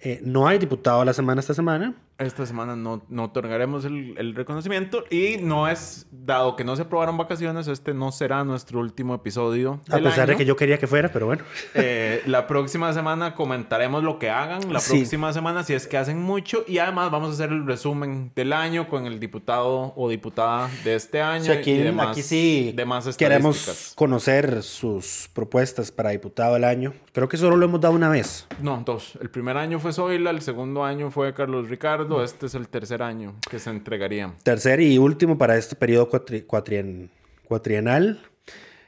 eh, 0.00 0.20
no 0.22 0.46
hay 0.46 0.58
diputado 0.58 1.00
a 1.00 1.04
la 1.04 1.12
semana 1.14 1.40
esta 1.40 1.54
semana. 1.54 1.94
Esta 2.16 2.46
semana 2.46 2.76
no, 2.76 3.02
no 3.08 3.24
otorgaremos 3.24 3.84
el, 3.84 4.14
el 4.18 4.36
reconocimiento 4.36 5.02
y 5.10 5.38
no 5.40 5.66
es, 5.68 6.06
dado 6.12 6.54
que 6.54 6.62
no 6.62 6.76
se 6.76 6.82
aprobaron 6.82 7.16
vacaciones, 7.16 7.66
este 7.66 7.92
no 7.92 8.12
será 8.12 8.44
nuestro 8.44 8.78
último 8.78 9.16
episodio. 9.16 9.80
A 9.90 9.96
pesar 9.98 10.26
de 10.28 10.32
año. 10.34 10.38
que 10.38 10.44
yo 10.44 10.54
quería 10.54 10.78
que 10.78 10.86
fuera, 10.86 11.08
pero 11.10 11.26
bueno. 11.26 11.42
Eh, 11.74 12.22
la 12.26 12.46
próxima 12.46 12.92
semana 12.92 13.34
comentaremos 13.34 14.04
lo 14.04 14.20
que 14.20 14.30
hagan. 14.30 14.72
La 14.72 14.78
Sí. 14.78 14.98
próxima 14.98 15.32
semana, 15.32 15.64
si 15.64 15.74
es 15.74 15.88
que 15.88 15.96
hacen 15.98 16.22
mucho. 16.22 16.64
Y 16.68 16.78
además 16.78 17.10
vamos 17.10 17.30
a 17.30 17.32
hacer 17.32 17.50
el 17.50 17.66
resumen 17.66 18.30
del 18.36 18.52
año 18.52 18.86
con 18.88 19.06
el 19.06 19.18
diputado 19.18 19.92
o 19.96 20.08
diputada 20.08 20.70
de 20.84 20.94
este 20.94 21.20
año. 21.20 21.42
O 21.42 21.46
sea, 21.46 21.56
aquí, 21.58 21.72
y 21.72 21.78
demás, 21.78 22.08
aquí 22.10 22.22
sí 22.22 22.72
demás 22.76 23.16
queremos 23.16 23.92
conocer 23.96 24.62
sus 24.62 25.28
propuestas 25.32 25.90
para 25.90 26.10
diputado 26.10 26.54
del 26.54 26.64
año. 26.64 26.94
Creo 27.12 27.28
que 27.28 27.36
solo 27.36 27.56
lo 27.56 27.64
hemos 27.66 27.80
dado 27.80 27.94
una 27.94 28.08
vez. 28.08 28.46
No, 28.60 28.82
dos. 28.86 29.18
El 29.20 29.30
primer 29.30 29.56
año 29.56 29.80
fue 29.80 29.92
Zoila, 29.92 30.30
el 30.30 30.42
segundo 30.42 30.84
año 30.84 31.10
fue 31.10 31.34
Carlos 31.34 31.68
Ricardo. 31.68 32.03
Este 32.24 32.46
es 32.46 32.54
el 32.54 32.68
tercer 32.68 33.02
año 33.02 33.34
que 33.50 33.58
se 33.58 33.70
entregaría. 33.70 34.32
Tercer 34.42 34.80
y 34.80 34.98
último 34.98 35.36
para 35.38 35.56
este 35.56 35.74
periodo 35.76 36.10
cuatri- 36.10 36.46
cuatrien- 36.46 37.08
cuatrienal. 37.48 38.20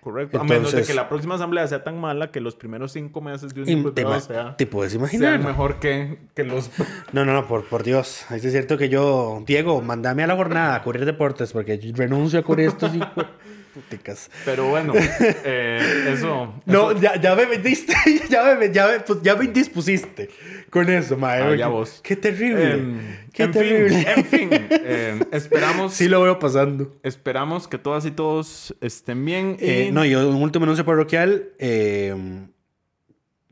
Correcto. 0.03 0.39
a 0.41 0.45
menos 0.45 0.51
de 0.63 0.69
Entonces- 0.69 0.87
que 0.87 0.95
la 0.95 1.09
próxima 1.09 1.35
asamblea 1.35 1.67
sea 1.67 1.83
tan 1.83 2.01
mala 2.01 2.31
que 2.31 2.41
los 2.41 2.55
primeros 2.55 2.93
cinco 2.93 3.21
meses 3.21 3.53
de 3.53 3.63
un 3.63 3.67
diputado 3.67 4.09
ma- 4.11 4.21
sea, 4.21 4.57
te 4.57 4.65
puedes 4.65 4.95
imaginar. 4.95 5.33
sean 5.33 5.45
mejor 5.45 5.81
que, 5.81 6.21
que 6.33 6.45
los... 6.45 6.71
No, 7.13 7.25
no, 7.25 7.33
no, 7.33 7.49
por, 7.49 7.65
por 7.65 7.83
Dios. 7.83 8.25
Es 8.31 8.43
cierto 8.43 8.79
que 8.79 8.89
yo, 8.89 9.43
Diego, 9.49 9.83
mandame 9.83 10.23
a 10.23 10.29
la 10.29 10.37
jornada 10.37 10.77
a 10.77 10.83
cubrir 10.85 11.05
deportes 11.07 11.53
porque 11.53 11.81
yo 11.81 11.91
renuncio 11.97 12.39
a 12.39 12.43
cubrir 12.45 12.69
estos 12.69 12.93
puticas. 13.77 14.31
Pero 14.45 14.69
bueno, 14.69 14.95
eh, 15.21 16.11
eso... 16.13 16.55
No, 16.65 16.91
eso- 16.93 17.01
ya, 17.01 17.21
ya 17.21 17.35
me 17.37 17.45
vendiste, 17.47 17.93
ya 18.31 18.55
me, 18.59 18.73
ya, 18.73 18.89
me, 18.89 19.01
pues, 19.01 19.21
ya 19.23 19.37
me 19.37 19.45
indispusiste 19.45 20.31
con 20.71 20.89
eso, 20.91 21.17
mae. 21.17 21.43
Ah, 21.43 21.55
ya 21.55 21.69
vos. 21.69 22.01
Qué 22.03 22.17
terrible. 22.17 22.73
Em, 22.73 23.17
qué 23.33 23.43
en 23.45 23.51
terrible. 23.53 23.89
fin, 23.99 24.07
en 24.17 24.25
fin, 24.25 24.49
eh, 24.71 25.21
esperamos, 25.33 25.93
Sí 25.95 26.09
lo 26.09 26.23
veo 26.23 26.39
pasando. 26.39 26.97
esperamos 27.03 27.69
que 27.69 27.79
todas 27.79 28.05
y 28.07 28.11
todos 28.11 28.75
estén 28.81 29.25
bien. 29.25 29.57
Eh, 29.61 29.87
y- 29.89 29.93
no, 29.93 30.05
yo 30.05 30.29
un 30.29 30.43
último 30.43 30.65
anuncio 30.65 30.85
parroquial. 30.85 31.51
eh, 31.59 32.15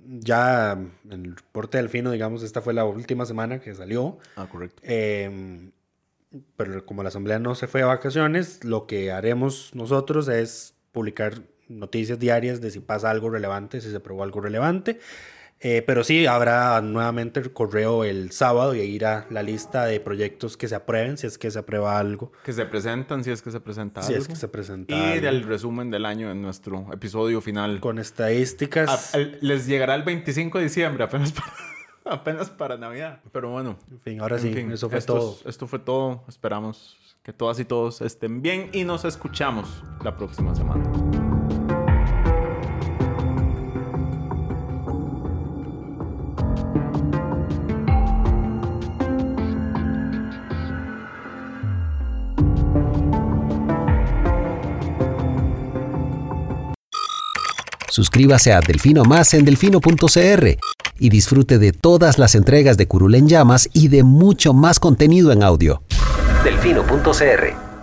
ya 0.07 0.73
en 0.73 0.93
el 1.25 1.37
reporte 1.37 1.79
del 1.79 1.89
fino, 1.89 2.11
digamos, 2.11 2.43
esta 2.43 2.61
fue 2.61 2.75
la 2.75 2.85
última 2.85 3.25
semana 3.25 3.61
que 3.61 3.75
salió. 3.75 4.19
Ah, 4.37 4.47
correcto. 4.51 4.83
Eh, 4.85 5.71
pero 6.57 6.85
como 6.87 7.03
la 7.03 7.09
asamblea 7.09 7.39
no 7.39 7.55
se 7.55 7.67
fue 7.67 7.83
a 7.83 7.87
vacaciones, 7.87 8.65
lo 8.65 8.87
que 8.87 9.13
haremos 9.13 9.71
nosotros 9.75 10.29
es 10.29 10.75
publicar 10.93 11.43
noticias 11.69 12.19
diarias 12.19 12.61
de 12.61 12.71
si 12.71 12.81
pasa 12.81 13.11
algo 13.11 13.31
relevante, 13.31 13.81
si 13.81 13.91
se 13.91 13.97
aprobó 13.97 14.23
algo 14.23 14.41
relevante. 14.41 14.99
Eh, 15.61 15.83
pero 15.87 16.05
sí, 16.05 16.27
habrá 16.27 16.79
nuevamente 16.83 17.41
el 17.41 17.53
correo 17.53 18.05
el 18.05 18.33
sábado 18.33 18.75
y 18.75 18.81
ahí 18.81 18.91
irá 18.91 19.27
la 19.31 19.43
lista 19.43 19.87
de 19.87 19.99
proyectos 19.99 20.59
que 20.59 20.69
se 20.69 20.75
aprueben, 20.75 21.17
si 21.17 21.27
es 21.27 21.39
que 21.39 21.51
se 21.51 21.59
aprueba 21.61 21.99
algo, 21.99 22.33
Que 22.45 22.53
se 22.53 22.67
presentan, 22.67 23.25
si 23.25 23.31
es 23.31 23.41
que 23.41 23.51
se 23.51 23.61
presenta 23.61 24.03
si 24.03 24.13
es 24.13 24.19
algo. 24.23 24.29
que 24.35 24.37
se 24.37 24.49
presenta 24.49 24.95
Y 24.95 25.01
algo. 25.15 25.25
del 25.25 25.43
resumen 25.45 25.91
del 25.91 26.05
año 26.05 26.31
en 26.31 26.43
nuestro 26.43 26.87
episodio 26.93 27.41
final. 27.41 27.81
con 27.81 27.99
estadísticas. 27.99 29.15
A- 29.15 29.19
el- 29.19 29.39
les 29.41 29.67
llegará 29.67 29.95
el 29.95 30.03
25 30.03 30.59
de 30.59 30.65
diciembre, 30.65 31.05
apenas 31.05 31.33
para, 31.33 31.47
apenas 32.15 32.51
para 32.51 32.77
Navidad. 32.77 33.21
Pero 33.33 33.51
bueno. 33.51 33.77
En 33.91 34.01
fin, 34.01 34.21
ahora 34.21 34.39
sí, 34.39 34.55
eso 34.73 34.89
fue 34.89 35.01
todo. 35.01 35.39
Esto 35.45 35.67
fue 35.67 35.79
todo. 35.79 36.25
Esperamos 36.29 36.97
que 37.23 37.33
todas 37.33 37.59
y 37.59 37.65
todos 37.65 38.03
estén 38.03 38.43
bien 38.43 38.71
y 38.73 38.85
nos 38.85 39.05
escuchamos 39.05 39.83
la 40.03 40.17
próxima 40.17 40.55
semana. 40.55 40.85
Suscríbase 57.89 58.53
a 58.53 58.61
Delfino 58.61 59.05
Más 59.05 59.35
en 59.35 59.45
delfino.cr 59.45 60.59
y 60.99 61.09
disfrute 61.09 61.59
de 61.59 61.73
todas 61.73 62.19
las 62.19 62.35
entregas 62.35 62.77
de 62.77 62.87
Curul 62.87 63.15
en 63.15 63.29
Llamas 63.29 63.69
y 63.73 63.89
de 63.89 64.03
mucho 64.03 64.55
más 64.55 64.81
contenido 64.81 65.33
en 65.33 65.43
audio. 65.43 65.83
Delfino.cr 66.45 67.74